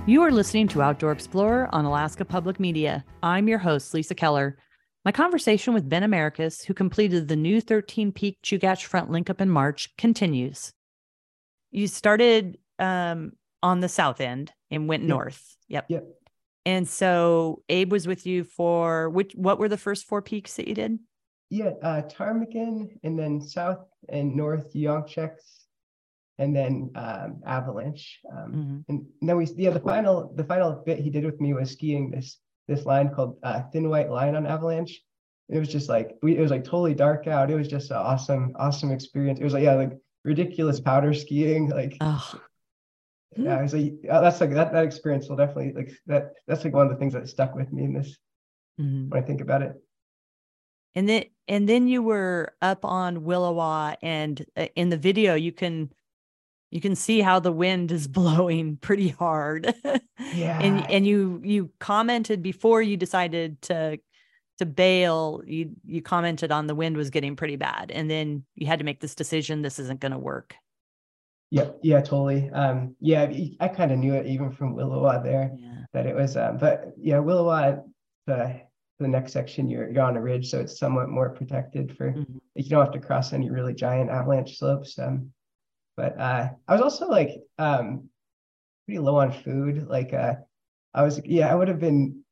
You 0.06 0.22
are 0.24 0.32
listening 0.32 0.68
to 0.68 0.82
Outdoor 0.82 1.14
Explorer 1.14 1.70
on 1.72 1.86
Alaska 1.86 2.26
Public 2.26 2.60
Media. 2.60 3.06
I'm 3.24 3.48
your 3.48 3.58
host, 3.58 3.94
Lisa 3.94 4.14
Keller. 4.14 4.58
My 5.06 5.14
conversation 5.14 5.74
with 5.74 5.88
Ben 5.88 6.04
Americus, 6.04 6.62
who 6.62 6.74
completed 6.74 7.30
the 7.30 7.38
new 7.38 7.62
13 7.62 8.12
peak 8.12 8.38
Chugach 8.44 8.84
front 8.84 9.10
link 9.10 9.30
up 9.30 9.40
in 9.40 9.50
March, 9.50 9.96
continues. 9.98 10.74
You 11.72 11.88
started 11.88 12.58
um, 12.80 13.32
on 13.62 13.80
the 13.80 13.88
south 13.88 14.20
end 14.20 14.52
and 14.70 14.90
went 14.90 15.04
north. 15.04 15.56
Yep. 15.70 15.86
Yep. 15.88 16.06
And 16.66 16.86
so 16.86 17.64
Abe 17.70 17.94
was 17.94 18.06
with 18.06 18.26
you 18.26 18.44
for 18.44 19.10
which? 19.10 19.32
What 19.36 19.58
were 19.58 19.70
the 19.70 19.78
first 19.78 20.04
four 20.04 20.22
peaks 20.22 20.58
that 20.58 20.68
you 20.68 20.76
did? 20.76 21.00
Yeah, 21.50 21.72
uh, 21.82 22.02
Ptarmigan, 22.02 22.90
and 23.04 23.18
then 23.18 23.40
south 23.40 23.86
and 24.10 24.36
north 24.36 24.74
Yuyanq' 24.74 25.08
Ch'ex, 25.08 25.63
and 26.40 26.56
then 26.56 26.92
um, 26.96 27.42
avalanche. 27.46 28.20
Um, 28.32 28.52
mm-hmm. 28.52 28.80
And 28.90 29.06
then 29.22 29.38
we, 29.38 29.48
yeah, 29.58 29.70
the 29.70 29.80
final, 29.80 30.34
the 30.36 30.44
final 30.44 30.84
bit 30.86 31.00
he 31.00 31.10
did 31.10 31.26
with 31.26 31.40
me 31.40 31.54
was 31.54 31.72
skiing 31.72 32.12
this 32.12 32.40
this 32.68 32.86
line 32.86 33.10
called 33.14 33.38
uh, 33.44 33.64
Thin 33.72 33.90
White 33.90 34.10
Line 34.10 34.36
on 34.36 34.46
Avalanche. 34.46 35.02
It 35.50 35.60
was 35.60 35.70
just 35.70 35.90
like 35.90 36.16
we, 36.22 36.38
it 36.38 36.42
was 36.42 36.52
like 36.52 36.64
totally 36.64 36.94
dark 36.94 37.28
out. 37.28 37.52
It 37.52 37.56
was 37.56 37.68
just 37.68 37.92
an 37.92 37.98
awesome, 37.98 38.54
awesome 38.56 38.92
experience. 38.92 39.40
It 39.40 39.44
was 39.44 39.54
like 39.54 39.64
yeah, 39.64 39.76
like 39.76 39.98
ridiculous 40.24 40.80
powder 40.80 41.14
skiing. 41.14 41.70
Like 41.70 41.98
oh. 42.02 42.34
yeah, 43.36 43.60
it 43.60 43.64
was 43.64 43.74
like 43.74 43.94
uh, 44.10 44.22
that's 44.22 44.40
like 44.40 44.54
that 44.54 44.72
that 44.72 44.86
experience 44.86 45.28
will 45.28 45.36
definitely 45.36 45.74
like 45.74 45.92
that. 46.08 46.32
That's 46.48 46.64
like 46.64 46.74
one 46.74 46.88
of 46.88 46.92
the 46.92 46.98
things 46.98 47.14
that 47.14 47.28
stuck 47.28 47.54
with 47.56 47.72
me 47.72 47.84
in 47.84 47.94
this 47.94 48.18
mm-hmm. 48.80 49.10
when 49.10 49.22
I 49.22 49.26
think 49.26 49.42
about 49.42 49.62
it. 49.62 49.74
And 50.96 51.10
then 51.10 51.26
and 51.48 51.68
then 51.68 51.88
you 51.88 52.02
were 52.02 52.54
up 52.62 52.86
on 52.86 53.18
Williwaw, 53.18 53.98
and 54.02 54.46
uh, 54.56 54.68
in 54.76 54.90
the 54.90 54.98
video 54.98 55.36
you 55.36 55.52
can 55.52 55.92
you 56.74 56.82
can 56.82 56.96
see 56.96 57.22
how 57.22 57.40
the 57.40 57.52
wind 57.52 57.92
is 57.92 58.08
blowing 58.20 58.78
pretty 58.78 59.10
hard. 59.10 59.74
Yeah. 60.34 60.60
and 60.60 60.90
and 60.90 61.06
you 61.06 61.40
you 61.44 61.70
commented 61.80 62.42
before 62.42 62.82
you 62.82 62.98
decided 62.98 63.62
to 63.64 64.00
to 64.58 64.66
bail, 64.66 65.42
you 65.46 65.72
you 65.86 66.02
commented 66.02 66.52
on 66.52 66.66
the 66.66 66.74
wind 66.76 66.98
was 66.98 67.12
getting 67.12 67.36
pretty 67.36 67.56
bad. 67.58 67.92
And 67.92 68.10
then 68.10 68.44
you 68.56 68.66
had 68.66 68.80
to 68.80 68.86
make 68.86 69.00
this 69.00 69.14
decision 69.14 69.62
this 69.62 69.78
isn't 69.78 70.00
going 70.00 70.12
to 70.14 70.18
work. 70.18 70.56
Yeah, 71.52 71.70
yeah, 71.84 72.02
totally. 72.02 72.50
Um, 72.50 72.96
yeah, 73.00 73.32
I- 73.60 73.68
kind 73.68 73.92
of 73.92 74.00
knew 74.00 74.16
it 74.16 74.26
even 74.26 74.52
from 74.52 74.76
Williwaw 74.76 75.24
there 75.24 75.52
Yeah. 75.56 75.84
that 75.94 76.08
it 76.08 76.16
was. 76.16 76.36
Um, 76.36 76.58
but 76.58 76.94
yeah, 76.98 77.18
Williwaw, 77.18 77.84
the 78.26 78.62
the 79.00 79.08
next 79.08 79.34
section 79.34 79.70
you're 79.70 79.92
you're 79.92 80.02
on 80.02 80.18
a 80.18 80.22
ridge, 80.22 80.50
so 80.50 80.60
it's 80.60 80.80
somewhat 80.80 81.10
more 81.10 81.30
protected 81.30 81.96
for 81.96 82.14
Mhm. 82.14 82.40
you 82.56 82.70
don't 82.70 82.84
have 82.84 82.94
to 82.94 83.00
cross 83.08 83.32
any 83.34 83.52
really 83.52 83.76
giant 83.76 84.10
avalanche 84.10 84.58
slopes. 84.58 84.98
Um, 84.98 85.32
but 85.96 86.20
uh, 86.20 86.50
I 86.68 86.74
was 86.74 86.82
also 86.82 87.08
like 87.08 87.42
um 87.58 88.10
pretty 88.86 89.00
low 89.00 89.18
on 89.18 89.32
food. 89.32 89.88
Like 89.88 90.14
uh, 90.14 90.36
I 90.94 91.04
was 91.04 91.22
yeah, 91.26 91.52
I 91.52 91.56
would 91.56 91.68
have 91.68 91.80
been, 91.80 92.24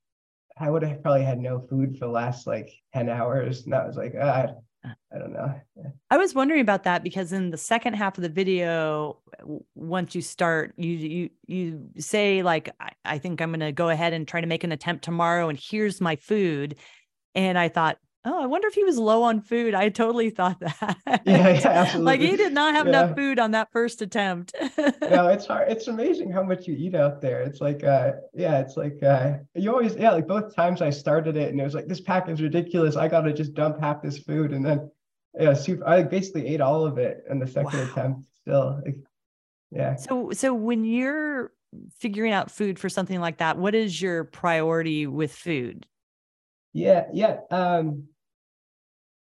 I 0.57 0.69
would 0.69 0.83
have 0.83 1.01
probably 1.01 1.23
had 1.23 1.39
no 1.39 1.65
food 1.69 1.97
for 1.97 2.05
the 2.05 2.11
last 2.11 2.47
like 2.47 2.71
ten 2.93 3.09
hours, 3.09 3.63
and 3.63 3.73
that 3.73 3.87
was 3.87 3.97
like 3.97 4.15
uh, 4.15 4.47
I 4.83 5.17
don't 5.17 5.33
know. 5.33 5.53
I 6.09 6.17
was 6.17 6.33
wondering 6.33 6.61
about 6.61 6.83
that 6.83 7.03
because 7.03 7.33
in 7.33 7.51
the 7.51 7.57
second 7.57 7.93
half 7.93 8.17
of 8.17 8.23
the 8.23 8.29
video, 8.29 9.19
once 9.75 10.15
you 10.15 10.21
start, 10.21 10.73
you 10.77 10.91
you 10.91 11.29
you 11.45 11.89
say 11.97 12.41
like, 12.41 12.73
I, 12.79 12.91
I 13.05 13.17
think 13.17 13.41
I'm 13.41 13.51
going 13.51 13.59
to 13.59 13.71
go 13.71 13.89
ahead 13.89 14.13
and 14.13 14.27
try 14.27 14.41
to 14.41 14.47
make 14.47 14.63
an 14.63 14.71
attempt 14.71 15.03
tomorrow, 15.03 15.49
and 15.49 15.59
here's 15.61 16.01
my 16.01 16.15
food. 16.15 16.77
And 17.35 17.57
I 17.57 17.69
thought, 17.69 17.97
oh, 18.25 18.41
I 18.43 18.45
wonder 18.45 18.67
if 18.67 18.73
he 18.73 18.83
was 18.83 18.97
low 18.97 19.23
on 19.23 19.41
food. 19.41 19.73
I 19.73 19.89
totally 19.89 20.29
thought 20.29 20.59
that. 20.59 21.21
Yeah, 21.25 21.49
yeah, 21.59 21.95
like 21.99 22.19
he 22.21 22.35
did 22.37 22.53
not 22.53 22.73
have 22.75 22.85
Yeah. 22.87 23.03
enough 23.03 23.15
food 23.15 23.39
on 23.39 23.51
that 23.51 23.71
first 23.71 24.01
attempt. 24.01 24.53
no, 24.77 25.27
it's 25.29 25.45
hard. 25.47 25.69
It's 25.71 25.87
amazing 25.87 26.31
how 26.31 26.43
much 26.43 26.67
you 26.67 26.75
eat 26.75 26.95
out 26.95 27.21
there. 27.21 27.41
It's 27.41 27.61
like, 27.61 27.83
uh, 27.83 28.11
yeah, 28.33 28.59
it's 28.59 28.77
like 28.77 29.01
uh, 29.03 29.33
you 29.55 29.71
always, 29.71 29.95
yeah, 29.95 30.11
like 30.11 30.27
both 30.27 30.55
times 30.55 30.81
I 30.81 30.89
started 30.89 31.35
it, 31.37 31.49
and 31.51 31.59
it 31.59 31.63
was 31.63 31.73
like 31.73 31.87
this 31.87 32.01
pack 32.01 32.29
is 32.29 32.41
ridiculous. 32.41 32.95
I 32.95 33.07
gotta 33.07 33.33
just 33.33 33.53
dump 33.53 33.79
half 33.79 34.01
this 34.01 34.19
food, 34.19 34.51
and 34.53 34.65
then, 34.65 34.91
yeah, 35.39 35.53
super. 35.53 35.87
I 35.87 36.03
basically 36.03 36.47
ate 36.47 36.61
all 36.61 36.85
of 36.85 36.97
it 36.97 37.23
in 37.29 37.39
the 37.39 37.47
second 37.47 37.79
Wow. 37.79 37.85
attempt. 37.91 38.25
Still, 38.41 38.81
like, 38.85 38.95
yeah. 39.71 39.95
So, 39.95 40.31
so 40.31 40.53
when 40.53 40.83
you're 40.85 41.51
figuring 41.99 42.33
out 42.33 42.51
food 42.51 42.77
for 42.77 42.89
something 42.89 43.19
like 43.21 43.37
that, 43.37 43.57
what 43.57 43.73
is 43.73 44.01
your 44.01 44.25
priority 44.25 45.07
with 45.07 45.31
food? 45.33 45.85
Yeah, 46.73 47.05
yeah. 47.13 47.37
Um, 47.49 48.07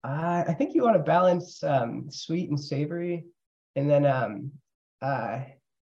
I 0.03 0.43
I 0.47 0.53
think 0.53 0.73
you 0.73 0.83
want 0.83 0.97
to 0.97 1.03
balance 1.03 1.63
um, 1.63 2.09
sweet 2.09 2.49
and 2.49 2.59
savory, 2.59 3.25
and 3.75 3.89
then 3.89 4.05
um, 4.05 4.51
uh, 5.01 5.41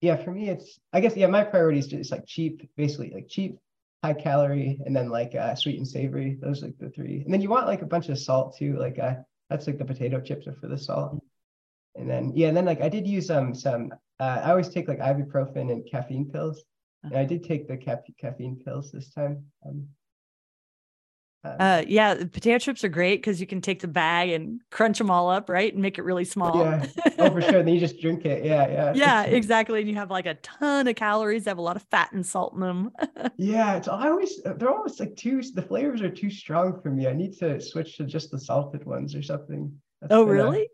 yeah, 0.01 0.15
for 0.15 0.31
me 0.31 0.49
it's 0.49 0.79
I 0.93 0.99
guess 1.01 1.15
yeah, 1.15 1.27
my 1.27 1.43
priority 1.43 1.79
is 1.79 1.87
just 1.87 2.11
like 2.11 2.25
cheap, 2.25 2.69
basically 2.75 3.11
like 3.11 3.27
cheap, 3.29 3.57
high 4.03 4.13
calorie, 4.13 4.79
and 4.85 4.95
then 4.95 5.09
like 5.09 5.35
uh, 5.35 5.55
sweet 5.55 5.77
and 5.77 5.87
savory. 5.87 6.37
Those 6.41 6.63
are 6.63 6.67
like 6.67 6.77
the 6.79 6.89
three, 6.89 7.21
and 7.23 7.33
then 7.33 7.41
you 7.41 7.49
want 7.49 7.67
like 7.67 7.81
a 7.81 7.85
bunch 7.87 8.09
of 8.09 8.19
salt 8.19 8.55
too. 8.57 8.77
Like 8.77 8.99
uh, 8.99 9.15
that's 9.49 9.67
like 9.67 9.77
the 9.77 9.85
potato 9.85 10.19
chips 10.21 10.47
are 10.47 10.55
for 10.55 10.67
the 10.67 10.77
salt, 10.77 11.21
and 11.95 12.09
then 12.09 12.31
yeah, 12.35 12.47
and 12.47 12.57
then 12.57 12.65
like 12.65 12.81
I 12.81 12.89
did 12.89 13.07
use 13.07 13.29
um 13.29 13.53
some. 13.53 13.91
Uh, 14.19 14.41
I 14.43 14.49
always 14.49 14.69
take 14.69 14.87
like 14.87 14.99
ibuprofen 14.99 15.71
and 15.71 15.89
caffeine 15.89 16.29
pills. 16.29 16.63
And 17.03 17.15
I 17.15 17.23
did 17.23 17.43
take 17.43 17.67
the 17.67 17.77
ca- 17.77 18.01
caffeine 18.19 18.57
pills 18.57 18.91
this 18.91 19.09
time. 19.09 19.45
Um, 19.65 19.87
Uh, 21.43 21.83
yeah, 21.87 22.15
potato 22.15 22.57
chips 22.57 22.83
are 22.83 22.89
great 22.89 23.21
because 23.21 23.39
you 23.39 23.47
can 23.47 23.61
take 23.61 23.79
the 23.79 23.87
bag 23.87 24.29
and 24.29 24.59
crunch 24.71 24.97
them 24.97 25.09
all 25.09 25.29
up, 25.29 25.49
right, 25.49 25.71
and 25.71 25.81
make 25.81 25.97
it 25.97 26.03
really 26.03 26.25
small. 26.25 26.59
Yeah. 26.59 26.85
oh, 27.17 27.31
for 27.31 27.41
sure. 27.41 27.51
Then 27.63 27.67
you 27.69 27.79
just 27.79 28.01
drink 28.01 28.25
it. 28.25 28.43
Yeah, 28.43 28.67
yeah. 28.67 28.93
yeah, 28.93 29.23
exactly. 29.37 29.79
And 29.79 29.89
you 29.89 29.95
have 29.95 30.11
like 30.11 30.25
a 30.25 30.35
ton 30.35 30.87
of 30.87 30.95
calories. 30.95 31.45
They 31.45 31.51
have 31.51 31.57
a 31.57 31.61
lot 31.61 31.77
of 31.77 31.83
fat 31.83 32.11
and 32.11 32.25
salt 32.25 32.53
in 32.53 32.59
them. 32.59 32.91
Yeah, 33.37 33.75
it's 33.75 33.87
I 33.87 34.09
always 34.09 34.41
they're 34.43 34.69
almost 34.69 34.99
like 34.99 35.15
too 35.15 35.41
the 35.53 35.61
flavors 35.61 36.01
are 36.01 36.09
too 36.09 36.29
strong 36.29 36.81
for 36.81 36.89
me. 36.89 37.07
I 37.07 37.13
need 37.13 37.37
to 37.39 37.61
switch 37.61 37.97
to 37.97 38.05
just 38.05 38.31
the 38.31 38.39
salted 38.39 38.85
ones 38.85 39.15
or 39.15 39.21
something. 39.21 39.71
That's 40.01 40.13
oh, 40.13 40.23
really? 40.23 40.67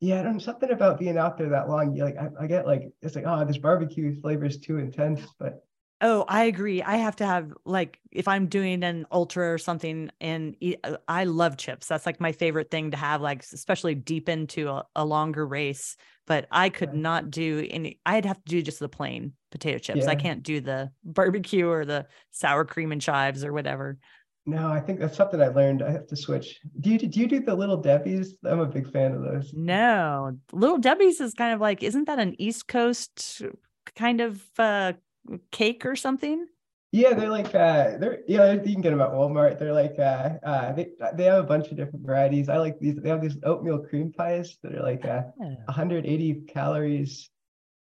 yeah, 0.00 0.20
I 0.20 0.22
don't 0.22 0.40
something 0.40 0.70
about 0.70 0.98
being 0.98 1.16
out 1.16 1.38
there 1.38 1.48
that 1.50 1.68
long. 1.68 1.94
You 1.94 2.04
like 2.04 2.16
I, 2.18 2.28
I 2.40 2.46
get 2.46 2.66
like 2.66 2.82
it's 3.00 3.14
like 3.14 3.24
oh 3.26 3.44
this 3.44 3.58
barbecue 3.58 4.20
flavor 4.20 4.44
is 4.44 4.58
too 4.58 4.78
intense, 4.78 5.22
but 5.38 5.64
Oh, 6.02 6.24
I 6.28 6.44
agree. 6.44 6.82
I 6.82 6.96
have 6.96 7.16
to 7.16 7.26
have 7.26 7.52
like 7.66 7.98
if 8.10 8.26
I'm 8.26 8.46
doing 8.46 8.82
an 8.82 9.06
ultra 9.12 9.52
or 9.52 9.58
something, 9.58 10.10
and 10.20 10.56
uh, 10.82 10.96
I 11.08 11.24
love 11.24 11.58
chips. 11.58 11.88
That's 11.88 12.06
like 12.06 12.20
my 12.20 12.32
favorite 12.32 12.70
thing 12.70 12.92
to 12.92 12.96
have, 12.96 13.20
like 13.20 13.42
especially 13.52 13.94
deep 13.94 14.28
into 14.28 14.68
a, 14.68 14.86
a 14.96 15.04
longer 15.04 15.46
race. 15.46 15.96
But 16.26 16.46
I 16.50 16.70
could 16.70 16.94
Yeah. 16.94 17.00
not 17.00 17.30
do 17.30 17.66
any. 17.70 18.00
I'd 18.06 18.24
have 18.24 18.38
to 18.38 18.50
do 18.50 18.62
just 18.62 18.78
the 18.78 18.88
plain 18.88 19.34
potato 19.50 19.78
chips. 19.78 20.08
I 20.08 20.14
can't 20.14 20.42
do 20.42 20.60
the 20.60 20.90
barbecue 21.04 21.68
or 21.68 21.84
the 21.84 22.06
sour 22.30 22.64
cream 22.64 22.92
and 22.92 23.00
chives 23.02 23.44
or 23.44 23.52
whatever. 23.52 23.98
no, 24.46 24.68
I 24.68 24.80
think 24.80 25.00
that's 25.00 25.16
something 25.16 25.40
I 25.40 25.48
learned. 25.48 25.82
I 25.82 25.90
have 25.90 26.06
to 26.08 26.16
switch. 26.16 26.58
Do 26.80 26.90
you 26.90 26.98
do 26.98 27.20
you 27.20 27.26
do 27.26 27.40
the 27.40 27.54
little 27.54 27.76
Debbie's? 27.76 28.36
I'm 28.44 28.60
a 28.60 28.66
big 28.66 28.90
fan 28.90 29.12
of 29.12 29.22
those. 29.22 29.52
No, 29.52 30.38
Little 30.52 30.78
Debbie's 30.78 31.20
is 31.20 31.34
kind 31.34 31.52
of 31.54 31.60
like, 31.60 31.82
isn't 31.82 32.04
that 32.04 32.20
an 32.20 32.40
East 32.40 32.68
Coast 32.68 33.42
kind 33.96 34.20
of 34.20 34.42
uh, 34.58 34.92
cake 35.50 35.86
or 35.86 35.96
something? 35.96 36.46
Yeah, 36.92 37.14
they're 37.14 37.30
like 37.30 37.54
uh 37.54 37.98
they're 37.98 38.20
yeah, 38.26 38.52
you 38.52 38.60
can 38.72 38.80
get 38.80 38.90
them 38.90 39.00
at 39.00 39.10
Walmart. 39.10 39.58
They're 39.58 39.72
like 39.72 39.96
uh 39.98 40.38
uh 40.42 40.72
they 40.72 40.90
they 41.14 41.24
have 41.24 41.44
a 41.44 41.46
bunch 41.46 41.68
of 41.70 41.76
different 41.76 42.04
varieties. 42.04 42.48
I 42.48 42.56
like 42.58 42.80
these 42.80 42.96
they 42.96 43.08
have 43.08 43.22
these 43.22 43.36
oatmeal 43.44 43.78
cream 43.78 44.12
pies 44.12 44.58
that 44.62 44.74
are 44.74 44.82
like 44.82 45.04
uh 45.04 45.22
Oh. 45.40 45.54
180 45.66 46.42
calories. 46.48 47.30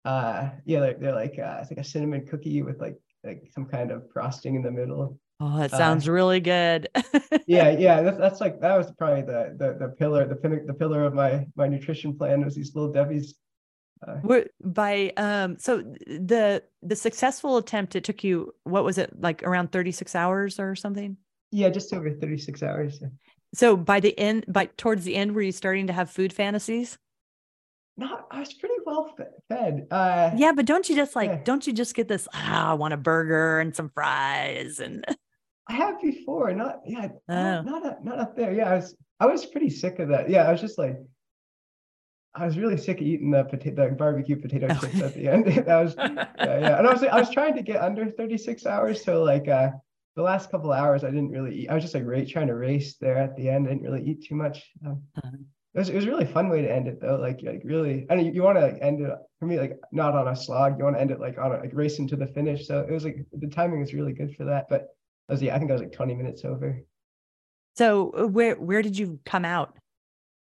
Uh 0.04 0.50
yeah, 0.64 0.80
they're, 0.80 0.94
they're 0.94 1.14
like 1.14 1.38
uh 1.38 1.58
it's 1.60 1.70
like 1.70 1.78
a 1.78 1.84
cinnamon 1.84 2.26
cookie 2.26 2.62
with 2.62 2.80
like 2.80 2.96
like 3.24 3.44
some 3.54 3.66
kind 3.66 3.92
of 3.92 4.10
frosting 4.12 4.56
in 4.56 4.62
the 4.62 4.70
middle. 4.72 5.18
Oh, 5.40 5.62
it 5.62 5.72
Uh, 5.72 5.76
sounds 5.76 6.08
really 6.08 6.40
good. 6.40 6.88
Yeah, 7.46 7.70
yeah, 7.70 8.02
that's 8.02 8.18
that's 8.18 8.40
like 8.40 8.60
that 8.60 8.76
was 8.76 8.92
probably 8.92 9.22
the 9.22 9.56
the 9.58 9.74
the 9.86 9.88
pillar, 9.98 10.26
the 10.26 10.36
the 10.66 10.74
pillar 10.74 11.04
of 11.04 11.14
my 11.14 11.46
my 11.56 11.66
nutrition 11.68 12.16
plan 12.16 12.44
was 12.44 12.54
these 12.54 12.74
little 12.74 12.92
Debbie's. 12.92 13.34
Uh, 14.06 14.16
Were 14.22 14.46
by 14.62 15.12
um 15.16 15.58
so 15.58 15.78
the 16.06 16.62
the 16.82 16.96
successful 16.96 17.58
attempt 17.58 17.94
it 17.96 18.04
took 18.04 18.24
you 18.24 18.54
what 18.64 18.82
was 18.84 18.96
it 18.96 19.10
like 19.20 19.42
around 19.42 19.72
36 19.72 20.14
hours 20.14 20.58
or 20.58 20.74
something? 20.74 21.16
yeah, 21.52 21.68
just 21.68 21.92
over 21.92 22.10
36 22.10 22.62
hours. 22.62 23.02
So 23.54 23.76
by 23.76 24.00
the 24.00 24.16
end 24.18 24.44
by 24.48 24.66
towards 24.76 25.04
the 25.04 25.16
end 25.16 25.34
were 25.34 25.42
you 25.42 25.52
starting 25.52 25.88
to 25.88 25.92
have 25.92 26.10
food 26.10 26.32
fantasies? 26.32 26.96
Not 27.96 28.26
I 28.30 28.40
was 28.40 28.54
pretty 28.54 28.76
well 28.86 29.14
fed. 29.48 29.86
Uh 29.90 30.30
Yeah, 30.36 30.52
but 30.52 30.64
don't 30.64 30.88
you 30.88 30.96
just 30.96 31.14
like 31.14 31.28
Yeah. 31.30 31.40
don't 31.44 31.66
you 31.66 31.72
just 31.74 31.94
get 31.94 32.08
this 32.08 32.26
ah, 32.32 32.70
I 32.70 32.74
want 32.74 32.94
a 32.94 32.96
burger 32.96 33.60
and 33.60 33.74
some 33.76 33.90
fries 33.90 34.80
and 34.80 35.04
I 35.68 35.74
have 35.74 36.00
before, 36.00 36.52
not 36.54 36.80
yeah, 36.86 37.08
Oh. 37.28 37.62
not 37.62 37.64
not 37.64 37.86
up, 37.86 38.04
not 38.04 38.18
up 38.18 38.36
there. 38.36 38.52
Yeah, 38.54 38.70
I 38.70 38.76
was 38.76 38.96
I 39.20 39.26
was 39.26 39.44
pretty 39.44 39.68
sick 39.70 39.98
of 39.98 40.08
that. 40.08 40.30
Yeah, 40.30 40.44
I 40.48 40.52
was 40.52 40.60
just 40.62 40.78
like, 40.78 40.96
I 42.34 42.46
was 42.46 42.56
really 42.58 42.76
sick 42.76 43.00
of 43.00 43.06
eating 43.06 43.30
the 43.32 43.44
potato, 43.44 43.88
the 43.88 43.94
barbecue 43.96 44.36
potato 44.40 44.68
Oh. 44.70 44.74
chips 44.74 45.00
at 45.02 45.14
the 45.14 45.28
end. 45.28 45.46
that 45.66 45.82
was 45.82 45.94
yeah, 45.96 46.26
yeah. 46.38 46.78
And 46.78 46.86
I 46.86 46.92
was 46.92 47.02
I 47.02 47.18
was 47.18 47.30
trying 47.30 47.54
to 47.56 47.62
get 47.62 47.82
under 47.82 48.10
36 48.10 48.66
hours, 48.66 49.02
so 49.04 49.22
like 49.22 49.48
uh 49.48 49.70
the 50.16 50.22
last 50.22 50.50
couple 50.50 50.72
hours 50.72 51.02
I 51.04 51.08
didn't 51.10 51.30
really 51.30 51.54
eat. 51.62 51.68
I 51.68 51.74
was 51.74 51.82
just 51.82 51.94
like 51.94 52.04
ra- 52.04 52.20
trying 52.28 52.48
to 52.48 52.54
race 52.54 52.96
there 52.96 53.16
at 53.16 53.36
the 53.36 53.48
end. 53.48 53.66
I 53.66 53.70
didn't 53.70 53.82
really 53.84 54.04
eat 54.04 54.24
too 54.26 54.34
much. 54.36 54.70
Um, 54.86 55.02
Uh-huh. 55.16 55.30
it 55.74 55.78
was 55.78 55.88
it 55.88 55.94
was 55.96 56.04
a 56.04 56.08
really 56.08 56.24
fun 56.26 56.48
way 56.48 56.62
to 56.62 56.72
end 56.72 56.86
it 56.88 57.00
though. 57.00 57.16
Like 57.16 57.40
like 57.42 57.62
really, 57.64 58.06
I 58.10 58.14
mean, 58.16 58.26
you, 58.26 58.32
you 58.32 58.42
want 58.42 58.58
to 58.58 58.62
like 58.62 58.78
end 58.80 59.00
it 59.00 59.10
for 59.40 59.46
me 59.46 59.58
like 59.58 59.78
not 59.92 60.14
on 60.14 60.28
a 60.28 60.36
slog. 60.36 60.78
You 60.78 60.84
want 60.84 60.96
to 60.96 61.00
end 61.00 61.10
it 61.10 61.18
like 61.20 61.36
on 61.38 61.52
a 61.52 61.58
like 61.58 61.72
racing 61.74 62.06
to 62.08 62.16
the 62.16 62.26
finish. 62.28 62.66
So 62.66 62.80
it 62.88 62.92
was 62.92 63.04
like 63.04 63.24
the 63.32 63.48
timing 63.48 63.80
was 63.80 63.92
really 63.94 64.12
good 64.12 64.34
for 64.36 64.44
that. 64.44 64.66
But 64.68 64.88
I 65.28 65.32
was 65.32 65.42
yeah, 65.42 65.54
I 65.54 65.58
think 65.58 65.70
I 65.70 65.74
was 65.74 65.82
like 65.82 65.92
20 65.92 66.14
minutes 66.14 66.44
over. 66.44 66.78
so 67.76 68.10
uh, 68.18 68.26
where 68.26 68.54
where 68.54 68.82
did 68.82 68.96
you 68.98 69.18
come 69.24 69.44
out? 69.44 69.76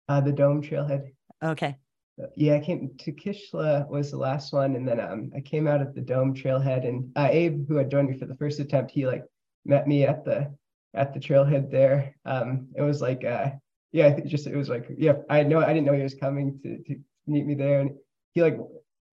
Uh, 0.08 0.20
the 0.20 0.32
dome 0.32 0.60
trailhead. 0.62 1.12
Okay. 1.42 1.76
Uh, 2.22 2.26
Yeah, 2.36 2.54
I 2.56 2.60
came 2.60 2.90
to 2.98 3.12
Kishla 3.12 3.88
was 3.88 4.10
the 4.10 4.16
last 4.16 4.52
one, 4.52 4.76
and 4.76 4.86
then 4.86 5.00
um 5.00 5.30
I 5.34 5.40
came 5.40 5.66
out 5.66 5.80
at 5.80 5.94
the 5.94 6.00
dome 6.00 6.34
trailhead, 6.34 6.86
and 6.86 7.10
uh, 7.16 7.28
Abe, 7.30 7.66
who 7.68 7.76
had 7.76 7.90
joined 7.90 8.10
me 8.10 8.18
for 8.18 8.26
the 8.26 8.36
first 8.36 8.60
attempt, 8.60 8.90
he 8.90 9.06
like 9.06 9.24
met 9.64 9.86
me 9.86 10.04
at 10.04 10.24
the 10.24 10.54
at 10.94 11.14
the 11.14 11.20
trailhead 11.20 11.70
there. 11.70 12.16
Um, 12.24 12.68
it 12.76 12.82
was 12.82 13.00
like 13.00 13.24
uh 13.24 13.50
yeah, 13.92 14.06
I 14.06 14.12
think 14.12 14.26
just 14.28 14.46
it 14.46 14.56
was 14.56 14.68
like 14.68 14.86
yeah, 14.96 15.14
I 15.28 15.42
know 15.42 15.60
I 15.60 15.72
didn't 15.72 15.86
know 15.86 15.94
he 15.94 16.02
was 16.02 16.14
coming 16.14 16.60
to 16.62 16.78
to 16.78 17.00
meet 17.26 17.46
me 17.46 17.54
there, 17.54 17.80
and 17.80 17.90
he 18.32 18.42
like 18.42 18.58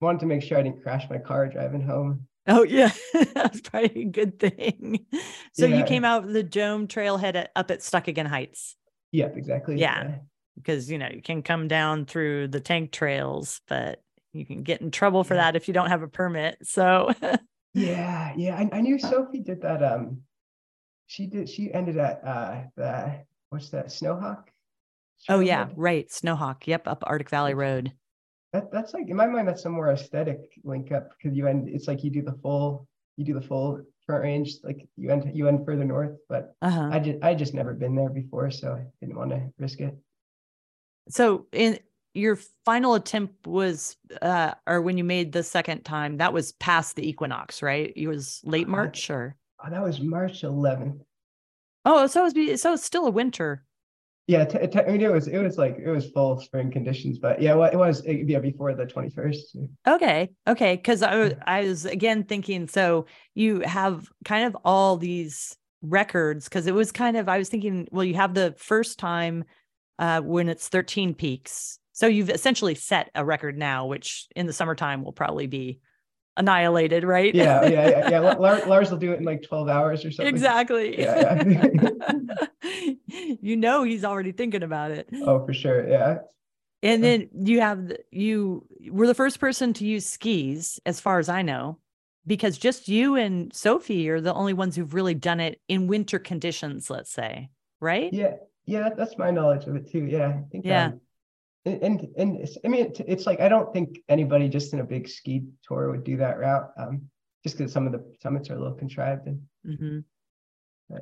wanted 0.02 0.20
to 0.20 0.26
make 0.26 0.44
sure 0.44 0.58
I 0.58 0.64
didn't 0.64 0.84
crash 0.84 1.10
my 1.10 1.18
car 1.18 1.48
driving 1.48 1.82
home. 1.82 2.28
Oh 2.48 2.64
yeah, 2.64 2.92
that's 3.34 3.62
probably 3.62 4.02
a 4.04 4.06
good 4.06 4.40
thing. 4.40 5.06
So 5.54 5.66
you 5.66 5.84
came 5.84 6.06
out 6.06 6.28
the 6.28 6.44
dome 6.44 6.88
trailhead 6.88 7.36
at, 7.36 7.52
up 7.56 7.72
at 7.72 7.80
Stuckagain 7.80 8.28
Heights 8.28 8.76
Yep, 9.12 9.38
exactly. 9.38 9.80
Yeah. 9.80 10.18
Because 10.58 10.90
you 10.92 10.98
know 10.98 11.08
you 11.14 11.22
can 11.22 11.42
come 11.44 11.68
down 11.68 12.06
through 12.06 12.50
the 12.50 12.60
tank 12.60 12.92
trails, 12.92 13.62
but 13.68 14.02
you 14.34 14.46
can 14.46 14.64
get 14.64 14.82
in 14.82 14.92
trouble 14.92 15.24
for 15.24 15.36
that 15.36 15.56
if 15.56 15.68
you 15.68 15.74
don't 15.74 15.90
have 15.90 16.04
a 16.04 16.08
permit. 16.08 16.58
So 16.64 17.12
Yeah, 17.74 18.34
yeah. 18.36 18.56
I, 18.58 18.78
I 18.78 18.82
knew 18.82 18.98
Sophie 18.98 19.42
did 19.42 19.62
that. 19.62 19.84
Um, 19.84 20.22
she 21.06 21.28
did. 21.28 21.48
She 21.48 21.72
ended 21.74 21.98
at 21.98 22.22
uh 22.26 22.64
the 22.76 23.20
what's 23.50 23.70
that 23.70 23.88
Snowhawk? 23.88 24.44
oh 25.30 25.40
yeah, 25.40 25.68
right, 25.76 26.08
Snowhawk. 26.10 26.66
Yep, 26.66 26.88
up 26.88 27.04
Arctic 27.06 27.30
Valley 27.30 27.54
Road. 27.54 27.92
that, 28.54 28.72
that's 28.72 28.94
like 28.94 29.08
in 29.10 29.16
my 29.16 29.28
mind 29.28 29.48
that's 29.48 29.66
a 29.66 29.70
more 29.70 29.92
aesthetic 29.92 30.40
link 30.64 30.92
up 30.92 31.10
because 31.18 31.36
you 31.38 31.48
end 31.48 31.68
it's 31.70 31.88
like 31.88 32.04
you 32.04 32.10
do 32.12 32.22
the 32.22 32.38
full 32.42 32.88
you 33.18 33.26
do 33.26 33.34
the 33.34 33.42
full 33.42 33.82
front 34.06 34.24
range 34.24 34.56
like 34.64 34.88
you 34.96 35.10
end 35.10 35.30
you 35.34 35.48
end 35.48 35.66
further 35.66 35.84
north 35.84 36.16
but 36.30 36.56
Uh-huh. 36.62 36.90
i 36.94 37.00
just 37.00 37.18
i 37.24 37.34
just 37.36 37.54
never 37.54 37.74
been 37.74 37.94
there 37.96 38.10
before 38.10 38.50
so 38.52 38.74
i 38.74 38.86
didn't 39.02 39.18
want 39.18 39.32
to 39.32 39.42
risk 39.60 39.82
it 39.82 39.98
So 41.10 41.48
in 41.52 41.80
your 42.14 42.38
final 42.66 42.96
attempt 42.96 43.46
was 43.48 43.96
uh 44.22 44.54
or 44.66 44.82
when 44.82 44.98
you 44.98 45.04
made 45.04 45.32
the 45.32 45.44
second 45.44 45.84
time, 45.84 46.18
that 46.18 46.34
was 46.34 46.52
past 46.54 46.96
the 46.96 47.08
equinox, 47.08 47.62
right? 47.62 47.94
It 47.96 48.08
was 48.08 48.42
late 48.44 48.68
Uh, 48.68 48.72
March 48.72 49.10
or 49.10 49.36
oh, 49.64 49.70
that 49.70 49.84
was 49.84 50.00
march 50.02 50.42
11th 50.44 51.00
Oh, 51.86 52.06
so 52.08 52.26
it 52.26 52.36
was 52.36 52.62
so 52.62 52.74
it's 52.74 52.84
still 52.84 53.06
a 53.08 53.12
winter. 53.12 53.64
yeah 54.28 54.44
t- 54.44 54.68
t- 54.68 54.80
I 54.80 54.92
mean, 54.92 55.02
it 55.02 55.12
was 55.12 55.28
it 55.28 55.38
was 55.38 55.58
like 55.58 55.78
it 55.78 55.90
was 55.90 56.10
full 56.12 56.40
spring 56.42 56.70
conditions 56.72 57.18
but 57.18 57.42
yeah 57.42 57.54
well, 57.56 57.72
it 57.72 57.78
was 57.78 58.04
it, 58.06 58.28
yeah 58.28 58.40
before 58.40 58.74
the 58.74 58.86
21st 58.86 59.70
Okay. 59.88 60.30
Okay. 60.48 60.78
Cause 60.78 61.02
I 61.02 61.16
was 61.16 61.34
I 61.46 61.62
was 61.62 61.86
again 61.86 62.24
thinking, 62.24 62.68
so 62.68 63.06
you 63.36 63.62
have 63.62 64.10
kind 64.26 64.46
of 64.46 64.58
all 64.66 64.98
these 64.98 65.56
records 65.82 66.46
because 66.50 66.68
it 66.68 66.74
was 66.74 66.92
kind 66.92 67.16
of 67.16 67.30
I 67.30 67.38
was 67.38 67.48
thinking, 67.50 67.88
well, 67.92 68.04
you 68.04 68.16
have 68.16 68.34
the 68.34 68.54
first 68.58 69.00
time 69.00 69.46
uh 70.00 70.22
when 70.22 70.50
it's 70.50 70.68
13 70.70 71.14
peaks. 71.14 71.80
So 71.94 72.06
you've 72.08 72.30
essentially 72.30 72.76
set 72.76 73.10
a 73.16 73.26
record 73.26 73.58
now, 73.58 73.88
which 73.88 74.28
in 74.36 74.46
the 74.46 74.54
summertime 74.54 75.04
will 75.04 75.14
probably 75.14 75.48
be 75.48 75.80
annihilated, 76.38 77.04
right? 77.04 77.34
yeah 77.34 77.66
yeah 77.66 77.90
yeah, 77.90 78.10
yeah. 78.12 78.20
La- 78.20 78.38
lars 78.68 78.92
will 78.92 78.98
do 79.00 79.12
it 79.12 79.20
in 79.20 79.26
like 79.26 79.42
12 79.42 79.68
hours 79.70 80.06
or 80.06 80.12
something 80.12 80.34
exactly. 80.34 81.00
Yeah, 81.00 81.44
you 83.42 83.56
know 83.58 83.84
he's 83.84 84.04
already 84.06 84.32
thinking 84.32 84.64
about 84.64 84.92
it. 84.92 85.10
oh 85.24 85.46
for 85.46 85.54
sure 85.54 85.88
yeah 85.90 86.20
And 86.84 87.04
then 87.04 87.30
you 87.34 87.60
have 87.62 87.88
the- 87.88 88.00
you 88.12 88.66
were 88.92 89.08
the 89.08 89.16
first 89.16 89.40
person 89.40 89.74
to 89.74 89.86
use 89.86 90.06
skis, 90.06 90.80
as 90.86 91.00
far 91.00 91.18
as 91.18 91.28
I 91.30 91.42
know, 91.42 91.80
because 92.28 92.58
just 92.60 92.88
you 92.88 93.16
and 93.16 93.52
Sophie 93.54 94.08
are 94.10 94.22
the 94.22 94.34
only 94.34 94.54
ones 94.54 94.76
who've 94.76 94.94
really 94.94 95.16
done 95.16 95.40
it 95.40 95.60
in 95.68 95.88
winter 95.88 96.20
conditions. 96.20 96.90
Let's 96.90 97.12
say, 97.12 97.50
right? 97.82 98.14
Yeah, 98.14 98.36
yeah, 98.68 98.90
that's 98.96 99.18
my 99.18 99.32
knowledge 99.32 99.66
of 99.66 99.76
it 99.76 99.90
too. 99.90 100.06
Yeah, 100.06 100.28
I 100.28 100.44
think. 100.52 100.66
Yeah. 100.66 100.86
Um, 100.86 101.02
and 101.66 101.82
and, 101.82 102.08
and 102.18 102.38
it's, 102.38 102.58
I 102.64 102.68
mean, 102.68 102.86
it's, 102.86 103.00
it's 103.00 103.26
like 103.26 103.40
I 103.40 103.50
don't 103.50 103.74
think 103.74 104.00
anybody 104.08 104.48
just 104.48 104.74
in 104.74 104.80
a 104.80 104.84
big 104.84 105.10
ski 105.10 105.46
tour 105.64 105.90
would 105.90 106.04
do 106.04 106.18
that 106.18 106.38
route. 106.38 106.70
Um, 106.78 107.10
just 107.44 107.58
because 107.58 107.72
some 107.72 107.86
of 107.86 107.94
the 107.94 108.04
summits 108.22 108.50
are 108.50 108.56
a 108.56 108.60
little 108.60 108.78
contrived 108.78 109.28
and. 109.28 109.42
hmm 109.66 110.00
uh, 110.94 111.00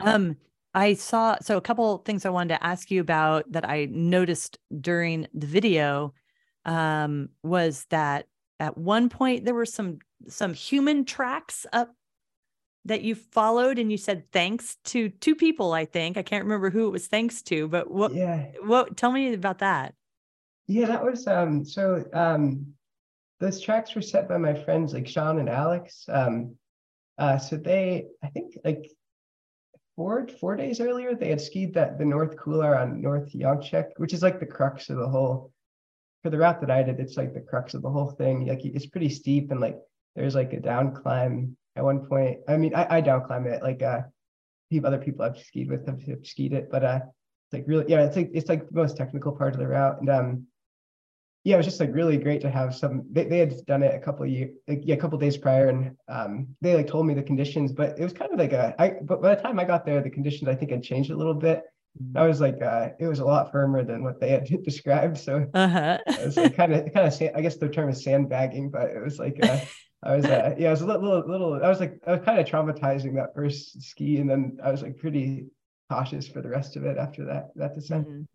Um, 0.00 0.36
I 0.74 0.94
saw 0.94 1.36
so 1.40 1.56
a 1.56 1.60
couple 1.60 1.98
things 1.98 2.24
I 2.24 2.30
wanted 2.30 2.54
to 2.56 2.64
ask 2.64 2.90
you 2.90 3.00
about 3.00 3.50
that 3.52 3.68
I 3.68 3.88
noticed 3.90 4.58
during 4.80 5.26
the 5.34 5.46
video 5.46 6.14
um, 6.64 7.30
was 7.42 7.86
that 7.90 8.26
at 8.60 8.76
one 8.76 9.08
point 9.08 9.44
there 9.44 9.54
were 9.54 9.66
some 9.66 9.98
some 10.28 10.52
human 10.52 11.04
tracks 11.04 11.66
up 11.72 11.94
that 12.84 13.02
you 13.02 13.14
followed 13.14 13.78
and 13.78 13.90
you 13.90 13.98
said 13.98 14.30
thanks 14.32 14.76
to 14.84 15.08
two 15.08 15.34
people 15.34 15.72
I 15.72 15.84
think 15.84 16.16
I 16.16 16.22
can't 16.22 16.44
remember 16.44 16.70
who 16.70 16.86
it 16.86 16.92
was 16.92 17.06
thanks 17.06 17.42
to 17.42 17.68
but 17.68 17.90
what 17.90 18.14
Yeah, 18.14 18.46
what 18.64 18.96
tell 18.96 19.12
me 19.12 19.34
about 19.34 19.58
that 19.58 19.94
yeah, 20.68 20.86
that 20.86 21.02
was 21.02 21.26
um. 21.26 21.64
So 21.64 22.04
um, 22.12 22.74
those 23.40 23.60
tracks 23.60 23.94
were 23.94 24.02
set 24.02 24.28
by 24.28 24.36
my 24.36 24.54
friends 24.54 24.92
like 24.92 25.08
Sean 25.08 25.38
and 25.38 25.48
Alex. 25.48 26.04
Um, 26.08 26.56
uh, 27.16 27.38
so 27.38 27.56
they, 27.56 28.04
I 28.22 28.28
think 28.28 28.54
like 28.64 28.90
four 29.96 30.28
four 30.38 30.56
days 30.56 30.80
earlier, 30.80 31.14
they 31.14 31.30
had 31.30 31.40
skied 31.40 31.72
that 31.74 31.98
the 31.98 32.04
North 32.04 32.36
Couloir 32.36 32.76
on 32.76 33.00
North 33.00 33.32
Yuyanq' 33.32 33.70
Ch'ex, 33.70 33.86
which 33.96 34.12
is 34.12 34.22
like 34.22 34.38
the 34.38 34.46
crux 34.46 34.90
of 34.90 34.98
the 34.98 35.08
whole. 35.08 35.50
For 36.22 36.30
the 36.30 36.38
route 36.38 36.60
that 36.60 36.70
I 36.70 36.82
did, 36.82 37.00
it's 37.00 37.16
like 37.16 37.32
the 37.32 37.40
crux 37.40 37.74
of 37.74 37.82
the 37.82 37.90
whole 37.90 38.10
thing. 38.10 38.46
Like 38.46 38.64
it's 38.64 38.86
pretty 38.86 39.08
steep 39.08 39.50
and 39.50 39.60
like 39.60 39.78
there's 40.16 40.34
like 40.34 40.52
a 40.52 40.60
down 40.60 40.92
climb 40.92 41.56
at 41.78 41.84
one 41.84 42.06
point. 42.06 42.40
I 42.48 42.56
mean, 42.56 42.74
I, 42.74 42.96
I 42.96 43.00
down 43.00 43.24
climb 43.24 43.46
it 43.46 43.62
like 43.62 43.82
uh, 43.82 44.02
people 44.70 44.88
other 44.88 44.98
people 44.98 45.24
I've 45.24 45.38
skied 45.38 45.70
with 45.70 45.86
have, 45.86 46.02
have 46.02 46.26
skied 46.26 46.52
it, 46.52 46.68
but 46.70 46.84
uh, 46.84 47.00
it's 47.46 47.54
like 47.54 47.64
really 47.66 47.86
yeah, 47.88 48.02
it's 48.02 48.16
like 48.16 48.30
it's 48.34 48.48
like 48.48 48.68
the 48.68 48.74
most 48.74 48.96
technical 48.96 49.32
part 49.32 49.54
of 49.54 49.60
the 49.60 49.66
route 49.66 50.00
and 50.00 50.10
um 50.10 50.46
yeah, 51.44 51.54
it 51.54 51.58
was 51.58 51.66
just 51.66 51.80
like 51.80 51.94
really 51.94 52.18
great 52.18 52.42
to 52.42 52.50
have 52.50 52.74
some. 52.74 53.04
They, 53.10 53.24
they 53.24 53.38
had 53.38 53.64
done 53.64 53.82
it 53.82 53.94
a 53.94 53.98
couple 53.98 54.24
of 54.24 54.30
years, 54.30 54.50
like, 54.66 54.82
yeah, 54.84 54.96
a 54.96 54.98
couple 54.98 55.16
days 55.18 55.38
prior, 55.38 55.68
and 55.68 55.96
um, 56.08 56.48
they 56.60 56.74
like 56.74 56.88
told 56.88 57.06
me 57.06 57.14
the 57.14 57.22
conditions. 57.22 57.72
But 57.72 57.98
it 57.98 58.04
was 58.04 58.12
kind 58.12 58.32
of 58.32 58.38
like 58.38 58.52
a. 58.52 58.74
I 58.78 58.96
but 59.02 59.22
by 59.22 59.34
the 59.34 59.40
time 59.40 59.58
I 59.58 59.64
got 59.64 59.86
there, 59.86 60.02
the 60.02 60.10
conditions 60.10 60.48
I 60.48 60.54
think 60.54 60.72
had 60.72 60.82
changed 60.82 61.10
a 61.10 61.16
little 61.16 61.32
bit. 61.32 61.62
I 62.14 62.26
was 62.26 62.40
like, 62.40 62.60
uh, 62.60 62.90
it 63.00 63.06
was 63.06 63.20
a 63.20 63.24
lot 63.24 63.50
firmer 63.50 63.82
than 63.82 64.04
what 64.04 64.20
they 64.20 64.30
had 64.30 64.46
described. 64.62 65.16
So 65.16 65.46
uh-huh 65.54 65.98
it 66.06 66.26
was 66.26 66.36
like 66.36 66.54
kind 66.54 66.74
of 66.74 66.92
kind 66.92 67.06
of. 67.06 67.22
I 67.34 67.40
guess 67.40 67.56
the 67.56 67.68
term 67.68 67.88
is 67.88 68.04
sandbagging, 68.04 68.70
but 68.70 68.90
it 68.90 69.02
was 69.02 69.18
like. 69.18 69.38
Uh, 69.42 69.60
I 70.02 70.16
was 70.16 70.24
uh, 70.26 70.54
yeah, 70.58 70.68
I 70.68 70.70
was 70.70 70.80
a 70.82 70.86
little, 70.86 71.02
little, 71.02 71.28
little. 71.28 71.64
I 71.64 71.68
was 71.68 71.80
like, 71.80 72.00
I 72.06 72.12
was 72.12 72.20
kind 72.24 72.38
of 72.38 72.46
traumatizing 72.46 73.14
that 73.16 73.34
first 73.34 73.82
ski, 73.82 74.18
and 74.18 74.30
then 74.30 74.58
I 74.62 74.70
was 74.70 74.82
like 74.82 74.96
pretty 74.96 75.46
cautious 75.90 76.28
for 76.28 76.40
the 76.40 76.48
rest 76.48 76.76
of 76.76 76.84
it 76.84 76.98
after 76.98 77.24
that 77.26 77.48
that 77.56 77.74
descent. 77.74 78.06
Mhm. 78.08 78.26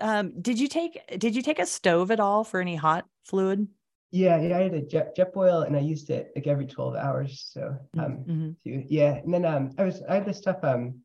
um 0.00 0.40
did 0.42 0.58
you 0.60 0.68
take 0.68 1.00
did 1.18 1.34
you 1.34 1.40
take 1.42 1.58
a 1.58 1.64
stove 1.66 2.10
at 2.10 2.20
all 2.20 2.44
for 2.44 2.60
any 2.60 2.76
hot 2.76 3.06
fluid 3.24 3.66
Yeah, 4.10 4.38
yeah, 4.42 4.58
I 4.58 4.62
had 4.64 4.74
a 4.74 4.82
jet 4.82 5.16
jet 5.16 5.32
boil 5.32 5.62
and 5.62 5.74
I 5.74 5.80
used 5.80 6.10
it 6.10 6.32
like 6.36 6.46
every 6.46 6.66
12 6.66 6.96
hours. 6.96 7.48
So 7.52 7.78
um 7.98 8.24
Mhm. 8.28 8.56
to- 8.64 8.84
yeah. 8.92 9.14
And 9.24 9.32
then 9.32 9.44
um 9.46 9.70
I 9.78 9.84
was 9.84 10.02
I 10.02 10.14
had 10.16 10.26
this 10.26 10.38
stuff, 10.38 10.58
um 10.62 11.00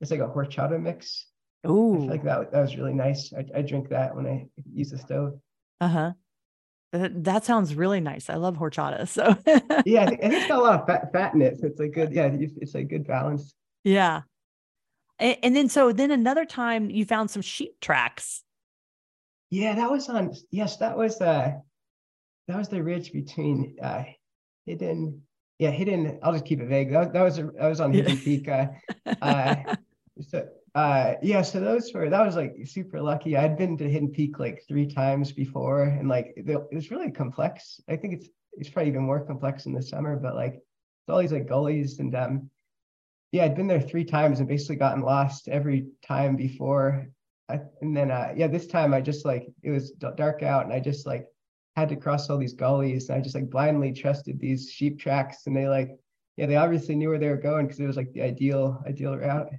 it's 0.00 0.10
like 0.12 0.20
a 0.20 0.28
horchata 0.28 0.80
mix. 0.80 1.26
I 1.64 1.68
feel 1.68 2.06
like 2.10 2.24
that 2.24 2.52
that 2.52 2.60
was 2.60 2.76
really 2.76 2.92
nice. 2.94 3.32
I, 3.32 3.44
I 3.58 3.62
drink 3.62 3.88
that 3.88 4.14
when 4.14 4.26
I 4.26 4.46
use 4.70 4.90
the 4.90 4.98
stove. 4.98 5.40
Uh-huh. 5.80 6.12
That, 6.94 7.24
that 7.24 7.44
sounds 7.44 7.74
really 7.74 7.98
nice. 7.98 8.30
I 8.30 8.36
love 8.36 8.56
horchata. 8.56 9.08
So 9.08 9.36
Yeah, 9.84 10.02
I 10.02 10.06
think, 10.06 10.22
I 10.22 10.28
think 10.28 10.34
it's 10.34 10.46
got 10.48 10.58
a 10.58 10.62
lot 10.62 10.80
of 10.80 10.86
fat 10.86 11.12
fat 11.12 11.34
in 11.34 11.42
it. 11.42 11.58
So 11.58 11.66
it's 11.66 11.80
like 11.80 11.92
good, 11.92 12.12
yeah, 12.12 12.30
it's, 12.32 12.72
like 12.72 12.88
good 12.88 13.04
balance. 13.04 13.52
yeah. 13.82 14.22
And, 15.18 15.36
and 15.42 15.56
then 15.56 15.68
so 15.68 15.92
then 15.92 16.12
another 16.12 16.44
time 16.44 16.90
you 16.90 17.04
found 17.04 17.30
some 17.30 17.42
sheep 17.42 17.80
tracks. 17.80 18.44
Yeah, 19.50 19.74
that 19.74 19.90
was 19.90 20.08
on 20.08 20.34
yes, 20.52 20.76
that 20.78 20.96
was 20.96 21.20
uh 21.20 21.52
that 22.46 22.56
was 22.56 22.68
the 22.68 22.82
ridge 22.82 23.12
between 23.12 23.76
uh 23.82 24.04
hidden 24.64 25.22
yeah, 25.58 25.70
hidden 25.70 26.20
I'll 26.22 26.32
just 26.32 26.44
keep 26.44 26.60
it 26.60 26.68
vague. 26.68 26.92
That, 26.92 27.12
that 27.12 27.22
was 27.22 27.38
a, 27.38 27.44
that 27.58 27.68
was 27.68 27.80
on. 27.80 27.92
Hidden 27.92 28.18
Peak. 28.18 28.48
Uh 28.48 28.66
uh 29.20 29.56
so 30.28 30.46
uh 30.74 31.14
yeah 31.22 31.40
so 31.40 31.60
those 31.60 31.92
were 31.94 32.10
that 32.10 32.24
was 32.26 32.36
like 32.36 32.56
super 32.64 33.00
lucky. 33.00 33.36
I'd 33.36 33.56
been 33.56 33.76
to 33.78 33.88
hidden 33.88 34.10
peak 34.10 34.38
like 34.38 34.64
three 34.66 34.86
times 34.86 35.30
before 35.30 35.84
and 35.84 36.08
like 36.08 36.34
it 36.36 36.74
was 36.74 36.90
really 36.90 37.10
complex. 37.10 37.80
I 37.88 37.96
think 37.96 38.14
it's 38.14 38.28
it's 38.56 38.70
probably 38.70 38.90
even 38.90 39.02
more 39.02 39.24
complex 39.24 39.66
in 39.66 39.72
the 39.72 39.82
summer 39.82 40.16
but 40.16 40.34
like 40.34 40.54
it's 40.54 41.08
all 41.08 41.18
these 41.18 41.32
like 41.32 41.48
gullies 41.48 41.98
and 41.98 42.14
um 42.14 42.50
yeah 43.32 43.44
i'd 43.44 43.56
been 43.56 43.66
there 43.66 43.80
three 43.80 44.04
times 44.04 44.38
and 44.38 44.48
basically 44.48 44.76
gotten 44.76 45.02
lost 45.02 45.48
every 45.48 45.86
time 46.06 46.36
before. 46.36 47.06
I, 47.48 47.60
and 47.82 47.94
then 47.94 48.10
uh 48.10 48.32
yeah 48.34 48.46
this 48.46 48.66
time 48.66 48.94
i 48.94 49.02
just 49.02 49.26
like 49.26 49.46
it 49.62 49.70
was 49.70 49.90
dark 49.90 50.42
out 50.42 50.64
and 50.64 50.72
i 50.72 50.80
just 50.80 51.06
like 51.06 51.26
had 51.76 51.90
to 51.90 51.96
cross 51.96 52.30
all 52.30 52.38
these 52.38 52.54
gullies 52.54 53.10
and 53.10 53.18
i 53.18 53.20
just 53.20 53.34
like 53.34 53.50
blindly 53.50 53.92
trusted 53.92 54.40
these 54.40 54.70
sheep 54.70 54.98
tracks 54.98 55.46
and 55.46 55.54
they 55.54 55.68
like 55.68 55.90
yeah 56.38 56.46
they 56.46 56.56
obviously 56.56 56.94
knew 56.94 57.10
where 57.10 57.18
they 57.18 57.28
were 57.28 57.36
going 57.36 57.66
because 57.66 57.80
it 57.80 57.86
was 57.86 57.98
like 57.98 58.10
the 58.12 58.22
ideal 58.22 58.82
ideal 58.86 59.14
route 59.16 59.50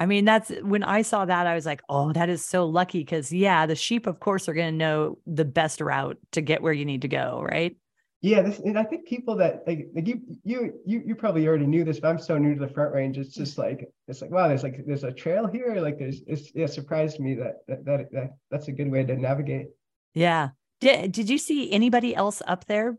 I 0.00 0.06
mean, 0.06 0.24
that's 0.24 0.50
when 0.62 0.84
I 0.84 1.02
saw 1.02 1.24
that, 1.24 1.46
I 1.46 1.54
was 1.54 1.66
like, 1.66 1.82
oh, 1.88 2.12
that 2.12 2.28
is 2.28 2.44
so 2.44 2.66
lucky. 2.66 3.04
Cause 3.04 3.32
yeah, 3.32 3.66
the 3.66 3.74
sheep, 3.74 4.06
of 4.06 4.20
course, 4.20 4.48
are 4.48 4.54
going 4.54 4.72
to 4.72 4.76
know 4.76 5.18
the 5.26 5.44
best 5.44 5.80
route 5.80 6.18
to 6.32 6.40
get 6.40 6.62
where 6.62 6.72
you 6.72 6.84
need 6.84 7.02
to 7.02 7.08
go. 7.08 7.44
Right. 7.44 7.76
Yeah, 8.20 8.42
this 8.42 8.58
and 8.58 8.76
I 8.76 8.82
think 8.82 9.06
people 9.06 9.36
that 9.36 9.62
like, 9.64 9.88
like 9.94 10.08
you 10.08 10.20
you 10.42 10.80
you 10.84 11.02
you 11.06 11.14
probably 11.14 11.46
already 11.46 11.66
knew 11.66 11.84
this, 11.84 12.00
but 12.00 12.08
I'm 12.08 12.18
so 12.18 12.36
new 12.36 12.54
to 12.54 12.60
the 12.60 12.72
front 12.72 12.92
range. 12.92 13.16
It's 13.16 13.32
just 13.32 13.58
like 13.58 13.88
it's 14.08 14.20
like 14.20 14.32
wow, 14.32 14.48
there's 14.48 14.64
like 14.64 14.84
there's 14.84 15.04
a 15.04 15.12
trail 15.12 15.46
here. 15.46 15.76
Like 15.80 15.98
there's 15.98 16.22
it's 16.26 16.50
it 16.52 16.68
surprised 16.72 17.20
me 17.20 17.36
that 17.36 17.58
that, 17.68 17.84
that, 17.84 18.12
that 18.12 18.30
that's 18.50 18.66
a 18.66 18.72
good 18.72 18.90
way 18.90 19.04
to 19.04 19.16
navigate. 19.16 19.68
Yeah. 20.14 20.50
Did, 20.80 21.12
did 21.12 21.30
you 21.30 21.38
see 21.38 21.70
anybody 21.70 22.14
else 22.14 22.42
up 22.44 22.64
there 22.66 22.96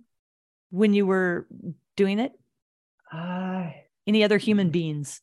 when 0.69 0.93
you 0.93 1.05
were 1.05 1.47
doing 1.97 2.19
it? 2.19 2.31
Uh 3.11 3.71
Any 4.07 4.23
other 4.23 4.37
human 4.37 4.69
beings? 4.69 5.21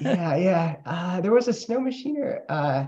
Yeah, 0.00 0.36
yeah. 0.36 0.76
Uh 0.84 1.20
there 1.20 1.32
was 1.32 1.48
a 1.48 1.52
snow 1.52 1.78
machiner 1.80 2.40
uh 2.48 2.86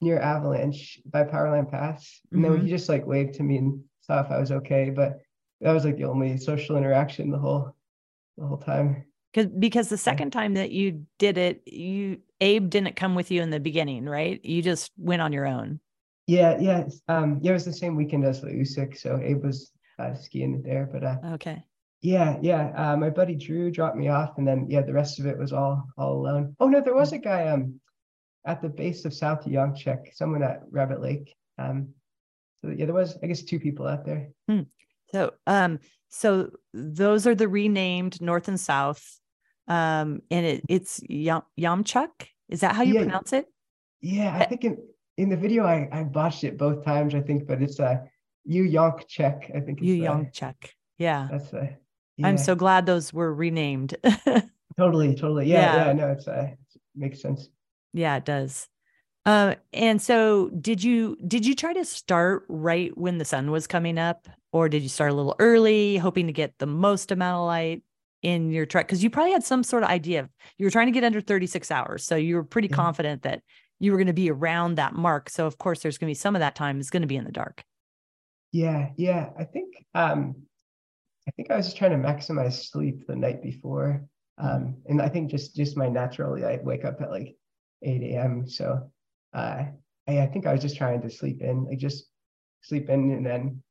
near 0.00 0.18
Avalanche 0.18 1.00
by 1.04 1.24
Powerline 1.24 1.70
Pass. 1.70 2.20
And 2.32 2.44
then 2.44 2.52
Mhm. 2.52 2.62
he 2.64 2.70
just 2.70 2.88
like 2.88 3.06
waved 3.06 3.34
to 3.34 3.42
me 3.42 3.58
and 3.58 3.84
saw 4.00 4.20
if 4.24 4.30
I 4.30 4.38
was 4.38 4.50
okay. 4.50 4.90
But 4.90 5.18
that 5.60 5.72
was 5.72 5.84
like 5.84 5.96
the 5.96 6.04
only 6.04 6.38
social 6.38 6.76
interaction 6.76 7.30
the 7.30 7.38
whole 7.38 7.74
the 8.38 8.46
whole 8.46 8.58
time. 8.58 9.04
Because 9.32 9.50
because 9.58 9.88
the 9.88 9.98
second 9.98 10.30
time 10.32 10.54
that 10.54 10.70
you 10.72 11.06
did 11.18 11.38
it, 11.38 11.62
you 11.66 12.20
Abe 12.40 12.70
didn't 12.70 12.96
come 12.96 13.14
with 13.14 13.30
you 13.30 13.42
in 13.42 13.50
the 13.50 13.60
beginning, 13.60 14.06
right? 14.06 14.42
You 14.44 14.62
just 14.62 14.90
went 14.96 15.22
on 15.22 15.32
your 15.32 15.46
own. 15.46 15.80
Yeah, 16.26 16.58
yeah. 16.58 16.88
Um, 17.08 17.38
yeah, 17.42 17.50
it 17.50 17.54
was 17.54 17.64
the 17.64 17.72
same 17.72 17.96
weekend 17.96 18.24
as 18.24 18.40
the 18.40 18.48
USIC, 18.48 18.96
so 18.96 19.20
Abe 19.22 19.44
was 19.44 19.72
uh, 19.98 20.14
skiing 20.14 20.62
there. 20.62 20.88
But 20.90 21.04
uh, 21.04 21.16
Okay. 21.34 21.64
Yeah, 22.02 22.38
yeah. 22.40 22.72
Uh, 22.74 22.96
my 22.96 23.10
buddy 23.10 23.34
Drew 23.34 23.70
dropped 23.70 23.96
me 23.96 24.08
off, 24.08 24.38
and 24.38 24.48
then 24.48 24.66
yeah, 24.70 24.80
the 24.82 24.92
rest 24.92 25.20
of 25.20 25.26
it 25.26 25.36
was 25.38 25.52
all 25.52 25.84
all 25.98 26.14
alone. 26.14 26.56
Oh 26.58 26.68
no, 26.68 26.80
there 26.80 26.94
was 26.94 27.12
a 27.12 27.18
guy 27.18 27.48
um 27.48 27.80
at 28.46 28.62
the 28.62 28.70
base 28.70 29.04
of 29.04 29.12
South 29.12 29.44
Yuyanq' 29.44 29.76
Ch'ex, 29.76 30.14
someone 30.14 30.42
at 30.42 30.62
Rabbit 30.70 31.00
Lake. 31.02 31.34
Um, 31.58 31.90
so 32.62 32.70
yeah, 32.70 32.86
there 32.86 32.94
was 32.94 33.18
I 33.22 33.26
guess 33.26 33.42
two 33.42 33.60
people 33.60 33.86
out 33.86 34.06
there. 34.06 34.30
Hmm. 34.48 34.62
So 35.12 35.34
um 35.46 35.78
so 36.08 36.50
those 36.72 37.26
are 37.26 37.34
the 37.34 37.48
renamed 37.48 38.20
North 38.22 38.48
and 38.48 38.58
South. 38.58 39.20
Um 39.68 40.22
and 40.30 40.46
it 40.46 40.64
it's 40.68 41.00
Yam 41.08 41.42
Yamchuk. 41.58 42.28
Is 42.48 42.60
that 42.60 42.74
how 42.74 42.82
you 42.82 42.94
Yeah. 42.94 43.02
pronounce 43.02 43.32
it? 43.34 43.46
Yeah, 44.00 44.34
I 44.34 44.46
think 44.46 44.64
in 44.64 44.78
in 45.18 45.28
the 45.28 45.36
video 45.36 45.64
I 45.64 45.86
I 45.92 46.04
botched 46.04 46.44
it 46.44 46.56
both 46.56 46.82
times. 46.82 47.14
I 47.14 47.20
think, 47.20 47.46
but 47.46 47.60
it's 47.60 47.78
uh 47.78 47.96
Yu 48.46 48.64
Yonk 48.64 49.06
Check. 49.06 49.50
I 49.54 49.60
think 49.60 49.82
Yu 49.82 50.02
it's, 50.02 50.08
uh, 50.08 50.14
Yamchuk. 50.14 50.70
Yeah. 50.96 51.28
That's 51.30 51.52
uh, 52.22 52.26
I'm 52.28 52.36
so 52.38 52.54
glad 52.54 52.86
those 52.86 53.12
were 53.12 53.32
renamed. 53.34 53.96
totally, 54.78 55.14
totally. 55.14 55.46
Yeah, 55.46 55.74
Yeah. 55.74 55.86
yeah, 55.86 55.92
no, 55.92 56.08
it's 56.12 56.28
uh 56.28 56.48
it 56.50 56.80
makes 56.94 57.20
sense. 57.20 57.48
yeah, 57.92 58.16
it 58.16 58.24
does. 58.24 58.68
Uh, 59.26 59.54
and 59.72 60.00
so 60.00 60.50
did 60.60 60.82
you 60.82 61.16
did 61.26 61.46
you 61.46 61.54
try 61.54 61.72
to 61.74 61.84
start 61.84 62.44
right 62.48 62.96
when 62.96 63.18
the 63.18 63.24
sun 63.24 63.50
was 63.50 63.66
coming 63.66 63.98
up 63.98 64.28
or 64.52 64.68
did 64.68 64.82
you 64.82 64.88
start 64.88 65.12
a 65.12 65.14
little 65.14 65.36
early 65.38 65.98
hoping 65.98 66.26
to 66.26 66.32
get 66.32 66.54
the 66.58 66.66
most 66.66 67.12
amount 67.12 67.36
of 67.40 67.46
light 67.46 67.82
in 68.22 68.50
your 68.50 68.66
trek 68.66 68.86
because 68.86 69.04
you 69.04 69.10
probably 69.10 69.32
had 69.32 69.44
some 69.44 69.62
sort 69.62 69.82
of 69.82 69.90
idea 69.90 70.20
of 70.20 70.30
you 70.58 70.66
were 70.66 70.70
trying 70.70 70.86
to 70.86 70.92
get 70.92 71.04
under 71.04 71.20
36 71.20 71.70
hours 71.70 72.04
so 72.04 72.16
you 72.16 72.36
were 72.36 72.44
pretty 72.44 72.68
Yeah. 72.68 72.76
confident 72.76 73.22
that 73.22 73.42
you 73.78 73.92
were 73.92 73.98
going 73.98 74.06
to 74.08 74.12
be 74.14 74.30
around 74.30 74.76
that 74.76 74.94
mark 74.94 75.28
so 75.30 75.46
of 75.46 75.58
course 75.58 75.80
there's 75.82 75.98
going 75.98 76.08
to 76.08 76.12
be 76.12 76.14
some 76.18 76.34
of 76.36 76.40
that 76.40 76.54
time 76.54 76.80
is 76.80 76.90
going 76.90 77.02
to 77.02 77.06
be 77.08 77.16
in 77.16 77.24
the 77.24 77.32
dark 77.32 77.62
Yeah, 78.52 78.90
yeah. 78.96 79.30
I 79.38 79.44
think 79.44 79.74
um 79.94 80.34
I 81.30 81.32
think 81.36 81.50
I 81.52 81.56
was 81.56 81.66
just 81.66 81.76
trying 81.76 81.92
to 81.92 82.08
maximize 82.08 82.68
sleep 82.70 83.06
the 83.06 83.14
night 83.14 83.40
before. 83.40 84.04
Um 84.36 84.78
and 84.86 85.00
I 85.00 85.08
think 85.08 85.30
just 85.30 85.54
just 85.54 85.76
my 85.76 85.88
naturally 85.88 86.44
I 86.44 86.58
wake 86.60 86.84
up 86.84 87.00
at 87.00 87.10
like 87.10 87.36
8 87.84 88.02
a.m. 88.02 88.48
So 88.48 88.90
uh 89.32 89.64
I, 90.08 90.20
I 90.22 90.26
think 90.26 90.46
I 90.46 90.52
was 90.52 90.60
just 90.60 90.76
trying 90.76 91.00
to 91.02 91.10
sleep 91.10 91.40
in, 91.40 91.66
like 91.66 91.78
just 91.78 92.06
sleep 92.62 92.90
in 92.90 93.12
and 93.12 93.24
then 93.24 93.62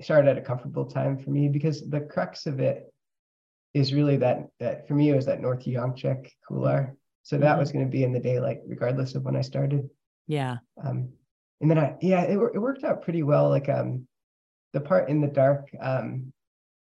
start 0.00 0.26
at 0.26 0.38
a 0.38 0.40
comfortable 0.40 0.86
time 0.86 1.18
for 1.18 1.30
me 1.30 1.48
because 1.48 1.88
the 1.90 2.00
crux 2.00 2.46
of 2.46 2.60
it 2.60 2.90
is 3.74 3.92
really 3.92 4.16
that 4.16 4.48
that 4.58 4.88
for 4.88 4.94
me 4.94 5.10
it 5.10 5.16
was 5.16 5.26
that 5.26 5.42
North 5.42 5.66
Yongchek 5.66 6.30
couloir. 6.48 6.96
So 7.24 7.36
that 7.38 7.56
Mhm. 7.56 7.58
was 7.58 7.72
going 7.72 7.84
to 7.84 7.90
be 7.90 8.04
in 8.04 8.12
the 8.12 8.20
daylight 8.20 8.60
regardless 8.66 9.14
of 9.14 9.24
when 9.24 9.36
I 9.36 9.42
started 9.42 9.90
yeah 10.26 10.56
um 10.82 11.12
and 11.60 11.70
then 11.70 11.78
i 11.78 11.94
yeah 12.00 12.22
it, 12.22 12.38
it 12.54 12.58
worked 12.58 12.84
out 12.84 13.02
pretty 13.02 13.22
well 13.22 13.50
like 13.50 13.68
um 13.68 14.08
the 14.72 14.80
part 14.80 15.08
in 15.10 15.20
the 15.20 15.28
dark 15.28 15.68
um 15.80 16.32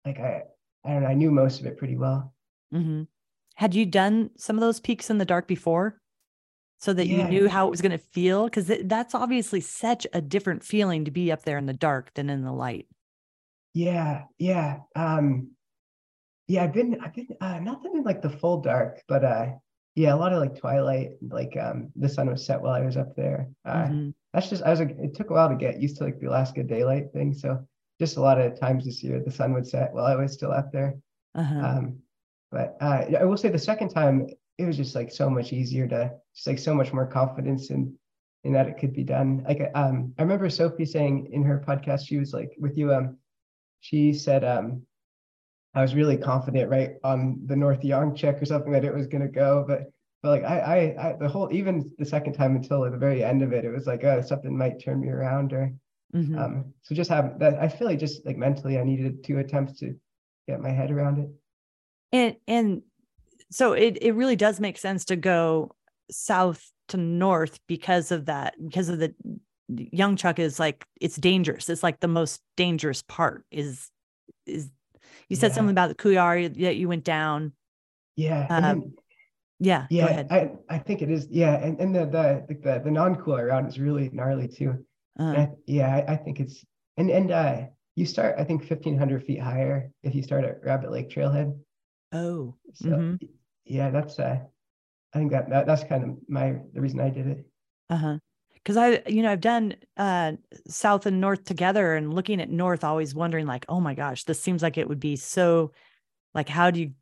like 0.04 0.18
i 0.18 0.42
i 0.84 0.92
don't 0.92 1.02
know 1.02 1.08
i 1.08 1.14
knew 1.14 1.30
most 1.30 1.60
of 1.60 1.66
it 1.66 1.78
pretty 1.78 1.96
well. 1.96 2.34
Hmm 2.72 3.02
had 3.56 3.74
you 3.74 3.86
done 3.86 4.30
some 4.36 4.56
of 4.56 4.60
those 4.60 4.80
peaks 4.80 5.10
in 5.10 5.18
the 5.18 5.24
dark 5.24 5.46
before? 5.46 6.00
So 6.78 6.92
that 6.94 7.06
you 7.06 7.22
knew 7.22 7.48
how 7.48 7.68
it 7.68 7.70
was 7.70 7.80
going 7.80 7.92
to 7.92 7.98
feel 7.98 8.46
because 8.46 8.68
that's 8.86 9.14
obviously 9.14 9.60
such 9.60 10.04
a 10.12 10.20
different 10.20 10.64
feeling 10.64 11.04
to 11.04 11.12
be 11.12 11.30
up 11.30 11.44
there 11.44 11.56
in 11.56 11.66
the 11.66 11.72
dark 11.72 12.12
than 12.14 12.28
in 12.28 12.42
the 12.42 12.50
light. 12.52 12.88
Yeah 13.72 14.24
yeah 14.38 14.78
um 14.96 15.50
yeah 16.48 16.64
i've 16.64 16.72
been 16.72 16.98
i've 17.00 17.14
been 17.14 17.28
uh 17.40 17.60
not 17.60 17.84
been 17.84 17.96
in 17.98 18.02
like 18.02 18.20
the 18.20 18.30
full 18.30 18.60
dark 18.62 19.00
but 19.06 19.24
uh 19.24 19.46
yeah 19.94 20.12
a 20.12 20.16
lot 20.16 20.32
of 20.32 20.40
like 20.40 20.58
twilight 20.58 21.10
like 21.22 21.56
um 21.56 21.90
the 21.94 22.08
sun 22.08 22.28
was 22.28 22.44
set 22.44 22.60
while 22.60 22.74
i 22.74 22.84
was 22.84 22.96
up 22.96 23.14
there. 23.14 23.48
Uh 23.64 23.84
Mhm. 23.84 24.14
that's 24.34 24.50
just 24.50 24.64
i 24.64 24.70
was 24.70 24.80
like 24.80 24.96
it 24.98 25.14
took 25.14 25.30
a 25.30 25.34
while 25.34 25.48
to 25.48 25.54
get 25.54 25.80
used 25.80 25.98
to 25.98 26.04
like 26.04 26.18
the 26.18 26.26
alaska 26.26 26.64
daylight 26.64 27.12
thing 27.12 27.32
so 27.32 27.64
just 28.02 28.16
a 28.16 28.24
lot 28.28 28.40
of 28.40 28.58
times 28.64 28.82
this 28.84 29.00
year 29.04 29.16
the 29.20 29.36
sun 29.38 29.50
would 29.54 29.66
set 29.74 29.92
while 29.94 30.08
i 30.12 30.16
was 30.22 30.32
still 30.38 30.52
up 30.60 30.68
there 30.76 30.90
Uh-huh. 31.42 31.60
Um, 31.68 31.84
but 32.50 32.68
uh, 32.86 33.00
I 33.22 33.24
will 33.24 33.40
say 33.42 33.48
the 33.50 33.68
second 33.70 33.88
time 33.88 34.14
it 34.60 34.66
was 34.68 34.76
just 34.76 34.94
like 34.94 35.10
so 35.10 35.26
much 35.36 35.48
easier 35.60 35.86
to 35.88 36.00
just 36.34 36.46
like 36.46 36.58
so 36.58 36.74
much 36.80 36.90
more 36.92 37.06
confidence 37.06 37.70
in 37.74 37.80
in 38.44 38.52
that 38.52 38.68
it 38.70 38.76
could 38.80 38.92
be 38.92 39.04
done. 39.16 39.30
Like 39.48 39.62
um, 39.82 40.12
I 40.18 40.22
remember 40.22 40.50
Sophie 40.50 40.84
saying 40.96 41.14
in 41.36 41.42
her 41.44 41.58
podcast, 41.68 42.00
she 42.06 42.18
was 42.22 42.30
like 42.38 42.50
with 42.64 42.76
you. 42.76 42.92
Um, 42.96 43.06
she 43.80 44.12
said 44.12 44.42
um, 44.44 44.66
I 45.74 45.80
was 45.80 45.94
really 45.94 46.18
confident 46.18 46.68
right 46.76 46.92
on 47.02 47.40
the 47.50 47.56
North 47.56 47.82
Yong 47.90 48.14
check 48.20 48.36
or 48.42 48.46
something 48.46 48.72
that 48.72 48.84
it 48.84 48.94
was 48.94 49.06
gonna 49.12 49.32
go, 49.44 49.64
but 49.66 49.80
but 50.22 50.30
like 50.34 50.44
I 50.44 50.58
I, 50.74 50.78
I 51.04 51.08
the 51.22 51.32
whole 51.32 51.48
even 51.60 51.90
the 51.98 52.04
second 52.14 52.34
time 52.34 52.54
until 52.56 52.82
the 52.82 53.04
very 53.06 53.24
end 53.24 53.40
of 53.42 53.52
it, 53.56 53.64
it 53.64 53.72
was 53.76 53.86
like 53.86 54.04
oh 54.04 54.20
something 54.20 54.54
might 54.62 54.82
turn 54.84 55.00
me 55.00 55.08
around 55.08 55.52
or 55.52 55.72
Mhm. 56.14 56.38
um. 56.38 56.74
So 56.82 56.94
just 56.94 57.10
have 57.10 57.38
that. 57.38 57.54
I 57.58 57.68
feel 57.68 57.86
like 57.86 57.98
just 57.98 58.24
like 58.26 58.36
mentally, 58.36 58.78
I 58.78 58.84
needed 58.84 59.24
two 59.24 59.38
attempts 59.38 59.78
to 59.80 59.94
get 60.48 60.60
my 60.60 60.70
head 60.70 60.90
around 60.90 61.18
it. 61.20 61.30
and 62.12 62.36
and 62.46 62.82
so 63.50 63.72
it 63.72 63.98
it 64.02 64.12
really 64.12 64.36
does 64.36 64.60
make 64.60 64.76
sense 64.78 65.04
to 65.06 65.16
go 65.16 65.70
south 66.10 66.70
to 66.88 66.96
north 66.98 67.58
because 67.66 68.12
of 68.12 68.26
that 68.26 68.54
because 68.62 68.88
of 68.90 68.98
the 68.98 69.14
young 69.68 70.16
chuck 70.16 70.38
is 70.38 70.58
like 70.60 70.84
it's 71.00 71.16
dangerous 71.16 71.70
it's 71.70 71.82
like 71.82 72.00
the 72.00 72.08
most 72.08 72.42
dangerous 72.56 73.00
part 73.02 73.46
is 73.50 73.90
is 74.46 74.68
you 75.30 75.36
said 75.36 75.48
Yeah. 75.50 75.54
something 75.54 75.70
about 75.70 75.88
the 75.88 75.94
couloir 75.94 76.48
that 76.48 76.76
you 76.76 76.88
went 76.88 77.04
down 77.04 77.52
Yeah. 78.16 78.46
Um, 78.50 78.62
then- 78.62 78.94
yeah 79.60 79.82
go 79.82 79.96
Yeah, 79.96 80.06
ahead 80.06 80.26
I, 80.30 80.50
I 80.68 80.78
think 80.78 81.00
it 81.00 81.10
is. 81.10 81.26
Yeah, 81.30 81.54
and, 81.54 81.80
and 81.80 81.94
the 81.94 82.04
the 82.04 82.44
the, 82.62 82.80
the, 82.84 82.90
non-cool 82.90 83.40
route 83.42 83.66
is 83.68 83.78
really 83.78 84.10
gnarly 84.12 84.48
too. 84.48 84.84
And 85.16 85.36
uh, 85.36 85.40
I, 85.40 85.48
yeah, 85.66 85.94
I, 86.08 86.12
I 86.12 86.16
think 86.16 86.40
it's 86.40 86.64
and 86.96 87.10
and 87.10 87.30
uh, 87.30 87.62
you 87.96 88.06
start 88.06 88.36
I 88.38 88.44
think 88.44 88.64
fifteen 88.64 88.98
hundred 88.98 89.24
feet 89.24 89.40
higher 89.40 89.90
if 90.02 90.14
you 90.14 90.22
start 90.22 90.44
at 90.44 90.62
Rabbit 90.62 90.90
Lake 90.90 91.10
Trailhead. 91.10 91.58
oh 92.12 92.54
So 92.74 92.88
Mhm. 92.88 93.18
yeah, 93.64 93.90
that's 93.90 94.18
uh, 94.18 94.38
I 95.14 95.18
think 95.18 95.32
that, 95.32 95.50
that 95.50 95.66
that's 95.66 95.84
kind 95.84 96.04
of 96.04 96.10
my 96.28 96.56
the 96.72 96.80
reason 96.80 97.00
I 97.00 97.10
did 97.10 97.26
it. 97.26 97.46
uh-huh 97.90 98.18
because 98.54 98.76
i 98.76 99.02
you 99.06 99.22
know 99.22 99.30
i've 99.32 99.40
done 99.40 99.74
uh 99.96 100.32
south 100.68 101.06
and 101.06 101.20
north 101.20 101.44
together 101.44 101.94
and 101.96 102.14
looking 102.14 102.40
at 102.40 102.48
north 102.50 102.84
always 102.84 103.14
wondering 103.14 103.46
like 103.46 103.64
oh 103.68 103.80
my 103.80 103.94
gosh 103.94 104.24
this 104.24 104.40
seems 104.40 104.62
like 104.62 104.78
it 104.78 104.88
would 104.88 105.00
be 105.00 105.16
so 105.16 105.72
like 106.34 106.48
how 106.48 106.70
do 106.70 106.80
you 106.80 106.92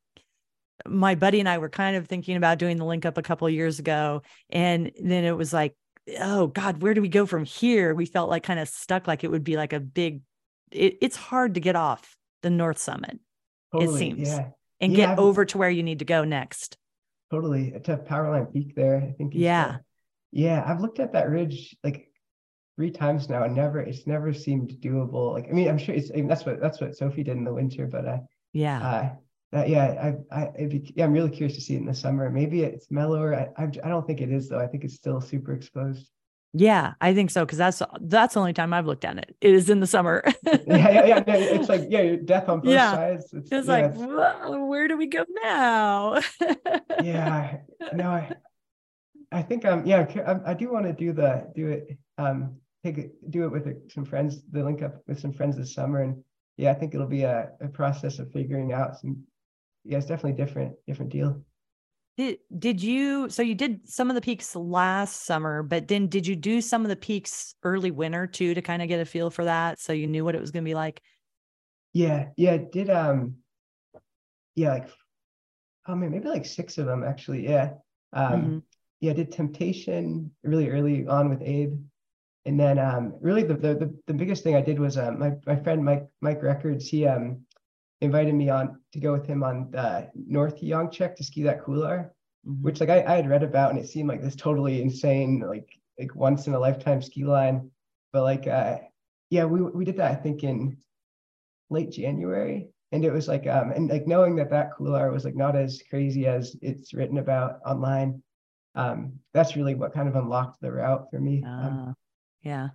my 0.87 1.15
buddy 1.15 1.41
and 1.41 1.49
i 1.49 1.59
were 1.59 1.69
kind 1.69 1.97
of 1.97 2.07
thinking 2.09 2.37
about 2.37 2.59
doing 2.59 2.77
the 2.77 2.85
link 2.85 3.05
up 3.05 3.19
a 3.19 3.23
couple 3.23 3.47
of 3.47 3.53
years 3.53 3.79
ago 3.79 4.23
and 4.51 4.91
then 5.03 5.25
it 5.25 5.37
was 5.37 5.53
like 5.53 5.77
oh 6.21 6.47
god 6.49 6.83
where 6.83 6.95
do 6.95 7.01
we 7.03 7.09
go 7.09 7.27
from 7.27 7.45
here 7.45 7.95
we 7.95 8.07
felt 8.07 8.29
like 8.31 8.43
kind 8.43 8.59
of 8.59 8.69
stuck 8.69 9.07
like 9.07 9.23
it 9.23 9.31
would 9.31 9.45
be 9.45 9.57
like 9.57 9.73
a 9.73 9.81
big 9.81 10.23
it, 10.73 10.99
it's 11.01 11.17
hard 11.17 11.55
to 11.55 11.61
get 11.61 11.77
off 11.77 12.17
the 12.43 12.51
north 12.51 12.79
summit 12.79 13.19
Totally. 13.73 13.99
seems. 13.99 14.29
Yeah, 14.29 14.49
and 14.81 14.93
Yeah, 14.93 14.97
get 14.97 15.09
I've- 15.11 15.21
over 15.21 15.45
to 15.45 15.59
where 15.59 15.71
you 15.71 15.83
need 15.85 16.01
to 16.01 16.05
go 16.05 16.25
next 16.25 16.77
totally. 17.31 17.71
To 17.85 17.97
Powerline 17.99 18.53
Peak 18.53 18.75
there, 18.75 18.97
I 18.97 19.13
think. 19.13 19.35
is, 19.35 19.41
uh, 19.41 19.45
Yeah. 19.45 19.77
yeah, 20.33 20.65
I've 20.67 20.81
looked 20.81 20.99
at 20.99 21.13
that 21.13 21.29
ridge 21.31 21.77
like 21.85 22.09
three 22.77 22.91
times 22.91 23.29
now 23.29 23.45
and 23.45 23.55
never 23.55 23.79
it's 23.81 24.07
never 24.09 24.33
seemed 24.33 24.71
doable. 24.81 25.33
Like 25.35 25.47
I 25.49 25.53
mean, 25.53 25.69
I'm 25.69 25.79
sure 25.79 25.95
it's 25.95 26.11
I 26.11 26.17
mean, 26.17 26.27
that's 26.29 26.45
what 26.45 26.61
that's 26.61 26.81
what 26.81 26.97
Sophie 26.97 27.23
did 27.23 27.37
in 27.37 27.45
the 27.45 27.55
winter, 27.55 27.87
but 27.87 28.05
uh 28.07 28.19
yeah 28.53 28.81
Uh, 28.83 29.11
that, 29.53 29.69
yeah, 29.69 30.13
I, 30.33 30.43
I, 30.59 30.67
be, 30.67 30.93
yeah, 30.95 31.05
I'm 31.05 31.13
really 31.13 31.31
curious 31.31 31.57
to 31.57 31.61
see 31.63 31.75
it 31.75 31.79
in 31.79 31.87
the 31.87 31.95
summer. 31.95 32.31
Maybe 32.31 32.63
it's 32.63 32.91
mellower. 32.91 33.35
I, 33.35 33.49
I, 33.61 33.65
I 33.65 33.89
don't 33.89 34.07
think 34.07 34.21
it 34.21 34.31
is 34.31 34.49
though. 34.49 34.61
I 34.61 34.67
think 34.67 34.85
it's 34.85 34.95
still 34.95 35.21
super 35.21 35.53
exposed. 35.53 36.09
yeah 36.53 36.95
i 37.01 37.15
think 37.15 37.31
so 37.31 37.45
because 37.47 37.59
that's 37.59 37.81
that's 38.01 38.35
the 38.35 38.41
only 38.41 38.53
time 38.53 38.73
i've 38.73 38.85
looked 38.91 39.05
at 39.05 39.17
it 39.17 39.37
it 39.41 39.53
is 39.55 39.71
in 39.71 39.79
the 39.79 39.87
summer 39.87 40.21
yeah, 40.45 40.61
yeah, 40.67 41.23
yeah. 41.25 41.35
It's 41.57 41.69
like 41.69 41.85
yeah, 41.89 42.17
death 42.25 42.49
on 42.49 42.59
both 42.61 42.73
Yeah. 42.75 42.93
sides. 42.93 43.25
It's, 43.33 43.53
It's 43.53 43.69
yeah, 43.69 43.73
like, 43.75 43.85
it's- 43.95 44.01
"Whoa, 44.01 44.65
where 44.67 44.89
do 44.89 44.97
we 44.97 45.07
go 45.07 45.25
now? 45.45 46.19
yeah, 47.03 47.59
no, 47.95 48.07
I, 48.11 48.33
I 49.31 49.43
think 49.43 49.65
um, 49.65 49.87
yeah, 49.87 50.07
I, 50.27 50.51
I 50.51 50.55
do 50.55 50.73
want 50.73 50.87
to 50.87 50.93
do 50.93 51.13
the 51.13 51.51
do 51.55 51.69
it 51.69 51.97
um, 52.19 52.57
take 52.85 52.99
it, 52.99 53.31
do 53.31 53.45
it 53.45 53.53
with 53.53 53.67
some 53.95 54.05
friends. 54.05 54.43
The 54.51 54.65
link 54.65 54.83
up 54.83 54.95
with 55.07 55.21
some 55.21 55.33
friends 55.33 55.57
this 55.57 55.73
summer, 55.75 56.01
and 56.03 56.23
yeah, 56.57 56.71
I 56.73 56.75
think 56.75 56.95
it'll 56.95 57.07
be 57.07 57.23
a, 57.23 57.51
a 57.61 57.69
process 57.69 58.19
of 58.19 58.31
figuring 58.33 58.73
out 58.73 58.99
some. 58.99 59.23
Yeah, 59.85 59.99
it's 59.99 60.07
definitely 60.07 60.43
different, 60.43 60.75
different 60.87 61.13
deal. 61.13 61.43
Did 62.17 62.39
did 62.59 62.83
you 62.83 63.31
so 63.31 63.43
you 63.43 63.55
did 63.55 63.89
some 63.89 64.11
of 64.11 64.15
the 64.15 64.21
peaks 64.21 64.55
last 64.55 65.25
summer, 65.25 65.63
but 65.63 65.89
then 65.89 66.09
did 66.09 66.27
you 66.27 66.37
do 66.37 66.61
some 66.61 66.83
of 66.83 66.89
the 66.89 66.97
peaks 66.97 67.55
early 67.63 67.91
winter 67.91 68.27
too 68.27 68.53
to 68.53 68.61
kind 68.61 68.83
of 68.83 68.89
get 68.89 69.01
a 69.01 69.05
feel 69.05 69.31
for 69.31 69.45
that 69.45 69.79
so 69.79 69.93
you 69.93 70.07
knew 70.07 70.25
what 70.25 70.35
it 70.35 70.41
was 70.41 70.51
going 70.51 70.65
to 70.65 70.69
be 70.69 70.75
like? 70.75 71.01
Yeah, 71.93 72.29
yeah, 72.37 72.59
did 72.59 72.91
um 72.91 73.37
yeah, 74.55 74.75
like 74.75 74.91
oh 75.89 75.95
man, 75.95 76.11
maybe 76.11 76.29
like 76.29 76.45
six 76.47 76.79
of 76.79 76.87
them 76.87 77.05
actually. 77.05 77.45
Yeah. 77.45 77.75
Um 78.13 78.43
Mhm. 78.43 78.63
yeah, 79.01 79.13
I 79.13 79.15
did 79.15 79.33
Temptation 79.33 80.31
really 80.43 80.69
early 80.69 81.07
on 81.07 81.31
with 81.31 81.43
Abe. 81.43 81.79
And 82.45 82.59
then 82.59 82.79
um 82.79 83.15
really 83.21 83.45
the 83.45 83.55
the 83.55 83.75
the, 83.75 83.99
the 84.07 84.15
biggest 84.15 84.43
thing 84.43 84.57
I 84.57 84.63
did 84.63 84.79
was 84.79 84.99
um 84.99 85.19
my, 85.19 85.33
my 85.47 85.57
friend 85.57 85.85
Mike 85.85 86.07
Mike 86.21 86.43
Records, 86.43 86.89
he 86.89 87.07
um 87.07 87.47
invited 88.01 88.35
me 88.35 88.49
on 88.49 88.81
to 88.93 89.01
go 89.01 89.13
with 89.13 89.27
him 89.27 89.43
on 89.43 89.71
the 89.71 90.11
North 90.15 90.61
Yuyanq' 90.61 90.93
Ch'ex 90.93 91.17
to 91.17 91.25
ski 91.25 91.43
that 91.45 91.63
couloir, 91.65 92.13
Mhm. 92.47 92.63
which 92.63 92.81
like 92.81 92.89
I, 92.89 93.03
I 93.05 93.17
had 93.17 93.29
read 93.29 93.43
about 93.43 93.71
and 93.71 93.79
it 93.79 93.89
seemed 93.89 94.09
like 94.09 94.23
this 94.23 94.37
totally 94.37 94.81
insane, 94.83 95.41
like 95.41 95.69
like 95.99 96.15
once 96.15 96.47
in 96.47 96.55
a 96.55 96.59
lifetime 96.59 97.03
ski 97.03 97.25
line. 97.25 97.71
But 98.13 98.23
like 98.23 98.47
uh 98.47 98.79
yeah, 99.29 99.45
we 99.45 99.61
we 99.63 99.85
did 99.85 99.97
that 99.99 100.13
I 100.13 100.15
think 100.15 100.43
in 100.45 100.77
late 101.69 101.91
January. 101.91 102.69
And 102.93 103.05
it 103.05 103.13
was 103.13 103.29
like 103.29 103.47
um 103.47 103.71
and 103.71 103.89
like 103.89 104.07
knowing 104.07 104.35
that 104.37 104.51
that 104.51 104.73
couloir 104.75 105.13
was 105.13 105.25
like 105.25 105.37
not 105.37 105.55
as 105.57 105.83
crazy 105.91 106.27
as 106.27 106.57
it's 106.63 106.95
written 106.95 107.19
about 107.19 107.61
online. 107.67 108.23
Um, 108.77 109.19
that's 109.35 109.57
really 109.57 109.75
what 109.75 109.93
kind 109.93 110.09
of 110.09 110.15
unlocked 110.17 110.61
the 110.61 110.73
route 110.73 111.11
for 111.11 111.21
me. 111.21 111.43
Um, 111.45 111.89
Ah, 111.89 111.95
yeah. 112.43 112.69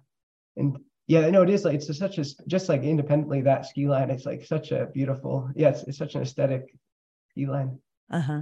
and 0.57 0.78
yeah, 1.08 1.30
no, 1.30 1.43
it 1.43 1.49
is 1.49 1.64
like 1.64 1.76
it's 1.76 1.97
such 1.97 2.18
a 2.18 2.26
just 2.47 2.70
like 2.70 2.84
independently 2.84 3.41
that 3.41 3.66
ski 3.66 3.88
line. 3.88 4.10
It's 4.10 4.26
like 4.26 4.45
such 4.45 4.72
a 4.72 4.88
beautiful. 4.88 5.49
Yeah, 5.56 5.70
it's, 5.70 5.84
it's 5.84 5.97
such 5.97 6.16
an 6.16 6.22
aesthetic 6.22 6.76
ski 7.30 7.45
line. 7.45 7.80
Uh 8.10 8.22
huh. 8.22 8.41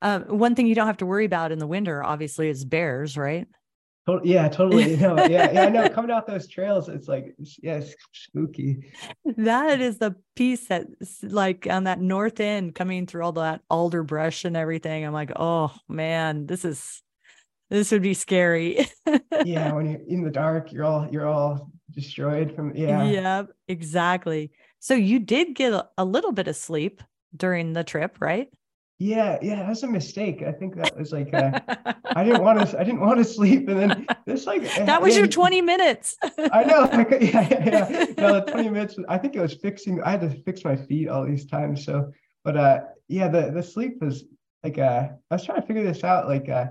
Um, 0.00 0.38
one 0.38 0.54
thing 0.54 0.66
you 0.66 0.74
don't 0.74 0.86
have 0.86 0.98
to 0.98 1.06
worry 1.06 1.24
about 1.24 1.52
in 1.52 1.58
the 1.58 1.66
winter, 1.66 2.02
obviously, 2.02 2.48
is 2.48 2.64
bears, 2.64 3.16
right? 3.16 3.46
Yeah, 4.24 4.48
totally. 4.48 4.96
Know, 4.98 5.16
yeah, 5.26 5.50
yeah, 5.52 5.62
I 5.64 5.68
know. 5.68 5.88
Coming 5.88 6.10
out 6.10 6.26
those 6.26 6.48
trails, 6.48 6.88
it's 6.88 7.08
like, 7.08 7.34
yeah, 7.62 7.76
it's 7.76 7.94
spooky. 8.12 8.90
That 9.36 9.80
is 9.80 9.98
the 9.98 10.16
piece 10.34 10.66
that's 10.66 11.22
like 11.22 11.66
on 11.68 11.84
that 11.84 12.00
north 12.00 12.40
end, 12.40 12.74
coming 12.74 13.06
through 13.06 13.24
all 13.24 13.32
that 13.32 13.60
alder 13.68 14.02
brush 14.02 14.44
and 14.44 14.56
everything. 14.56 15.04
I'm 15.04 15.12
like, 15.12 15.32
oh 15.36 15.74
man, 15.88 16.46
this 16.46 16.64
is 16.64 17.02
this 17.70 17.90
would 17.92 18.02
be 18.02 18.14
scary. 18.14 18.88
yeah, 19.44 19.72
when 19.72 19.90
you're 19.90 20.00
in 20.08 20.22
the 20.22 20.30
dark, 20.30 20.72
you're 20.72 20.84
all 20.84 21.08
you're 21.10 21.28
all 21.28 21.70
destroyed 21.90 22.54
from 22.54 22.74
yeah. 22.74 23.04
Yeah, 23.04 23.42
exactly. 23.66 24.50
So 24.80 24.94
you 24.94 25.18
did 25.18 25.54
get 25.54 25.72
a, 25.72 25.88
a 25.98 26.04
little 26.04 26.32
bit 26.32 26.48
of 26.48 26.56
sleep 26.56 27.02
during 27.36 27.72
the 27.72 27.84
trip, 27.84 28.16
right? 28.20 28.48
Yeah, 29.00 29.38
yeah, 29.42 29.64
that's 29.64 29.84
a 29.84 29.86
mistake. 29.86 30.42
I 30.42 30.50
think 30.50 30.74
that 30.74 30.98
was 30.98 31.12
like 31.12 31.32
uh, 31.32 31.60
I 32.04 32.24
didn't 32.24 32.42
want 32.42 32.68
to. 32.68 32.80
I 32.80 32.82
didn't 32.82 33.00
want 33.00 33.18
to 33.18 33.24
sleep, 33.24 33.68
and 33.68 33.78
then 33.78 34.06
this 34.26 34.44
like 34.44 34.62
that 34.76 35.00
was 35.00 35.14
yeah, 35.14 35.20
your 35.20 35.28
twenty 35.28 35.60
minutes. 35.60 36.16
I 36.52 36.64
know. 36.64 36.80
Like, 36.80 37.10
yeah, 37.10 37.48
yeah, 37.48 37.88
yeah. 37.90 38.06
No, 38.18 38.40
the 38.40 38.50
twenty 38.50 38.68
minutes. 38.68 38.96
I 39.08 39.18
think 39.18 39.36
it 39.36 39.40
was 39.40 39.54
fixing. 39.54 40.02
I 40.02 40.10
had 40.10 40.22
to 40.22 40.30
fix 40.42 40.64
my 40.64 40.74
feet 40.74 41.08
all 41.08 41.24
these 41.24 41.46
times. 41.46 41.84
So, 41.84 42.10
but 42.42 42.56
uh, 42.56 42.80
yeah, 43.06 43.28
the 43.28 43.52
the 43.52 43.62
sleep 43.62 43.98
was 44.00 44.24
like 44.64 44.78
uh, 44.78 45.08
I 45.30 45.34
was 45.34 45.44
trying 45.44 45.60
to 45.60 45.66
figure 45.66 45.84
this 45.84 46.02
out. 46.02 46.26
Like 46.26 46.48
uh, 46.48 46.66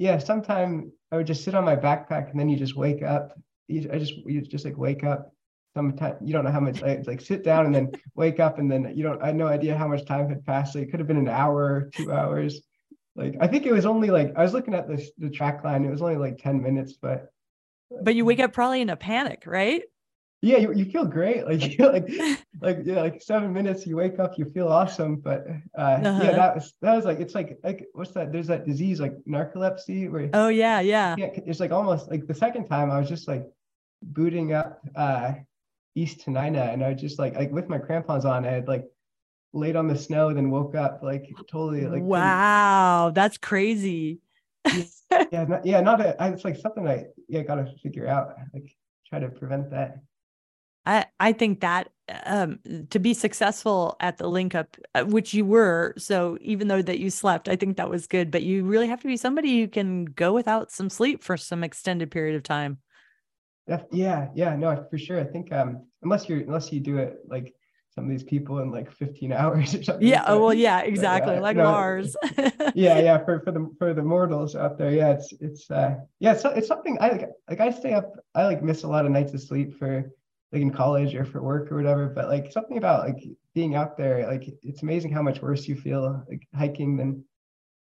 yeah, 0.00 0.16
sometime 0.16 0.90
I 1.12 1.18
would 1.18 1.26
just 1.26 1.44
sit 1.44 1.54
on 1.54 1.66
my 1.66 1.76
backpack, 1.76 2.30
and 2.30 2.40
then 2.40 2.48
you 2.48 2.56
just 2.56 2.74
wake 2.74 3.02
up. 3.02 3.38
You, 3.68 3.90
I 3.92 3.98
just 3.98 4.14
you 4.16 4.40
just 4.40 4.64
like 4.64 4.78
wake 4.78 5.04
up 5.04 5.34
sometimes 5.74 6.16
you 6.22 6.32
don't 6.32 6.44
know 6.44 6.50
how 6.50 6.58
much 6.58 6.80
like, 6.82 7.06
like 7.06 7.20
sit 7.20 7.44
down 7.44 7.66
and 7.66 7.74
then 7.74 7.92
wake 8.14 8.40
up 8.40 8.58
and 8.58 8.70
then 8.70 8.92
you 8.96 9.02
don't 9.02 9.22
I 9.22 9.26
had 9.26 9.36
no 9.36 9.46
idea 9.46 9.76
how 9.76 9.86
much 9.86 10.06
time 10.06 10.26
had 10.28 10.44
passed. 10.46 10.74
Like 10.74 10.84
it 10.84 10.90
could 10.90 11.00
have 11.00 11.06
been 11.06 11.18
an 11.18 11.28
hour, 11.28 11.90
two 11.94 12.10
hours. 12.10 12.62
Like 13.14 13.36
I 13.42 13.46
think 13.46 13.66
it 13.66 13.72
was 13.72 13.84
only 13.84 14.10
like 14.10 14.32
I 14.36 14.42
was 14.42 14.54
looking 14.54 14.74
at 14.74 14.88
the 14.88 15.06
the 15.18 15.28
track 15.28 15.62
line. 15.64 15.84
It 15.84 15.90
was 15.90 16.00
only 16.00 16.16
like 16.16 16.38
10 16.38 16.62
minutes, 16.62 16.94
but 16.94 17.30
but 18.02 18.14
you 18.14 18.24
wake 18.24 18.40
up 18.40 18.54
probably 18.54 18.80
in 18.80 18.88
a 18.88 18.96
panic, 18.96 19.42
right? 19.46 19.82
Yeah, 20.42 20.56
you, 20.56 20.72
you 20.72 20.86
feel 20.86 21.04
great. 21.04 21.44
Like 21.50 21.78
you 21.78 21.86
like 21.86 22.08
like 22.60 22.78
yeah, 22.84 23.00
like 23.02 23.22
seven 23.22 23.52
minutes 23.52 23.86
you 23.86 23.96
wake 23.96 24.18
up, 24.18 24.38
you 24.38 24.44
feel 24.46 24.68
awesome. 24.68 25.16
But 25.16 25.46
uh, 25.76 25.80
uh-huh. 25.80 26.20
yeah, 26.22 26.32
that 26.32 26.54
was 26.54 26.74
that 26.80 26.94
was 26.96 27.04
like 27.04 27.20
it's 27.20 27.34
like 27.34 27.58
like 27.62 27.86
what's 27.92 28.12
that? 28.12 28.32
There's 28.32 28.46
that 28.46 28.66
disease 28.66 29.00
like 29.00 29.14
narcolepsy 29.28 30.10
where 30.10 30.30
oh 30.32 30.48
yeah, 30.48 30.80
yeah. 30.80 31.14
Yeah, 31.18 31.30
it's 31.46 31.60
like 31.60 31.72
almost 31.72 32.10
like 32.10 32.26
the 32.26 32.34
second 32.34 32.68
time 32.68 32.90
I 32.90 32.98
was 32.98 33.08
just 33.08 33.28
like 33.28 33.46
booting 34.02 34.54
up 34.54 34.80
uh 34.96 35.34
East 35.94 36.24
Tanaina, 36.24 36.72
and 36.72 36.84
I 36.84 36.92
was 36.92 37.00
just 37.00 37.18
like 37.18 37.34
like 37.34 37.50
with 37.50 37.68
my 37.68 37.78
crampons 37.78 38.24
on, 38.24 38.46
I 38.46 38.50
had 38.50 38.68
like 38.68 38.84
laid 39.52 39.76
on 39.76 39.88
the 39.88 39.98
snow, 39.98 40.32
then 40.32 40.50
woke 40.50 40.74
up 40.74 41.00
like 41.02 41.28
totally 41.50 41.86
like 41.86 42.02
wow, 42.02 43.10
that's 43.14 43.38
crazy. 43.38 44.20
yeah, 45.32 45.44
not, 45.48 45.66
yeah, 45.66 45.80
not 45.80 46.00
a, 46.00 46.16
it's 46.32 46.44
like 46.44 46.56
something 46.56 46.86
I 46.86 47.06
yeah 47.28 47.42
got 47.42 47.56
to 47.56 47.72
figure 47.82 48.06
out, 48.06 48.34
like 48.54 48.76
try 49.08 49.18
to 49.18 49.28
prevent 49.28 49.70
that. 49.70 49.96
I 50.90 51.06
I 51.20 51.32
think 51.32 51.60
that 51.60 51.90
um, 52.26 52.58
to 52.90 52.98
be 52.98 53.14
successful 53.14 53.96
at 54.00 54.18
the 54.18 54.28
link 54.28 54.54
up, 54.54 54.76
uh, 54.94 55.04
which 55.04 55.32
you 55.32 55.44
were, 55.44 55.94
so 55.96 56.36
even 56.40 56.68
though 56.68 56.82
that 56.82 56.98
you 56.98 57.10
slept, 57.10 57.48
I 57.48 57.56
think 57.56 57.76
that 57.76 57.88
was 57.88 58.06
good. 58.06 58.30
But 58.30 58.42
you 58.42 58.64
really 58.64 58.88
have 58.88 59.00
to 59.02 59.06
be 59.06 59.16
somebody 59.16 59.60
who 59.60 59.68
can 59.68 60.06
go 60.06 60.32
without 60.32 60.72
some 60.72 60.90
sleep 60.90 61.22
for 61.22 61.36
some 61.36 61.62
extended 61.62 62.10
period 62.10 62.36
of 62.36 62.42
time 62.42 62.78
yeah, 63.92 64.28
yeah, 64.34 64.56
no, 64.56 64.84
for 64.90 64.98
sure. 64.98 65.20
I 65.20 65.24
think 65.24 65.52
um, 65.52 65.86
unless 66.02 66.28
you're 66.28 66.40
unless 66.40 66.72
you 66.72 66.80
do 66.80 66.98
it 66.98 67.18
like 67.28 67.54
some 67.94 68.04
of 68.04 68.10
these 68.10 68.22
people 68.22 68.60
in 68.60 68.70
like 68.70 68.90
15 68.92 69.32
hours 69.40 69.74
or 69.74 69.82
something. 69.82 70.06
Yeah, 70.06 70.22
like 70.22 70.40
well, 70.40 70.54
yeah, 70.54 70.80
exactly, 70.80 71.34
but, 71.34 71.38
uh, 71.38 71.42
like 71.42 71.56
no, 71.56 71.64
Lars. 71.64 72.16
yeah, 72.74 72.98
yeah, 72.98 73.24
for 73.24 73.40
for 73.40 73.52
the 73.52 73.70
for 73.78 73.94
the 73.94 74.02
mortals 74.02 74.56
out 74.56 74.78
there, 74.78 74.92
yeah, 74.92 75.10
it's 75.10 75.32
it's 75.40 75.70
uh 75.70 75.96
yeah, 76.18 76.34
so 76.36 76.50
it's 76.50 76.68
something 76.68 76.98
I 77.00 77.10
like. 77.10 77.28
Like 77.48 77.60
I 77.60 77.70
stay 77.70 77.94
up, 77.94 78.12
I 78.34 78.44
like 78.44 78.62
miss 78.62 78.82
a 78.82 78.88
lot 78.88 79.06
of 79.06 79.12
nights 79.12 79.32
of 79.34 79.40
sleep 79.40 79.78
for 79.78 80.10
like 80.52 80.62
in 80.62 80.72
college 80.72 81.14
or 81.14 81.24
for 81.24 81.42
work 81.42 81.70
or 81.70 81.76
whatever. 81.76 82.08
But 82.08 82.28
like 82.28 82.52
something 82.52 82.78
about 82.78 83.06
like 83.06 83.22
being 83.54 83.74
out 83.74 83.96
there, 83.96 84.26
like 84.26 84.48
it's 84.62 84.82
amazing 84.82 85.12
how 85.12 85.22
much 85.22 85.42
worse 85.42 85.68
you 85.68 85.76
feel 85.76 86.24
like 86.28 86.46
hiking 86.54 86.96
than 86.96 87.24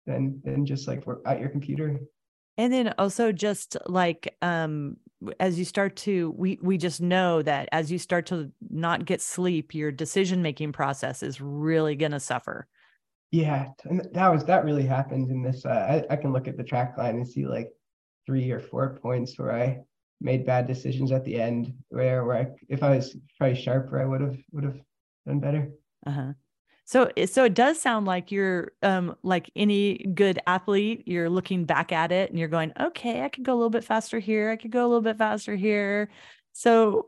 than 0.05 0.41
than 0.43 0.65
just 0.65 0.87
like 0.87 1.03
at 1.25 1.39
your 1.39 1.49
computer. 1.49 1.99
And 2.57 2.71
then 2.71 2.93
also 2.97 3.31
just 3.31 3.75
like 3.87 4.35
um 4.41 4.97
as 5.39 5.57
you 5.57 5.65
start 5.65 5.95
to 5.95 6.33
we 6.37 6.59
we 6.61 6.77
just 6.77 7.01
know 7.01 7.41
that 7.41 7.69
as 7.71 7.91
you 7.91 7.97
start 7.97 8.25
to 8.27 8.51
not 8.69 9.05
get 9.05 9.21
sleep 9.21 9.73
your 9.73 9.91
decision 9.91 10.41
making 10.41 10.71
process 10.71 11.23
is 11.23 11.41
really 11.41 11.95
going 11.95 12.11
to 12.11 12.19
suffer 12.19 12.67
yeah 13.31 13.67
and 13.85 14.07
that 14.13 14.31
was 14.31 14.43
that 14.45 14.65
really 14.65 14.85
happened 14.85 15.29
in 15.29 15.41
this 15.41 15.65
uh, 15.65 16.03
I, 16.09 16.13
I 16.13 16.15
can 16.17 16.33
look 16.33 16.47
at 16.47 16.57
the 16.57 16.63
track 16.63 16.97
line 16.97 17.15
and 17.15 17.27
see 17.27 17.45
like 17.45 17.69
three 18.25 18.51
or 18.51 18.59
four 18.59 18.99
points 19.01 19.37
where 19.37 19.53
i 19.53 19.79
made 20.21 20.45
bad 20.45 20.67
decisions 20.67 21.11
at 21.11 21.25
the 21.25 21.39
end 21.39 21.73
where 21.89 22.23
where 22.25 22.37
I, 22.37 22.47
if 22.69 22.83
i 22.83 22.95
was 22.95 23.15
probably 23.37 23.61
sharper 23.61 24.01
i 24.01 24.05
would 24.05 24.21
have 24.21 24.37
would 24.51 24.63
have 24.63 24.79
done 25.25 25.39
better 25.39 25.71
uh-huh 26.05 26.33
so, 26.87 27.09
so 27.25 27.45
it 27.45 27.55
does 27.55 27.81
sound 27.81 28.05
like 28.05 28.31
you're 28.31 28.71
um, 28.83 29.15
like 29.23 29.49
any 29.55 29.97
good 29.97 30.39
athlete. 30.45 31.01
You're 31.07 31.31
looking 31.31 31.65
back 31.65 31.91
at 31.91 32.11
it 32.11 32.29
and 32.29 32.37
you're 32.37 32.47
going, 32.47 32.73
okay, 32.79 33.23
I 33.23 33.29
could 33.29 33.43
go 33.43 33.53
a 33.53 33.55
little 33.55 33.71
bit 33.71 33.83
faster 33.83 34.19
here. 34.19 34.51
I 34.51 34.55
could 34.55 34.69
go 34.69 34.85
a 34.85 34.87
little 34.87 35.01
bit 35.01 35.17
faster 35.17 35.55
here. 35.55 36.09
So, 36.53 37.07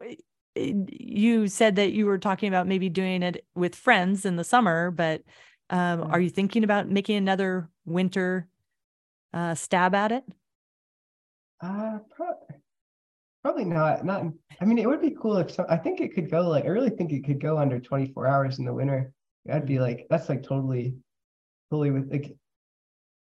you 0.56 1.48
said 1.48 1.76
that 1.76 1.92
you 1.92 2.08
were 2.08 2.18
talking 2.18 2.48
about 2.48 2.68
maybe 2.68 2.90
doing 2.90 3.22
it 3.22 3.46
with 3.54 3.76
friends 3.76 4.26
in 4.26 4.36
the 4.36 4.44
summer, 4.44 4.90
but 4.90 5.22
um, 5.70 6.04
are 6.12 6.20
you 6.20 6.32
thinking 6.32 6.64
about 6.64 6.90
making 6.90 7.18
another 7.18 7.70
winter 7.86 8.48
uh, 9.34 9.54
stab 9.54 9.94
at 9.94 10.12
it? 10.12 10.24
Uh, 11.62 12.00
pro- 12.10 12.40
probably 13.48 13.66
not. 13.66 14.04
Not. 14.04 14.26
I 14.60 14.66
mean, 14.66 14.78
it 14.78 14.90
would 14.90 15.02
be 15.02 15.12
cool 15.12 15.38
if 15.38 15.52
some, 15.52 15.66
I 15.70 15.78
think 15.78 16.02
it 16.02 16.14
could 16.14 16.30
go 16.30 16.42
like 16.50 16.66
I 16.66 16.68
really 16.68 16.90
think 16.90 17.14
it 17.14 17.24
could 17.24 17.40
go 17.40 17.58
under 17.58 17.80
24 17.80 18.28
hours 18.28 18.60
in 18.60 18.66
the 18.66 18.74
winter. 18.74 19.14
I'd 19.50 19.66
be 19.66 19.80
like, 19.80 20.06
that's 20.10 20.28
like 20.28 20.44
totally, 20.44 20.96
totally 21.72 21.92
with 21.92 22.12
like 22.12 22.36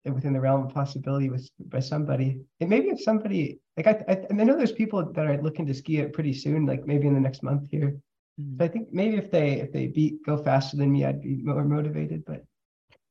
within 0.04 0.34
the 0.34 0.42
realm 0.42 0.66
of 0.66 0.74
possibility 0.74 1.30
with 1.30 1.50
by 1.68 1.80
somebody. 1.80 2.42
And 2.60 2.70
maybe 2.70 2.90
if 2.90 3.02
somebody 3.02 3.60
like 3.78 3.88
I, 3.88 4.04
I 4.10 4.14
and 4.30 4.42
I 4.42 4.44
know 4.44 4.58
there's 4.58 4.74
people 4.74 5.10
that 5.14 5.26
are 5.26 5.42
looking 5.42 5.66
to 5.68 5.74
ski 5.74 6.00
it 6.00 6.12
pretty 6.12 6.34
soon, 6.34 6.66
like 6.66 6.86
maybe 6.86 7.08
in 7.08 7.14
the 7.14 7.22
next 7.22 7.42
month 7.42 7.70
here. 7.72 7.96
Mm-hmm. 8.42 8.58
So 8.58 8.66
I 8.66 8.68
think 8.68 8.90
maybe 8.92 9.16
if 9.16 9.32
they 9.32 9.62
if 9.62 9.72
they 9.72 9.88
beat 9.88 10.16
go 10.26 10.36
faster 10.36 10.76
than 10.76 10.92
me, 10.92 11.06
I'd 11.06 11.22
be 11.22 11.38
more 11.42 11.64
motivated. 11.64 12.26
But 12.26 12.44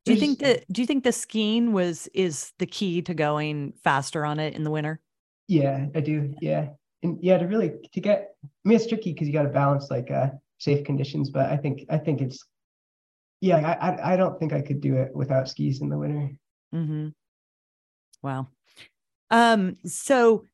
do 0.04 0.12
you 0.12 0.20
think 0.20 0.40
that 0.40 0.70
do 0.70 0.82
you 0.82 0.86
think 0.86 1.04
the 1.04 1.12
skiing 1.12 1.72
was 1.72 2.06
is 2.12 2.52
the 2.58 2.66
key 2.66 3.00
to 3.02 3.14
going 3.14 3.72
faster 3.82 4.26
on 4.26 4.38
it 4.40 4.54
in 4.54 4.62
the 4.62 4.70
winter? 4.70 5.00
Yeah, 5.46 5.86
I 5.94 6.00
do. 6.00 6.34
Yeah. 6.42 6.68
And 7.02 7.18
yeah, 7.22 7.38
to 7.38 7.46
really 7.46 7.72
to 7.92 8.00
get 8.00 8.34
I 8.44 8.68
mean 8.68 8.76
it's 8.76 8.86
tricky 8.86 9.12
because 9.12 9.28
you 9.28 9.32
got 9.32 9.42
to 9.42 9.48
balance 9.48 9.90
like 9.90 10.10
uh 10.10 10.30
safe 10.58 10.84
conditions, 10.84 11.30
but 11.30 11.46
I 11.46 11.56
think 11.56 11.84
I 11.88 11.98
think 11.98 12.20
it's 12.20 12.44
yeah, 13.40 13.76
I, 13.80 14.14
I 14.14 14.16
don't 14.16 14.38
think 14.38 14.52
I 14.52 14.62
could 14.62 14.80
do 14.80 14.96
it 14.96 15.14
without 15.14 15.48
skis 15.48 15.80
in 15.80 15.88
the 15.88 15.98
winter. 15.98 16.30
Mm-hmm. 16.74 17.08
Wow. 18.22 18.48
Um, 19.30 19.76
so 19.84 20.46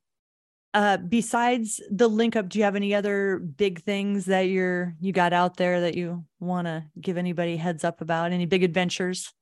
uh 0.75 0.99
besides 0.99 1.81
the 1.91 2.09
link 2.09 2.37
up, 2.37 2.49
do 2.49 2.59
you 2.59 2.65
have 2.65 2.77
any 2.77 2.95
other 2.95 3.39
big 3.39 3.83
things 3.83 4.27
that 4.27 4.43
you're 4.43 4.95
you 5.01 5.13
got 5.13 5.33
out 5.33 5.57
there 5.57 5.81
that 5.81 5.95
you 5.95 6.25
want 6.41 6.67
to 6.67 6.85
give 7.01 7.17
anybody 7.17 7.57
heads 7.57 7.85
up 7.85 8.01
about? 8.01 8.33
Any 8.33 8.47
big 8.47 8.65
adventures? 8.65 9.33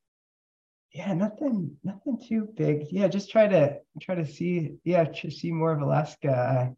Yeah, 0.94 1.14
nothing, 1.14 1.74
nothing 1.82 2.18
too 2.28 2.48
big. 2.54 2.88
Yeah, 2.90 3.08
just 3.08 3.30
try 3.30 3.48
to 3.48 3.78
try 4.00 4.14
to 4.14 4.26
see, 4.26 4.74
yeah, 4.84 5.04
to 5.04 5.30
see 5.30 5.50
more 5.50 5.72
of 5.72 5.80
Alaska 5.80 6.76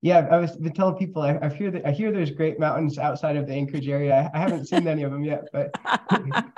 yeah, 0.00 0.28
I 0.30 0.38
was 0.38 0.56
been 0.56 0.72
telling 0.72 0.96
people 0.96 1.22
I, 1.22 1.38
I 1.42 1.48
hear 1.48 1.70
that 1.72 1.86
I 1.86 1.90
hear 1.90 2.12
there's 2.12 2.30
great 2.30 2.60
mountains 2.60 2.98
outside 2.98 3.36
of 3.36 3.46
the 3.46 3.52
Anchorage 3.52 3.88
area. 3.88 4.30
I, 4.32 4.38
I 4.38 4.40
haven't 4.40 4.66
seen 4.66 4.86
any 4.86 5.02
of 5.02 5.10
them 5.10 5.24
yet, 5.24 5.48
but 5.52 5.74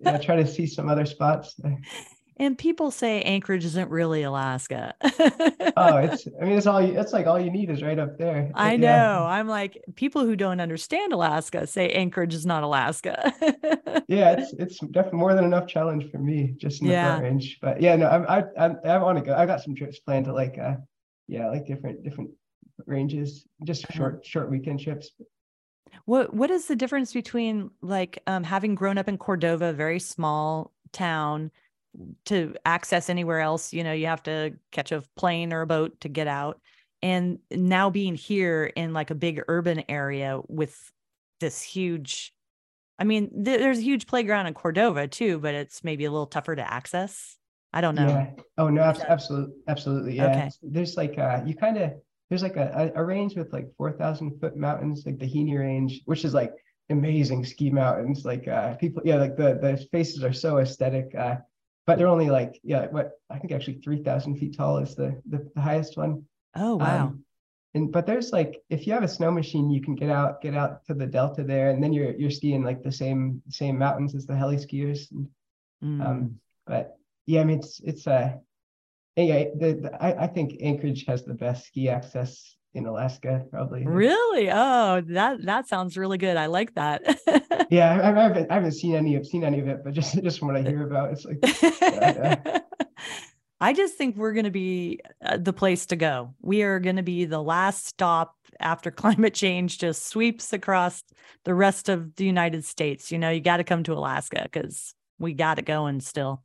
yeah, 0.00 0.18
try 0.18 0.36
to 0.36 0.46
see 0.46 0.66
some 0.66 0.88
other 0.88 1.04
spots. 1.04 1.56
And 2.38 2.56
people 2.56 2.90
say 2.90 3.22
Anchorage 3.22 3.64
isn't 3.64 3.90
really 3.90 4.22
Alaska. 4.22 4.94
oh, 5.76 5.96
it's 5.96 6.26
I 6.40 6.44
mean 6.44 6.56
it's 6.56 6.66
all 6.66 6.80
you, 6.80 6.98
it's 6.98 7.12
like 7.12 7.26
all 7.26 7.38
you 7.38 7.50
need 7.50 7.68
is 7.68 7.82
right 7.82 7.98
up 7.98 8.16
there. 8.16 8.50
I 8.54 8.76
know. 8.76 8.86
Yeah. 8.86 9.24
I'm 9.24 9.48
like 9.48 9.82
people 9.96 10.24
who 10.24 10.36
don't 10.36 10.60
understand 10.60 11.12
Alaska 11.12 11.66
say 11.66 11.90
Anchorage 11.90 12.32
is 12.32 12.46
not 12.46 12.62
Alaska. 12.62 13.32
yeah, 14.08 14.32
it's 14.32 14.52
it's 14.54 14.78
definitely 14.78 15.18
more 15.18 15.34
than 15.34 15.44
enough 15.44 15.66
challenge 15.66 16.10
for 16.12 16.18
me 16.18 16.54
just 16.56 16.80
in 16.80 16.88
the 16.88 16.94
yeah. 16.94 17.20
range. 17.20 17.58
But 17.60 17.82
yeah, 17.82 17.96
no, 17.96 18.06
I 18.06 18.38
I 18.38 18.44
I, 18.56 18.66
I 18.84 18.98
want 18.98 19.18
to 19.18 19.24
go. 19.24 19.34
I 19.34 19.46
got 19.46 19.62
some 19.62 19.74
trips 19.74 19.98
planned 19.98 20.26
to 20.26 20.32
like 20.32 20.58
uh 20.58 20.76
yeah, 21.28 21.48
like 21.48 21.66
different 21.66 22.02
different 22.02 22.30
ranges, 22.86 23.46
just 23.64 23.90
short 23.92 24.24
short 24.24 24.50
weekend 24.50 24.80
trips. 24.80 25.10
What 26.04 26.34
what 26.34 26.50
is 26.50 26.66
the 26.66 26.76
difference 26.76 27.12
between 27.12 27.70
like 27.80 28.22
um, 28.26 28.44
having 28.44 28.74
grown 28.74 28.98
up 28.98 29.08
in 29.08 29.18
Cordova, 29.18 29.72
very 29.72 30.00
small 30.00 30.72
town, 30.92 31.50
to 32.26 32.54
access 32.64 33.10
anywhere 33.10 33.40
else? 33.40 33.72
You 33.72 33.84
know, 33.84 33.92
you 33.92 34.06
have 34.06 34.22
to 34.24 34.54
catch 34.70 34.92
a 34.92 35.02
plane 35.16 35.52
or 35.52 35.62
a 35.62 35.66
boat 35.66 36.00
to 36.00 36.08
get 36.08 36.26
out, 36.26 36.60
and 37.02 37.38
now 37.50 37.90
being 37.90 38.14
here 38.14 38.72
in 38.76 38.92
like 38.92 39.10
a 39.10 39.14
big 39.14 39.42
urban 39.48 39.84
area 39.88 40.40
with 40.48 40.92
this 41.40 41.62
huge 41.62 42.32
I 42.98 43.04
mean, 43.04 43.44
th- 43.44 43.58
there's 43.58 43.78
a 43.78 43.82
huge 43.82 44.06
playground 44.06 44.46
in 44.46 44.54
Cordova 44.54 45.08
too, 45.08 45.40
but 45.40 45.54
it's 45.54 45.82
maybe 45.82 46.04
a 46.04 46.10
little 46.10 46.26
tougher 46.26 46.54
to 46.54 46.72
access. 46.72 47.36
I 47.72 47.80
don't 47.80 47.96
know. 47.96 48.08
Yeah. 48.08 48.30
Oh 48.58 48.68
no, 48.68 48.82
absolutely, 48.82 49.54
absolutely. 49.66 50.16
Yeah. 50.16 50.26
Okay. 50.26 50.50
There's 50.62 50.96
like 50.96 51.18
uh 51.18 51.40
you 51.44 51.56
kind 51.56 51.78
of 51.78 51.92
there's 52.32 52.42
like 52.42 52.56
a, 52.56 52.90
a 52.94 53.04
range 53.04 53.36
with 53.36 53.52
like 53.52 53.68
four 53.76 53.92
thousand 53.92 54.40
foot 54.40 54.56
mountains, 54.56 55.04
like 55.04 55.18
the 55.18 55.26
Heney 55.26 55.58
Range, 55.58 56.00
which 56.06 56.24
is 56.24 56.32
like 56.32 56.54
amazing 56.88 57.44
ski 57.44 57.68
mountains. 57.68 58.24
Like 58.24 58.48
uh 58.48 58.72
people, 58.76 59.02
yeah, 59.04 59.16
like 59.16 59.36
the 59.36 59.58
the 59.60 59.86
faces 59.92 60.24
are 60.24 60.32
so 60.32 60.56
aesthetic. 60.56 61.14
Uh, 61.14 61.36
but 61.86 61.98
they're 61.98 62.06
only 62.16 62.30
like 62.30 62.58
yeah, 62.62 62.86
what 62.86 63.10
I 63.28 63.38
think 63.38 63.52
actually 63.52 63.80
three 63.84 64.02
thousand 64.02 64.38
feet 64.38 64.56
tall 64.56 64.78
is 64.78 64.94
the, 64.94 65.20
the 65.28 65.46
the 65.54 65.60
highest 65.60 65.98
one. 65.98 66.22
Oh 66.56 66.76
wow. 66.76 67.08
Um, 67.08 67.24
and 67.74 67.92
but 67.92 68.06
there's 68.06 68.32
like 68.32 68.62
if 68.70 68.86
you 68.86 68.94
have 68.94 69.02
a 69.02 69.08
snow 69.08 69.30
machine, 69.30 69.68
you 69.70 69.82
can 69.82 69.94
get 69.94 70.08
out 70.08 70.40
get 70.40 70.54
out 70.54 70.86
to 70.86 70.94
the 70.94 71.06
delta 71.06 71.44
there, 71.44 71.68
and 71.68 71.82
then 71.82 71.92
you're 71.92 72.14
you're 72.16 72.30
skiing 72.30 72.64
like 72.64 72.82
the 72.82 72.92
same 72.92 73.42
same 73.50 73.76
mountains 73.76 74.14
as 74.14 74.24
the 74.24 74.34
heli 74.34 74.56
skiers. 74.56 75.10
And, 75.10 75.28
Mm. 75.84 76.00
um, 76.06 76.40
but 76.64 76.96
yeah, 77.26 77.40
I 77.42 77.44
mean 77.44 77.58
it's 77.58 77.80
it's 77.80 78.06
uh 78.06 78.36
yeah, 79.16 79.44
the, 79.58 79.74
the 79.74 80.02
I, 80.02 80.24
I 80.24 80.26
think 80.26 80.56
Anchorage 80.62 81.04
has 81.06 81.24
the 81.24 81.34
best 81.34 81.66
ski 81.66 81.88
access 81.88 82.56
in 82.74 82.86
Alaska, 82.86 83.44
probably. 83.50 83.84
really? 83.86 84.50
Oh, 84.50 85.02
that 85.08 85.44
that 85.44 85.68
sounds 85.68 85.96
really 85.96 86.18
good. 86.18 86.36
I 86.36 86.46
like 86.46 86.74
that. 86.74 87.02
Yeah, 87.72 87.90
I, 87.90 88.10
I 88.10 88.22
haven't 88.24 88.50
I 88.50 88.54
haven't 88.54 88.72
seen 88.72 88.94
any 88.94 89.16
of 89.16 89.26
seen 89.26 89.44
any 89.44 89.58
of 89.58 89.66
it, 89.66 89.82
but 89.82 89.94
just 89.94 90.22
just 90.22 90.38
from 90.38 90.48
what 90.48 90.58
I 90.58 90.62
hear 90.62 90.86
about, 90.86 91.10
it's 91.10 91.24
like 91.24 91.38
yeah. 91.72 92.60
I 93.62 93.72
just 93.72 93.96
think 93.96 94.16
we're 94.16 94.34
going 94.34 94.44
to 94.44 94.50
be 94.50 95.00
uh, 95.24 95.38
the 95.38 95.54
place 95.54 95.86
to 95.86 95.96
go. 95.96 96.34
We 96.42 96.64
are 96.64 96.80
going 96.80 96.96
to 96.96 97.02
be 97.02 97.24
the 97.24 97.40
last 97.40 97.86
stop 97.86 98.36
after 98.60 98.90
climate 99.02 99.32
change 99.32 99.78
just 99.78 100.06
sweeps 100.06 100.52
across 100.52 101.02
the 101.44 101.54
rest 101.54 101.88
of 101.88 102.14
the 102.16 102.26
United 102.26 102.66
States. 102.66 103.10
You 103.10 103.18
know, 103.18 103.30
you 103.30 103.40
got 103.40 103.56
to 103.56 103.64
come 103.64 103.84
to 103.84 103.94
Alaska 103.94 104.42
because 104.42 104.94
we 105.18 105.32
got 105.32 105.58
it 105.58 105.64
going 105.64 106.00
still. 106.00 106.42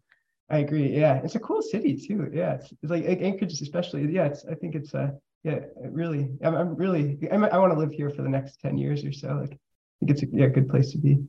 I 0.49 0.59
agree. 0.59 0.97
Yeah, 0.97 1.21
it's 1.23 1.35
a 1.35 1.39
cool 1.39 1.61
city 1.61 1.97
too. 1.97 2.29
Yeah, 2.33 2.53
it's, 2.53 2.71
it's 2.81 2.91
like 2.91 3.03
Anchorage, 3.05 3.61
especially. 3.61 4.09
Yeah, 4.11 4.25
it's 4.25 4.45
I 4.45 4.55
think 4.55 4.75
it's 4.75 4.93
uh 4.95 5.11
yeah 5.43 5.59
really 5.79 6.29
I'm, 6.43 6.55
I'm 6.55 6.75
really 6.75 7.19
I'm, 7.31 7.43
I 7.43 7.57
want 7.57 7.73
to 7.73 7.79
live 7.79 7.91
here 7.91 8.09
for 8.09 8.21
the 8.21 8.29
next 8.29 8.59
ten 8.61 8.77
years 8.77 9.03
or 9.03 9.11
so. 9.11 9.27
Like 9.29 9.51
I 9.51 10.05
think 10.05 10.11
it's 10.11 10.23
a 10.23 10.27
yeah, 10.31 10.47
good 10.47 10.69
place 10.69 10.91
to 10.91 10.97
be. 10.97 11.19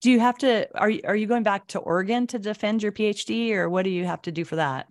Do 0.00 0.10
you 0.10 0.20
have 0.20 0.38
to 0.38 0.68
are 0.78 0.90
you 0.90 1.00
are 1.04 1.16
you 1.16 1.26
going 1.26 1.42
back 1.42 1.66
to 1.68 1.80
Oregon 1.80 2.26
to 2.28 2.38
defend 2.38 2.82
your 2.82 2.92
PhD 2.92 3.52
or 3.52 3.68
what 3.68 3.82
do 3.82 3.90
you 3.90 4.04
have 4.04 4.22
to 4.22 4.32
do 4.32 4.44
for 4.44 4.56
that? 4.56 4.86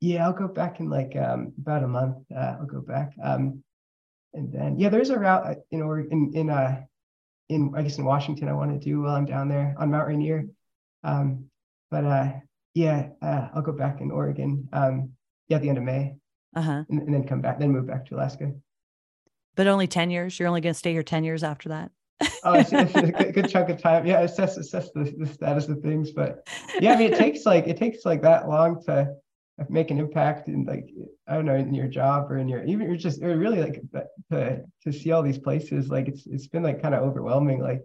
Yeah, 0.00 0.26
I'll 0.26 0.34
go 0.34 0.48
back 0.48 0.80
in 0.80 0.90
like 0.90 1.16
um, 1.16 1.54
about 1.58 1.82
a 1.82 1.88
month. 1.88 2.18
Uh, 2.34 2.56
I'll 2.60 2.66
go 2.66 2.82
back. 2.82 3.12
Um, 3.22 3.62
and 4.34 4.52
then 4.52 4.78
yeah, 4.78 4.90
there's 4.90 5.10
a 5.10 5.18
route 5.18 5.46
uh, 5.46 5.54
in 5.70 5.80
or 5.80 6.00
in 6.00 6.32
in 6.34 6.50
uh 6.50 6.82
in 7.48 7.72
I 7.74 7.82
guess 7.82 7.96
in 7.96 8.04
Washington 8.04 8.48
I 8.48 8.52
want 8.52 8.72
to 8.72 8.84
do 8.84 9.02
while 9.02 9.14
I'm 9.14 9.24
down 9.24 9.48
there 9.48 9.74
on 9.78 9.90
Mount 9.90 10.08
Rainier. 10.08 10.46
Um, 11.04 11.46
but 11.90 12.04
uh 12.04 12.32
yeah, 12.74 13.08
uh, 13.22 13.48
I'll 13.54 13.62
go 13.62 13.72
back 13.72 14.00
in 14.00 14.10
Oregon. 14.10 14.68
Um, 14.72 15.10
yeah, 15.48 15.56
at 15.56 15.62
the 15.62 15.68
end 15.68 15.78
of 15.78 15.84
May, 15.84 16.14
Uh-huh. 16.56 16.84
and, 16.88 17.02
and 17.02 17.14
then 17.14 17.24
come 17.26 17.40
back, 17.40 17.58
then 17.58 17.70
move 17.70 17.86
back 17.86 18.06
to 18.06 18.16
Alaska. 18.16 18.52
But 19.56 19.66
only 19.68 19.86
10 19.86 20.10
years. 20.10 20.38
You're 20.38 20.48
only 20.48 20.60
going 20.60 20.72
to 20.72 20.78
stay 20.78 20.92
here 20.92 21.02
10 21.04 21.22
years 21.24 21.44
after 21.44 21.68
that. 21.68 21.90
Oh, 22.44 22.54
it's, 22.54 22.72
it's 22.72 22.94
a 22.94 23.12
good, 23.12 23.34
good 23.34 23.48
chunk 23.48 23.68
of 23.68 23.78
time. 23.80 24.06
Yeah, 24.06 24.20
assess 24.20 24.56
assess 24.56 24.90
the, 24.92 25.14
the 25.18 25.26
status 25.26 25.68
of 25.68 25.80
things. 25.80 26.10
But 26.12 26.46
yeah, 26.80 26.92
I 26.94 26.96
mean, 26.96 27.12
it 27.12 27.18
takes 27.18 27.44
like 27.44 27.66
it 27.66 27.76
takes 27.76 28.04
like 28.04 28.22
that 28.22 28.48
long 28.48 28.82
to 28.84 29.14
make 29.68 29.90
an 29.90 29.98
impact 29.98 30.48
in 30.48 30.64
like 30.64 30.88
I 31.26 31.34
don't 31.34 31.44
know 31.44 31.54
in 31.56 31.74
your 31.74 31.88
job 31.88 32.30
or 32.30 32.38
in 32.38 32.48
your 32.48 32.64
even 32.64 32.86
you're 32.86 32.96
just 32.96 33.22
or 33.22 33.36
really 33.36 33.60
like 33.60 33.80
to 34.30 34.62
to 34.84 34.92
see 34.92 35.10
all 35.12 35.22
these 35.22 35.38
places. 35.38 35.88
Like 35.88 36.06
it's 36.08 36.26
it's 36.26 36.46
been 36.46 36.62
like 36.62 36.80
kind 36.80 36.94
of 36.94 37.02
overwhelming. 37.02 37.60
Like 37.60 37.82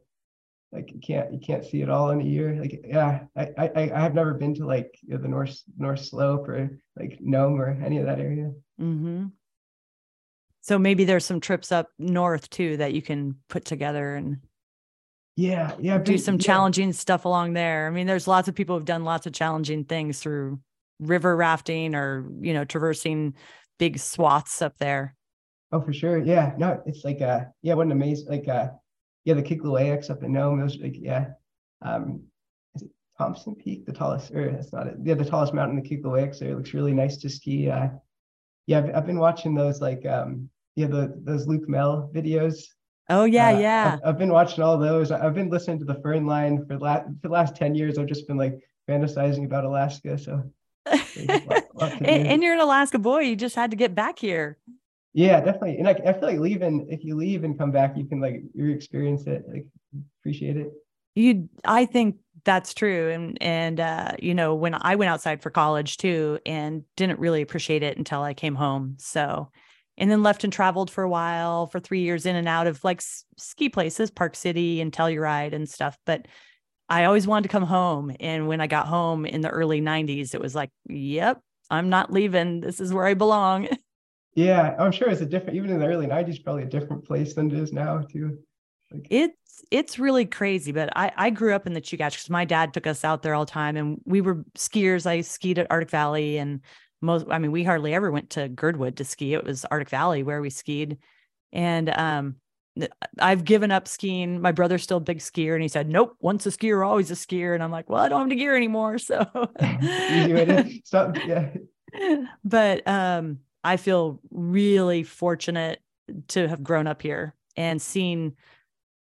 like 0.72 0.92
you 0.92 1.00
can't 1.00 1.34
you 1.34 1.40
can't 1.40 1.66
see 1.66 1.82
it 1.82 1.90
all 1.90 2.12
in 2.12 2.22
a 2.22 2.24
year. 2.24 2.56
Like 2.56 2.82
yeah, 2.86 3.22
I 3.36 3.50
I 3.58 3.92
I 3.96 4.00
have 4.00 4.14
never 4.14 4.34
been 4.34 4.54
to 4.56 4.66
like 4.66 4.98
you 5.02 5.16
know, 5.16 5.22
the 5.22 5.28
North 5.28 5.60
North 5.78 6.06
Slope 6.06 6.48
or 6.48 6.80
like 6.98 7.18
Nome 7.20 7.60
or 7.60 7.70
any 7.84 7.98
of 7.98 8.06
that 8.06 8.20
area. 8.20 8.52
Mm-hmm. 8.80 9.28
So 10.62 10.78
maybe 10.78 11.06
there's 11.06 11.26
some 11.26 11.40
trips 11.40 11.72
up 11.72 11.88
north 11.98 12.50
too 12.50 12.78
that 12.78 12.94
you 12.94 13.02
can 13.02 13.38
put 13.48 13.66
together 13.66 14.16
and 14.16 14.38
Yeah, 15.36 15.74
yeah. 15.80 15.98
Do 15.98 16.18
some 16.18 16.36
yeah. 16.36 16.46
challenging 16.46 16.94
stuff 16.94 17.26
along 17.26 17.54
there. 17.54 17.88
I 17.88 17.90
mean, 17.90 18.06
there's 18.06 18.28
lots 18.28 18.48
of 18.48 18.56
people 18.56 18.76
who've 18.76 18.86
done 18.86 19.04
lots 19.04 19.26
of 19.26 19.34
challenging 19.34 19.86
things 19.86 20.20
through 20.20 20.60
river 21.00 21.36
rafting 21.36 21.96
or, 21.96 22.30
you 22.42 22.54
know, 22.54 22.66
traversing 22.66 23.34
big 23.80 23.98
swaths 23.98 24.62
up 24.62 24.78
there. 24.78 25.16
Oh, 25.72 25.82
for 25.82 25.94
sure. 25.94 26.18
Yeah. 26.20 26.54
No, 26.58 26.84
it's 26.86 27.04
like 27.04 27.22
uh 27.22 27.46
yeah, 27.62 27.74
what 27.74 27.86
an 27.86 27.92
amazing 27.94 28.28
like 28.28 28.48
uh 28.48 28.68
yeah, 29.30 29.36
the 29.36 29.44
Kigluaiks 29.44 30.10
up 30.10 30.24
in 30.24 30.34
Nome, 30.34 30.60
those 30.60 30.78
like 30.80 30.98
yeah. 31.00 31.28
Um 31.82 32.24
is 32.76 32.82
it 32.84 32.90
Thompson 33.18 33.54
Peak, 33.56 33.86
the 33.86 33.94
tallest 33.94 34.32
or 34.32 34.52
that's 34.52 34.74
not 34.74 34.88
it. 34.88 34.96
Yeah, 35.04 35.14
the 35.14 35.26
tallest 35.26 35.54
mountain 35.54 35.80
the 35.82 35.88
Kigluaiks 35.90 36.40
there. 36.40 36.52
It 36.52 36.56
looks 36.58 36.74
really 36.74 36.94
nice 36.94 37.18
to 37.18 37.30
ski. 37.30 37.70
Uh 37.70 37.90
yeah, 38.66 38.80
I've, 38.80 38.96
I've 38.96 39.06
been 39.06 39.20
watching 39.20 39.54
those 39.56 39.82
like 39.82 40.04
um 40.06 40.50
yeah, 40.76 40.88
the 40.88 41.14
those 41.24 41.46
Luc 41.48 41.68
Mehl 41.68 42.12
videos. 42.14 42.56
Oh 43.10 43.26
yeah, 43.26 43.50
Uh, 43.50 43.60
yeah. 43.60 43.92
I've, 43.94 44.10
I've 44.10 44.18
been 44.18 44.32
watching 44.32 44.64
all 44.64 44.78
those. 44.78 45.12
I've 45.12 45.34
been 45.36 45.50
listening 45.50 45.80
to 45.80 45.86
the 45.86 46.00
Fern 46.04 46.26
Line 46.26 46.58
for 46.66 46.78
the 46.78 46.84
last 46.84 47.06
for 47.22 47.28
the 47.28 47.34
last 47.40 47.56
10 47.56 47.76
years. 47.76 47.98
I've 47.98 48.08
just 48.08 48.28
been 48.28 48.38
like 48.38 48.56
fantasizing 48.88 49.46
about 49.46 49.64
Alaska. 49.66 50.18
So 50.18 50.44
there's 50.86 51.18
a 51.18 51.46
lot- 51.50 51.76
lot 51.76 51.92
to 51.98 52.06
and, 52.06 52.28
and 52.28 52.44
you're 52.44 52.54
an 52.54 52.60
Alaska 52.62 52.98
boy. 53.00 53.22
You 53.22 53.36
just 53.36 53.56
had 53.56 53.70
to 53.72 53.78
get 53.78 53.94
back 53.96 54.18
here. 54.20 54.58
Yeah, 55.14 55.40
definitely. 55.42 55.78
And 55.78 55.88
I, 55.88 55.92
I 55.92 56.14
feel 56.14 56.30
like 56.30 56.40
leaving, 56.40 56.88
if 56.90 57.04
you 57.04 57.16
leave 57.16 57.44
and 57.44 57.58
come 57.58 57.72
back, 57.72 57.98
you 57.98 58.06
can 58.06 58.20
like 58.22 58.44
re-experience 58.56 59.26
it, 59.28 59.44
like 59.52 59.66
appreciate 60.22 60.58
it. 60.58 60.72
You, 61.16 61.50
I 61.66 61.86
think 61.86 62.18
that's 62.46 62.74
true. 62.74 63.10
And 63.10 63.38
and 63.42 63.80
uh, 63.80 64.12
you 64.20 64.34
know, 64.34 64.56
when 64.56 64.76
I 64.80 64.96
went 64.96 65.10
outside 65.10 65.42
for 65.42 65.50
college 65.50 65.98
too, 65.98 66.40
and 66.46 66.84
didn't 66.96 67.20
really 67.20 67.42
appreciate 67.42 67.84
it 67.84 67.98
until 67.98 68.22
I 68.22 68.34
came 68.34 68.56
home. 68.56 68.96
So, 69.00 69.50
and 69.98 70.10
then 70.12 70.24
left 70.24 70.44
and 70.44 70.54
traveled 70.54 70.92
for 70.92 71.04
a 71.04 71.10
while 71.10 71.68
for 71.68 71.80
three 71.80 72.02
years 72.02 72.26
in 72.26 72.36
and 72.36 72.48
out 72.48 72.68
of 72.68 72.84
like 72.84 73.00
s- 73.00 73.26
ski 73.38 73.68
places, 73.70 74.12
Park 74.12 74.36
City 74.36 74.80
and 74.80 74.92
Telluride 74.92 75.54
and 75.54 75.68
stuff. 75.68 75.98
But 76.06 76.28
I 76.90 77.06
always 77.06 77.28
wanted 77.28 77.44
to 77.44 77.50
come 77.50 77.64
home. 77.66 78.16
And 78.20 78.48
when 78.48 78.62
I 78.62 78.68
got 78.68 78.88
home 78.88 79.26
in 79.26 79.42
the 79.42 79.50
early 79.50 79.82
'90s, 79.82 80.36
it 80.36 80.42
was 80.42 80.56
like, 80.56 80.72
yep, 80.88 81.42
I'm 81.72 81.90
not 81.90 82.14
leaving. 82.14 82.62
This 82.62 82.80
is 82.80 82.94
where 82.94 83.06
I 83.08 83.16
belong. 83.16 83.68
Yeah, 84.40 84.74
I'm 84.80 84.94
sure 84.94 85.10
it's 85.10 85.20
a 85.20 85.26
different, 85.26 85.58
even 85.58 85.70
in 85.70 85.80
the 85.80 85.86
early 85.86 86.08
90s, 86.08 86.42
probably 86.42 86.64
a 86.64 86.68
different 86.68 87.04
place 87.04 87.34
than 87.34 87.52
it 87.52 87.60
is 87.60 87.74
now, 87.74 88.00
too. 88.00 88.40
Like, 88.90 89.06
it's 89.10 89.36
it's 89.70 90.00
really 90.00 90.26
crazy 90.26 90.72
but 90.72 90.90
i 90.96 91.12
i 91.18 91.30
grew 91.30 91.54
up 91.54 91.68
in 91.68 91.74
the 91.74 91.82
chugach 91.82 92.12
because 92.12 92.30
my 92.30 92.44
dad 92.44 92.74
took 92.74 92.88
us 92.88 93.04
out 93.04 93.22
there 93.22 93.36
all 93.36 93.46
the 93.46 93.52
time 93.52 93.76
and 93.76 94.02
we 94.06 94.20
were 94.22 94.44
skiers 94.58 95.06
i 95.06 95.22
skied 95.22 95.60
at 95.60 95.68
arctic 95.70 95.92
valley 95.92 96.38
and 96.38 96.62
most 97.02 97.26
i 97.30 97.38
mean 97.38 97.52
we 97.52 97.64
hardly 97.64 97.94
ever 97.94 98.10
went 98.10 98.32
to 98.32 98.48
girdwood 98.48 98.96
to 98.96 99.04
ski 99.04 99.34
it 99.34 99.44
was 99.44 99.66
arctic 99.66 99.90
valley 99.90 100.24
where 100.24 100.42
we 100.42 100.50
skied 100.50 100.98
and 101.52 101.90
um 101.90 102.36
i've 103.20 103.44
given 103.44 103.70
up 103.70 103.88
skiing 103.88 104.42
my 104.42 104.52
brother's 104.52 104.82
still 104.82 104.98
a 104.98 105.02
big 105.02 105.20
skier 105.20 105.54
and 105.54 105.62
he 105.62 105.68
said 105.68 105.88
nope 105.88 106.16
once 106.20 106.48
a 106.48 106.50
skier 106.50 106.88
always 106.88 107.12
a 107.12 107.16
skier 107.16 107.54
and 107.54 107.62
i'm 107.62 107.72
like 107.72 107.90
well 107.90 108.02
i 108.02 108.10
don't 108.10 108.22
have 108.22 108.30
the 108.30 108.36
gear 108.36 108.56
anymore 108.56 108.98
so 108.98 109.24
easy 109.62 110.34
way 110.34 110.46
to 110.46 110.80
stop. 110.84 111.16
Yeah. 111.28 111.50
but 112.44 112.88
um 112.88 113.40
i 113.64 113.78
feel 113.78 114.20
really 114.32 115.04
fortunate 115.04 115.82
to 116.28 116.48
have 116.48 116.64
grown 116.64 116.88
up 116.88 117.02
here 117.02 117.36
and 117.56 117.82
seen 117.82 118.36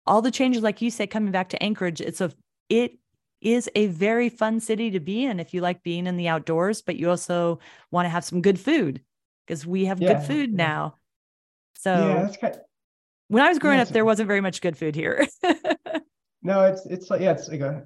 all 0.07 0.21
the 0.21 0.31
changes 0.31 0.63
like 0.63 0.81
you 0.81 0.91
say 0.91 1.07
coming 1.07 1.31
back 1.31 1.49
to 1.49 1.63
anchorage. 1.63 2.01
It's 2.01 2.21
a 2.21 2.31
it 2.69 2.97
is 3.41 3.69
a 3.75 3.87
very 3.87 4.29
fun 4.29 4.59
city 4.59 4.91
to 4.91 4.99
be 4.99 5.25
in 5.25 5.39
if 5.39 5.53
you 5.53 5.61
like 5.61 5.83
being 5.83 6.07
in 6.07 6.17
the 6.17 6.27
outdoors 6.27 6.81
but 6.81 6.95
you 6.95 7.09
also 7.09 7.59
want 7.91 8.05
to 8.05 8.09
have 8.09 8.23
some 8.23 8.41
good 8.41 8.59
food 8.59 9.01
because 9.45 9.65
we 9.65 9.85
have 9.85 9.99
Yeah, 9.99 10.13
good 10.13 10.23
food 10.23 10.53
now. 10.53 10.95
So 11.77 11.91
yeah, 11.91 12.23
that's 12.23 12.37
kind 12.37 12.57
when 13.27 13.43
i 13.43 13.49
was 13.49 13.59
growing 13.59 13.77
yeah, 13.77 13.83
up 13.83 13.89
there 13.89 14.05
wasn't 14.05 14.27
very 14.27 14.41
much 14.41 14.61
good 14.61 14.77
food 14.77 14.95
here. 14.95 15.27
No, 16.43 16.63
it's, 16.63 16.85
it's 16.85 17.09
like, 17.09 17.21
yeah, 17.21 17.31
it's 17.31 17.49
like 17.49 17.61
a, 17.61 17.83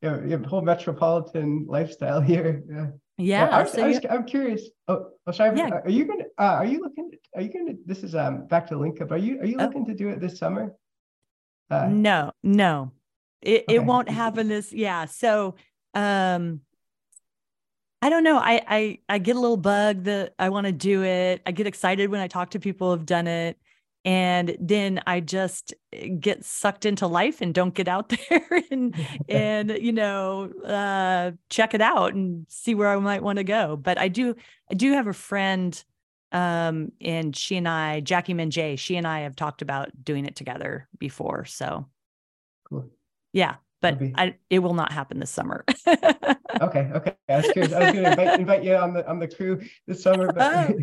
you 0.00 0.08
have 0.08 0.42
a 0.44 0.48
whole 0.48 0.62
metropolitan 0.62 1.66
lifestyle 1.68 2.20
here. 2.32 2.62
Yeah. 2.70 2.86
Yeah 3.20 3.48
I'm, 3.50 3.68
so 3.68 3.84
I 3.84 4.00
I'm 4.10 4.24
curious. 4.24 4.62
Oh, 4.88 5.10
oh 5.26 5.32
sorry. 5.32 5.56
Yeah. 5.56 5.68
Are 5.84 5.90
you 5.90 6.04
gonna? 6.04 6.24
Uh, 6.38 6.58
are 6.60 6.64
you 6.66 6.80
looking? 6.80 7.10
Are 7.36 7.42
you 7.42 7.52
gonna? 7.52 7.78
This 7.86 8.02
is 8.02 8.14
um 8.14 8.46
back 8.46 8.66
to 8.68 8.78
link 8.78 9.00
up. 9.00 9.12
Are 9.12 9.18
you 9.18 9.40
are 9.40 9.46
you 9.46 9.56
Oh. 9.58 9.64
looking 9.64 9.86
to 9.86 9.94
do 9.94 10.08
it 10.08 10.20
this 10.20 10.38
summer? 10.38 10.74
Uh, 11.70 11.86
no 11.88 12.32
no 12.42 12.90
it, 13.42 13.62
Okay. 13.62 13.76
it 13.76 13.84
won't 13.84 14.08
happen 14.08 14.48
this 14.48 14.72
yeah 14.72 15.04
so 15.04 15.54
um 15.94 16.60
i 18.02 18.08
don't 18.10 18.24
know 18.24 18.38
i 18.38 18.60
i 18.66 18.98
i 19.08 19.18
get 19.18 19.36
a 19.36 19.38
little 19.38 19.56
bug 19.56 20.02
that 20.02 20.34
i 20.40 20.48
want 20.48 20.66
to 20.66 20.72
do 20.72 21.04
it 21.04 21.40
i 21.46 21.52
get 21.52 21.68
excited 21.68 22.10
when 22.10 22.20
i 22.20 22.26
talk 22.26 22.50
to 22.50 22.58
people 22.58 22.90
who've 22.90 23.06
done 23.06 23.28
it 23.28 23.56
and 24.04 24.56
then 24.60 25.00
i 25.06 25.20
just 25.20 25.74
eh, 25.92 26.08
get 26.08 26.44
sucked 26.44 26.86
into 26.86 27.06
life 27.06 27.40
and 27.40 27.54
don't 27.54 27.74
get 27.74 27.88
out 27.88 28.08
there 28.30 28.62
and 28.70 28.94
and 29.28 29.70
you 29.70 29.92
know 29.92 30.50
uh 30.64 31.30
check 31.50 31.74
it 31.74 31.80
out 31.82 32.14
and 32.14 32.46
see 32.48 32.74
where 32.74 32.88
i 32.88 32.96
might 32.96 33.22
want 33.22 33.36
to 33.38 33.44
go 33.44 33.76
but 33.76 33.98
i 33.98 34.08
do 34.08 34.34
i 34.70 34.74
do 34.74 34.92
have 34.92 35.06
a 35.06 35.12
friend 35.12 35.84
Um, 36.32 36.92
and 37.00 37.34
she 37.34 37.56
and 37.56 37.66
I, 37.68 38.00
Jackie 38.00 38.34
Minjay, 38.34 38.78
she 38.78 38.96
and 38.96 39.06
I 39.06 39.20
have 39.22 39.34
talked 39.34 39.62
about 39.62 39.88
doing 40.04 40.26
it 40.26 40.36
together 40.36 40.88
before. 40.98 41.44
So 41.44 41.88
cool. 42.68 42.88
Yeah, 43.32 43.56
but. 43.80 43.98
I, 44.14 44.34
it 44.48 44.60
will 44.60 44.74
not 44.74 44.92
happen 44.92 45.18
this 45.18 45.30
summer. 45.30 45.64
okay, 45.88 46.90
okay. 46.94 47.14
I 47.28 47.36
was 47.36 47.50
curious. 47.52 47.72
I 47.72 47.84
was 47.84 47.92
going 47.92 48.04
to 48.04 48.10
invite, 48.10 48.40
invite 48.40 48.64
you 48.64 48.76
on 48.76 48.94
the 48.94 49.08
on 49.08 49.18
the 49.18 49.28
crew 49.28 49.60
this 49.86 50.02
summer, 50.02 50.32
but 50.32 50.38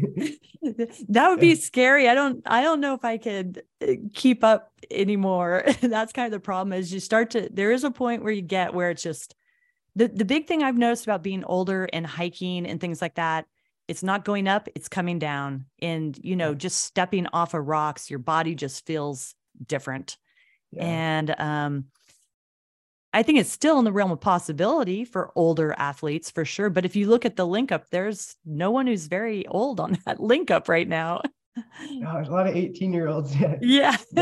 that 1.09 1.29
would 1.29 1.39
be 1.39 1.55
scary. 1.55 2.09
I 2.09 2.15
don't 2.15 2.41
I 2.45 2.61
don't 2.61 2.79
know 2.79 2.93
if 2.93 3.05
I 3.05 3.17
could 3.17 3.63
uh, 3.81 3.93
keep 4.13 4.43
up 4.43 4.71
anymore. 4.89 5.63
That's 5.81 6.13
kind 6.13 6.25
of 6.25 6.31
the 6.31 6.43
problem. 6.43 6.73
Is 6.73 6.93
you 6.93 6.99
start 6.99 7.31
to 7.31 7.49
there 7.51 7.71
is 7.71 7.83
a 7.83 7.91
point 7.91 8.23
where 8.23 8.33
you 8.33 8.41
get 8.41 8.73
where 8.73 8.89
it's 8.89 9.03
just 9.03 9.35
the 9.95 10.07
the 10.07 10.25
big 10.25 10.47
thing 10.47 10.63
I've 10.63 10.77
noticed 10.77 11.05
about 11.05 11.23
being 11.23 11.43
older 11.43 11.87
and 11.91 12.05
hiking 12.05 12.65
and 12.65 12.79
things 12.79 13.01
like 13.01 13.15
that. 13.15 13.45
It's 13.87 14.03
not 14.03 14.25
going 14.25 14.47
up, 14.47 14.67
it's 14.75 14.89
coming 14.89 15.17
down. 15.17 15.65
And, 15.81 16.17
you 16.21 16.35
know, 16.35 16.53
just 16.53 16.81
stepping 16.81 17.25
off 17.27 17.53
of 17.53 17.65
rocks, 17.65 18.09
your 18.09 18.19
body 18.19 18.53
just 18.53 18.85
feels 18.85 19.33
different. 19.65 20.17
Yeah. 20.71 20.83
And 20.83 21.35
um, 21.37 21.85
I 23.17 23.23
think 23.23 23.39
it's 23.39 23.51
still 23.51 23.79
in 23.79 23.85
the 23.85 23.91
realm 23.91 24.11
of 24.11 24.21
possibility 24.21 25.03
for 25.03 25.31
older 25.33 25.73
athletes 25.79 26.29
for 26.29 26.45
sure. 26.45 26.69
But 26.69 26.85
if 26.85 26.95
you 26.95 27.07
look 27.07 27.25
at 27.25 27.35
the 27.35 27.47
link 27.47 27.71
up, 27.71 27.89
there's 27.89 28.35
no 28.45 28.69
one 28.69 28.85
who's 28.85 29.07
very 29.07 29.47
old 29.47 29.79
on 29.79 29.97
that 30.05 30.19
link 30.19 30.51
up 30.51 30.69
right 30.69 30.87
now. 30.87 31.21
No, 31.91 32.13
there's 32.13 32.27
a 32.27 32.31
lot 32.31 32.45
of 32.45 32.55
18 32.55 32.93
year 32.93 33.07
olds. 33.07 33.35
Yeah. 33.61 33.97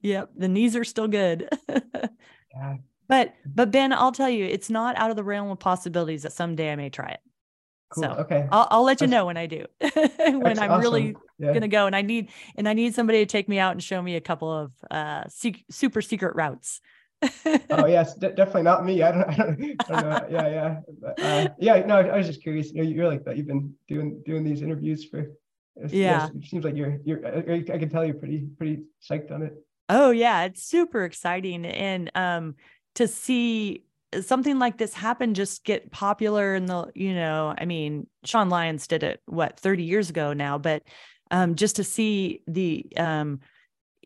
yep. 0.00 0.30
The 0.36 0.46
knees 0.46 0.76
are 0.76 0.84
still 0.84 1.08
good. 1.08 1.48
yeah. 1.68 2.76
But 3.08 3.34
but 3.44 3.72
Ben, 3.72 3.92
I'll 3.92 4.12
tell 4.12 4.30
you, 4.30 4.44
it's 4.44 4.70
not 4.70 4.96
out 4.96 5.10
of 5.10 5.16
the 5.16 5.24
realm 5.24 5.50
of 5.50 5.58
possibilities 5.58 6.22
that 6.22 6.32
someday 6.32 6.70
I 6.70 6.76
may 6.76 6.88
try 6.88 7.08
it. 7.08 7.20
Cool. 7.94 8.02
So 8.04 8.10
okay. 8.10 8.48
I'll, 8.50 8.66
I'll 8.70 8.82
let 8.82 9.00
you 9.00 9.06
know 9.06 9.26
when 9.26 9.36
I 9.36 9.46
do, 9.46 9.64
when 9.80 10.58
I'm 10.58 10.70
awesome. 10.70 10.80
really 10.80 11.16
yeah. 11.38 11.52
gonna 11.52 11.68
go. 11.68 11.86
And 11.86 11.94
I 11.94 12.02
need 12.02 12.30
and 12.56 12.68
I 12.68 12.72
need 12.72 12.94
somebody 12.94 13.20
to 13.20 13.26
take 13.26 13.48
me 13.48 13.58
out 13.58 13.72
and 13.72 13.82
show 13.82 14.02
me 14.02 14.16
a 14.16 14.20
couple 14.20 14.50
of 14.50 14.72
uh 14.90 15.24
super 15.28 16.02
secret 16.02 16.34
routes. 16.34 16.80
oh 17.70 17.86
yes, 17.86 18.14
d- 18.14 18.32
definitely 18.34 18.62
not 18.62 18.84
me. 18.84 19.02
I 19.02 19.12
don't, 19.12 19.28
I 19.28 19.36
don't, 19.36 19.80
I 19.88 20.00
don't 20.00 20.10
know. 20.10 20.26
yeah, 20.28 20.48
yeah, 20.48 20.80
but, 21.00 21.20
uh, 21.20 21.48
yeah. 21.58 21.86
No, 21.86 21.98
I 21.98 22.16
was 22.16 22.26
just 22.26 22.42
curious. 22.42 22.72
You 22.72 22.82
know, 22.82 22.88
you're 22.88 23.08
like 23.08 23.24
that. 23.24 23.36
You've 23.36 23.46
been 23.46 23.72
doing 23.88 24.20
doing 24.26 24.42
these 24.44 24.62
interviews 24.62 25.04
for. 25.04 25.30
Yeah. 25.88 26.28
It 26.28 26.44
seems 26.46 26.64
like 26.64 26.76
you're 26.76 26.98
you're. 27.04 27.24
I, 27.26 27.64
I 27.72 27.78
can 27.78 27.88
tell 27.88 28.04
you're 28.04 28.14
pretty 28.14 28.46
pretty 28.58 28.82
psyched 29.08 29.30
on 29.30 29.42
it. 29.42 29.54
Oh 29.88 30.10
yeah, 30.10 30.44
it's 30.44 30.62
super 30.62 31.04
exciting, 31.04 31.64
and 31.64 32.10
um, 32.14 32.56
to 32.94 33.06
see 33.06 33.84
something 34.22 34.58
like 34.58 34.78
this 34.78 34.94
happen 34.94 35.34
just 35.34 35.64
get 35.64 35.90
popular 35.90 36.54
and 36.54 36.68
the 36.68 36.90
you 36.94 37.14
know 37.14 37.54
i 37.58 37.64
mean 37.64 38.06
sean 38.24 38.48
lyons 38.48 38.86
did 38.86 39.02
it 39.02 39.20
what 39.26 39.58
30 39.58 39.82
years 39.82 40.10
ago 40.10 40.32
now 40.32 40.58
but 40.58 40.82
um 41.30 41.54
just 41.54 41.76
to 41.76 41.84
see 41.84 42.42
the 42.46 42.86
um 42.96 43.40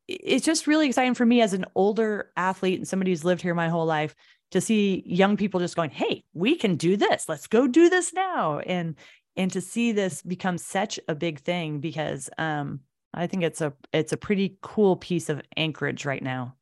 it's 0.09 0.45
just 0.45 0.67
really 0.67 0.87
exciting 0.87 1.15
for 1.15 1.27
me 1.27 1.43
as 1.43 1.53
an 1.53 1.67
older 1.75 2.31
athlete 2.37 2.79
and 2.79 2.89
somebody 2.89 3.11
who's 3.11 3.25
lived 3.25 3.43
here 3.43 3.55
my 3.55 3.69
whole 3.69 3.87
life 3.87 4.15
to 4.51 4.61
see 4.61 5.03
young 5.07 5.37
people 5.37 5.61
just 5.61 5.77
going 5.77 5.91
hey 5.91 6.25
we 6.33 6.57
can 6.57 6.77
do 6.77 6.97
this. 6.97 7.29
Let's 7.29 7.47
go 7.47 7.67
do 7.67 7.89
this 7.89 8.13
now. 8.13 8.61
And 8.61 8.97
and 9.37 9.53
to 9.53 9.61
see 9.61 9.93
this 9.93 10.23
become 10.23 10.59
such 10.59 10.99
a 11.09 11.15
big 11.15 11.41
thing 11.41 11.81
because 11.81 12.31
um 12.39 12.81
i 13.15 13.27
think 13.27 13.43
it's 13.43 13.61
a 13.61 13.73
it's 13.93 14.13
a 14.13 14.17
pretty 14.17 14.59
cool 14.63 14.97
piece 14.97 15.29
of 15.29 15.43
anchorage 15.57 16.05
right 16.07 16.23
now. 16.23 16.57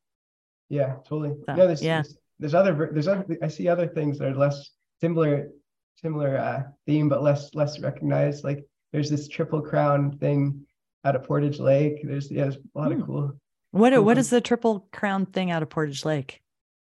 Yeah 0.69 0.95
totally. 1.07 1.35
So, 1.45 1.55
yeah, 1.55 1.65
this, 1.65 1.81
yeah. 1.81 2.01
This, 2.01 2.17
there's 2.39 2.53
other 2.53 2.89
there's 2.91 3.07
other 3.07 3.25
I 3.41 3.47
see 3.47 3.67
other 3.67 3.87
things 3.87 4.19
that 4.19 4.29
are 4.29 4.35
less 4.35 4.71
similar 5.01 5.49
similar 5.95 6.37
uh, 6.37 6.63
theme 6.85 7.09
but 7.09 7.23
less 7.23 7.53
less 7.53 7.79
recognized. 7.79 8.43
Like 8.43 8.65
there's 8.93 9.09
this 9.09 9.27
triple 9.27 9.61
crown 9.61 10.17
thing 10.17 10.65
out 11.03 11.15
of 11.15 11.23
Portage 11.23 11.59
Lake. 11.59 12.01
There's 12.03 12.29
yeah, 12.31 12.43
there's 12.43 12.55
a 12.55 12.79
lot 12.79 12.91
hmm. 12.91 13.01
of 13.01 13.07
cool. 13.07 13.39
What 13.71 13.93
cool 13.93 14.03
what 14.03 14.17
is 14.17 14.29
the 14.29 14.41
triple 14.41 14.87
crown 14.91 15.25
thing 15.25 15.51
out 15.51 15.63
of 15.63 15.69
Portage 15.69 16.05
Lake? 16.05 16.41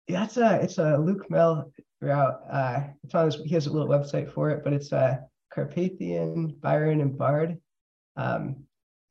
Yeah, 0.07 0.25
it's 0.25 0.37
a 0.37 0.61
it's 0.61 0.77
a 0.77 0.97
Luc 0.97 1.29
Mehl 1.29 1.71
route. 2.01 2.39
Uh, 2.49 2.83
it's 3.03 3.15
on 3.15 3.25
his, 3.25 3.35
he 3.35 3.53
has 3.55 3.67
a 3.67 3.71
little 3.71 3.87
website 3.87 4.31
for 4.31 4.49
it, 4.49 4.63
but 4.63 4.73
it's 4.73 4.91
a 4.91 4.97
uh, 4.97 5.15
Carpathian, 5.53 6.55
Byron, 6.61 7.01
and 7.01 7.17
Bard. 7.17 7.57
Um, 8.15 8.63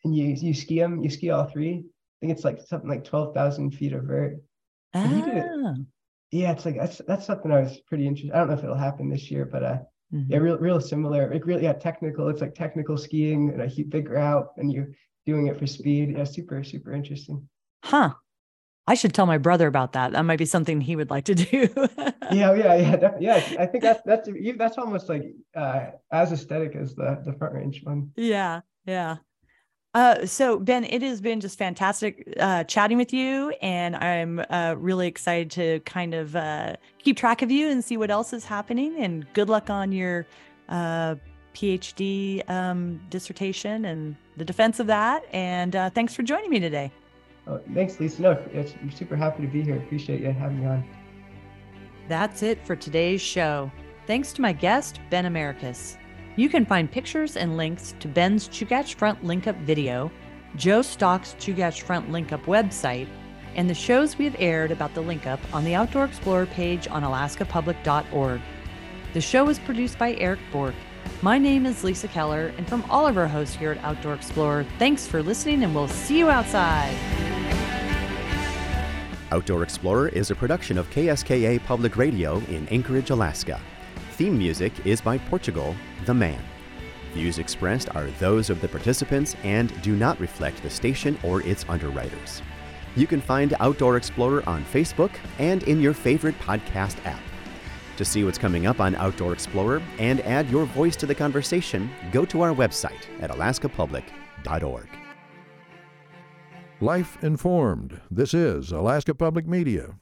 and 0.04 0.14
you 0.14 0.28
you 0.28 0.54
ski 0.54 0.78
them, 0.78 1.02
you 1.02 1.10
ski 1.10 1.30
all 1.30 1.44
three. 1.44 1.84
I 1.84 2.16
think 2.20 2.32
it's 2.32 2.44
like 2.44 2.60
something 2.60 2.88
like 2.88 3.04
twelve 3.04 3.34
thousand 3.34 3.72
feet 3.72 3.92
of 3.92 4.04
vert. 4.04 4.36
Ah 4.94 5.74
yeah, 6.30 6.52
it's 6.52 6.64
like 6.64 6.76
that's 6.76 7.00
that's 7.06 7.26
something 7.26 7.52
I 7.52 7.60
was 7.60 7.80
pretty 7.86 8.06
interested. 8.06 8.34
I 8.34 8.38
don't 8.38 8.48
know 8.48 8.54
if 8.54 8.64
it'll 8.64 8.76
happen 8.76 9.08
this 9.08 9.30
year, 9.30 9.44
but 9.44 9.62
uh, 9.62 9.78
mm-hmm. 10.12 10.32
yeah, 10.32 10.38
real 10.38 10.58
real 10.58 10.80
similar. 10.80 11.32
Like 11.32 11.46
really, 11.46 11.62
yeah, 11.62 11.72
technical. 11.72 12.28
It's 12.28 12.40
like 12.40 12.54
technical 12.54 12.96
skiing 12.96 13.50
and 13.50 13.62
a 13.62 13.66
heat 13.66 13.90
big 13.90 14.08
route, 14.08 14.48
and 14.56 14.72
you're 14.72 14.88
doing 15.24 15.46
it 15.46 15.58
for 15.58 15.66
speed. 15.66 16.14
Yeah, 16.16 16.24
super 16.24 16.62
super 16.64 16.92
interesting. 16.92 17.48
Huh. 17.84 18.14
I 18.88 18.94
should 18.94 19.14
tell 19.14 19.26
my 19.26 19.38
brother 19.38 19.66
about 19.66 19.94
that. 19.94 20.12
That 20.12 20.22
might 20.22 20.38
be 20.38 20.44
something 20.44 20.80
he 20.80 20.94
would 20.94 21.10
like 21.10 21.24
to 21.24 21.34
do. 21.34 21.68
yeah, 22.30 22.54
yeah, 22.54 22.74
yeah, 22.76 23.16
yeah. 23.18 23.56
I 23.58 23.66
think 23.66 23.82
that's 23.82 24.00
that's 24.04 24.28
that's 24.56 24.78
almost 24.78 25.08
like 25.08 25.24
uh, 25.56 25.86
as 26.12 26.32
aesthetic 26.32 26.76
as 26.76 26.94
the 26.94 27.20
the 27.24 27.32
front 27.32 27.54
range 27.54 27.82
one. 27.82 28.12
Yeah, 28.16 28.60
yeah. 28.84 29.16
Uh, 29.96 30.26
so 30.26 30.58
Ben, 30.58 30.84
it 30.84 31.00
has 31.00 31.22
been 31.22 31.40
just 31.40 31.56
fantastic 31.56 32.30
uh, 32.38 32.62
chatting 32.64 32.98
with 32.98 33.14
you, 33.14 33.48
and 33.62 33.96
I'm 33.96 34.44
uh, 34.50 34.74
really 34.76 35.06
excited 35.06 35.50
to 35.52 35.80
kind 35.86 36.12
of 36.12 36.36
uh, 36.36 36.76
keep 36.98 37.16
track 37.16 37.40
of 37.40 37.50
you 37.50 37.70
and 37.70 37.82
see 37.82 37.96
what 37.96 38.10
else 38.10 38.34
is 38.34 38.44
happening. 38.44 38.94
And 38.98 39.26
good 39.32 39.48
luck 39.48 39.70
on 39.70 39.92
your 39.92 40.26
uh, 40.68 41.14
PhD 41.54 42.46
um, 42.50 43.00
dissertation 43.08 43.86
and 43.86 44.16
the 44.36 44.44
defense 44.44 44.80
of 44.80 44.86
that. 44.88 45.24
And 45.32 45.74
uh, 45.74 45.88
thanks 45.88 46.14
for 46.14 46.22
joining 46.22 46.50
me 46.50 46.60
today. 46.60 46.92
Oh, 47.46 47.58
thanks, 47.72 47.98
Lisa. 47.98 48.20
No, 48.20 48.32
I'm 48.54 48.90
super 48.90 49.16
happy 49.16 49.46
to 49.46 49.48
be 49.48 49.62
here. 49.62 49.76
Appreciate 49.76 50.20
you 50.20 50.30
having 50.30 50.60
me 50.60 50.66
on. 50.66 50.84
That's 52.06 52.42
it 52.42 52.62
for 52.66 52.76
today's 52.76 53.22
show. 53.22 53.72
Thanks 54.06 54.34
to 54.34 54.42
my 54.42 54.52
guest, 54.52 55.00
Ben 55.08 55.24
Americus. 55.24 55.96
You 56.38 56.50
can 56.50 56.66
find 56.66 56.90
pictures 56.90 57.38
and 57.38 57.56
links 57.56 57.94
to 57.98 58.08
Ben's 58.08 58.46
Chugach 58.50 58.94
Front 58.94 59.24
Link 59.24 59.46
Up 59.46 59.56
video, 59.60 60.12
Joe 60.54 60.82
Stock's 60.82 61.34
Chugach 61.38 61.80
Front 61.80 62.12
Link 62.12 62.30
Up 62.30 62.44
website, 62.44 63.08
and 63.54 63.70
the 63.70 63.74
shows 63.74 64.18
we 64.18 64.26
have 64.26 64.36
aired 64.38 64.70
about 64.70 64.92
the 64.92 65.00
Link 65.00 65.26
Up 65.26 65.40
on 65.54 65.64
the 65.64 65.74
Outdoor 65.74 66.04
Explorer 66.04 66.44
page 66.44 66.88
on 66.88 67.04
alaskapublic.org. 67.04 68.42
The 69.14 69.20
show 69.22 69.48
is 69.48 69.58
produced 69.58 69.98
by 69.98 70.12
Eric 70.16 70.40
Bork. 70.52 70.74
My 71.22 71.38
name 71.38 71.64
is 71.64 71.82
Lisa 71.82 72.08
Keller, 72.08 72.52
and 72.58 72.68
from 72.68 72.84
all 72.90 73.06
of 73.06 73.16
our 73.16 73.28
hosts 73.28 73.56
here 73.56 73.72
at 73.72 73.82
Outdoor 73.82 74.12
Explorer, 74.12 74.66
thanks 74.78 75.06
for 75.06 75.22
listening, 75.22 75.64
and 75.64 75.74
we'll 75.74 75.88
see 75.88 76.18
you 76.18 76.28
outside. 76.28 76.94
Outdoor 79.32 79.62
Explorer 79.62 80.10
is 80.10 80.30
a 80.30 80.34
production 80.34 80.76
of 80.76 80.90
KSKA 80.90 81.64
Public 81.64 81.96
Radio 81.96 82.36
in 82.50 82.68
Anchorage, 82.68 83.08
Alaska. 83.08 83.58
Theme 84.16 84.38
music 84.38 84.72
is 84.86 85.02
by 85.02 85.18
Portugal 85.18 85.76
the 86.06 86.14
man. 86.14 86.42
Views 87.12 87.38
expressed 87.38 87.94
are 87.94 88.06
those 88.18 88.48
of 88.48 88.62
the 88.62 88.68
participants 88.68 89.36
and 89.44 89.78
do 89.82 89.94
not 89.94 90.18
reflect 90.18 90.62
the 90.62 90.70
station 90.70 91.18
or 91.22 91.42
its 91.42 91.66
underwriters. 91.68 92.40
You 92.96 93.06
can 93.06 93.20
find 93.20 93.54
Outdoor 93.60 93.98
Explorer 93.98 94.42
on 94.48 94.64
Facebook 94.64 95.10
and 95.38 95.64
in 95.64 95.82
your 95.82 95.92
favorite 95.92 96.38
podcast 96.40 96.96
app. 97.04 97.20
To 97.98 98.06
see 98.06 98.24
what's 98.24 98.38
coming 98.38 98.66
up 98.66 98.80
on 98.80 98.94
Outdoor 98.94 99.34
Explorer 99.34 99.82
and 99.98 100.22
add 100.22 100.48
your 100.48 100.64
voice 100.64 100.96
to 100.96 101.04
the 101.04 101.14
conversation, 101.14 101.90
go 102.10 102.24
to 102.24 102.40
our 102.40 102.54
website 102.54 103.04
at 103.20 103.30
alaskapublic.org. 103.30 104.88
Life 106.80 107.22
informed. 107.22 108.00
This 108.10 108.32
is 108.32 108.72
Alaska 108.72 109.14
Public 109.14 109.46
Media. 109.46 109.96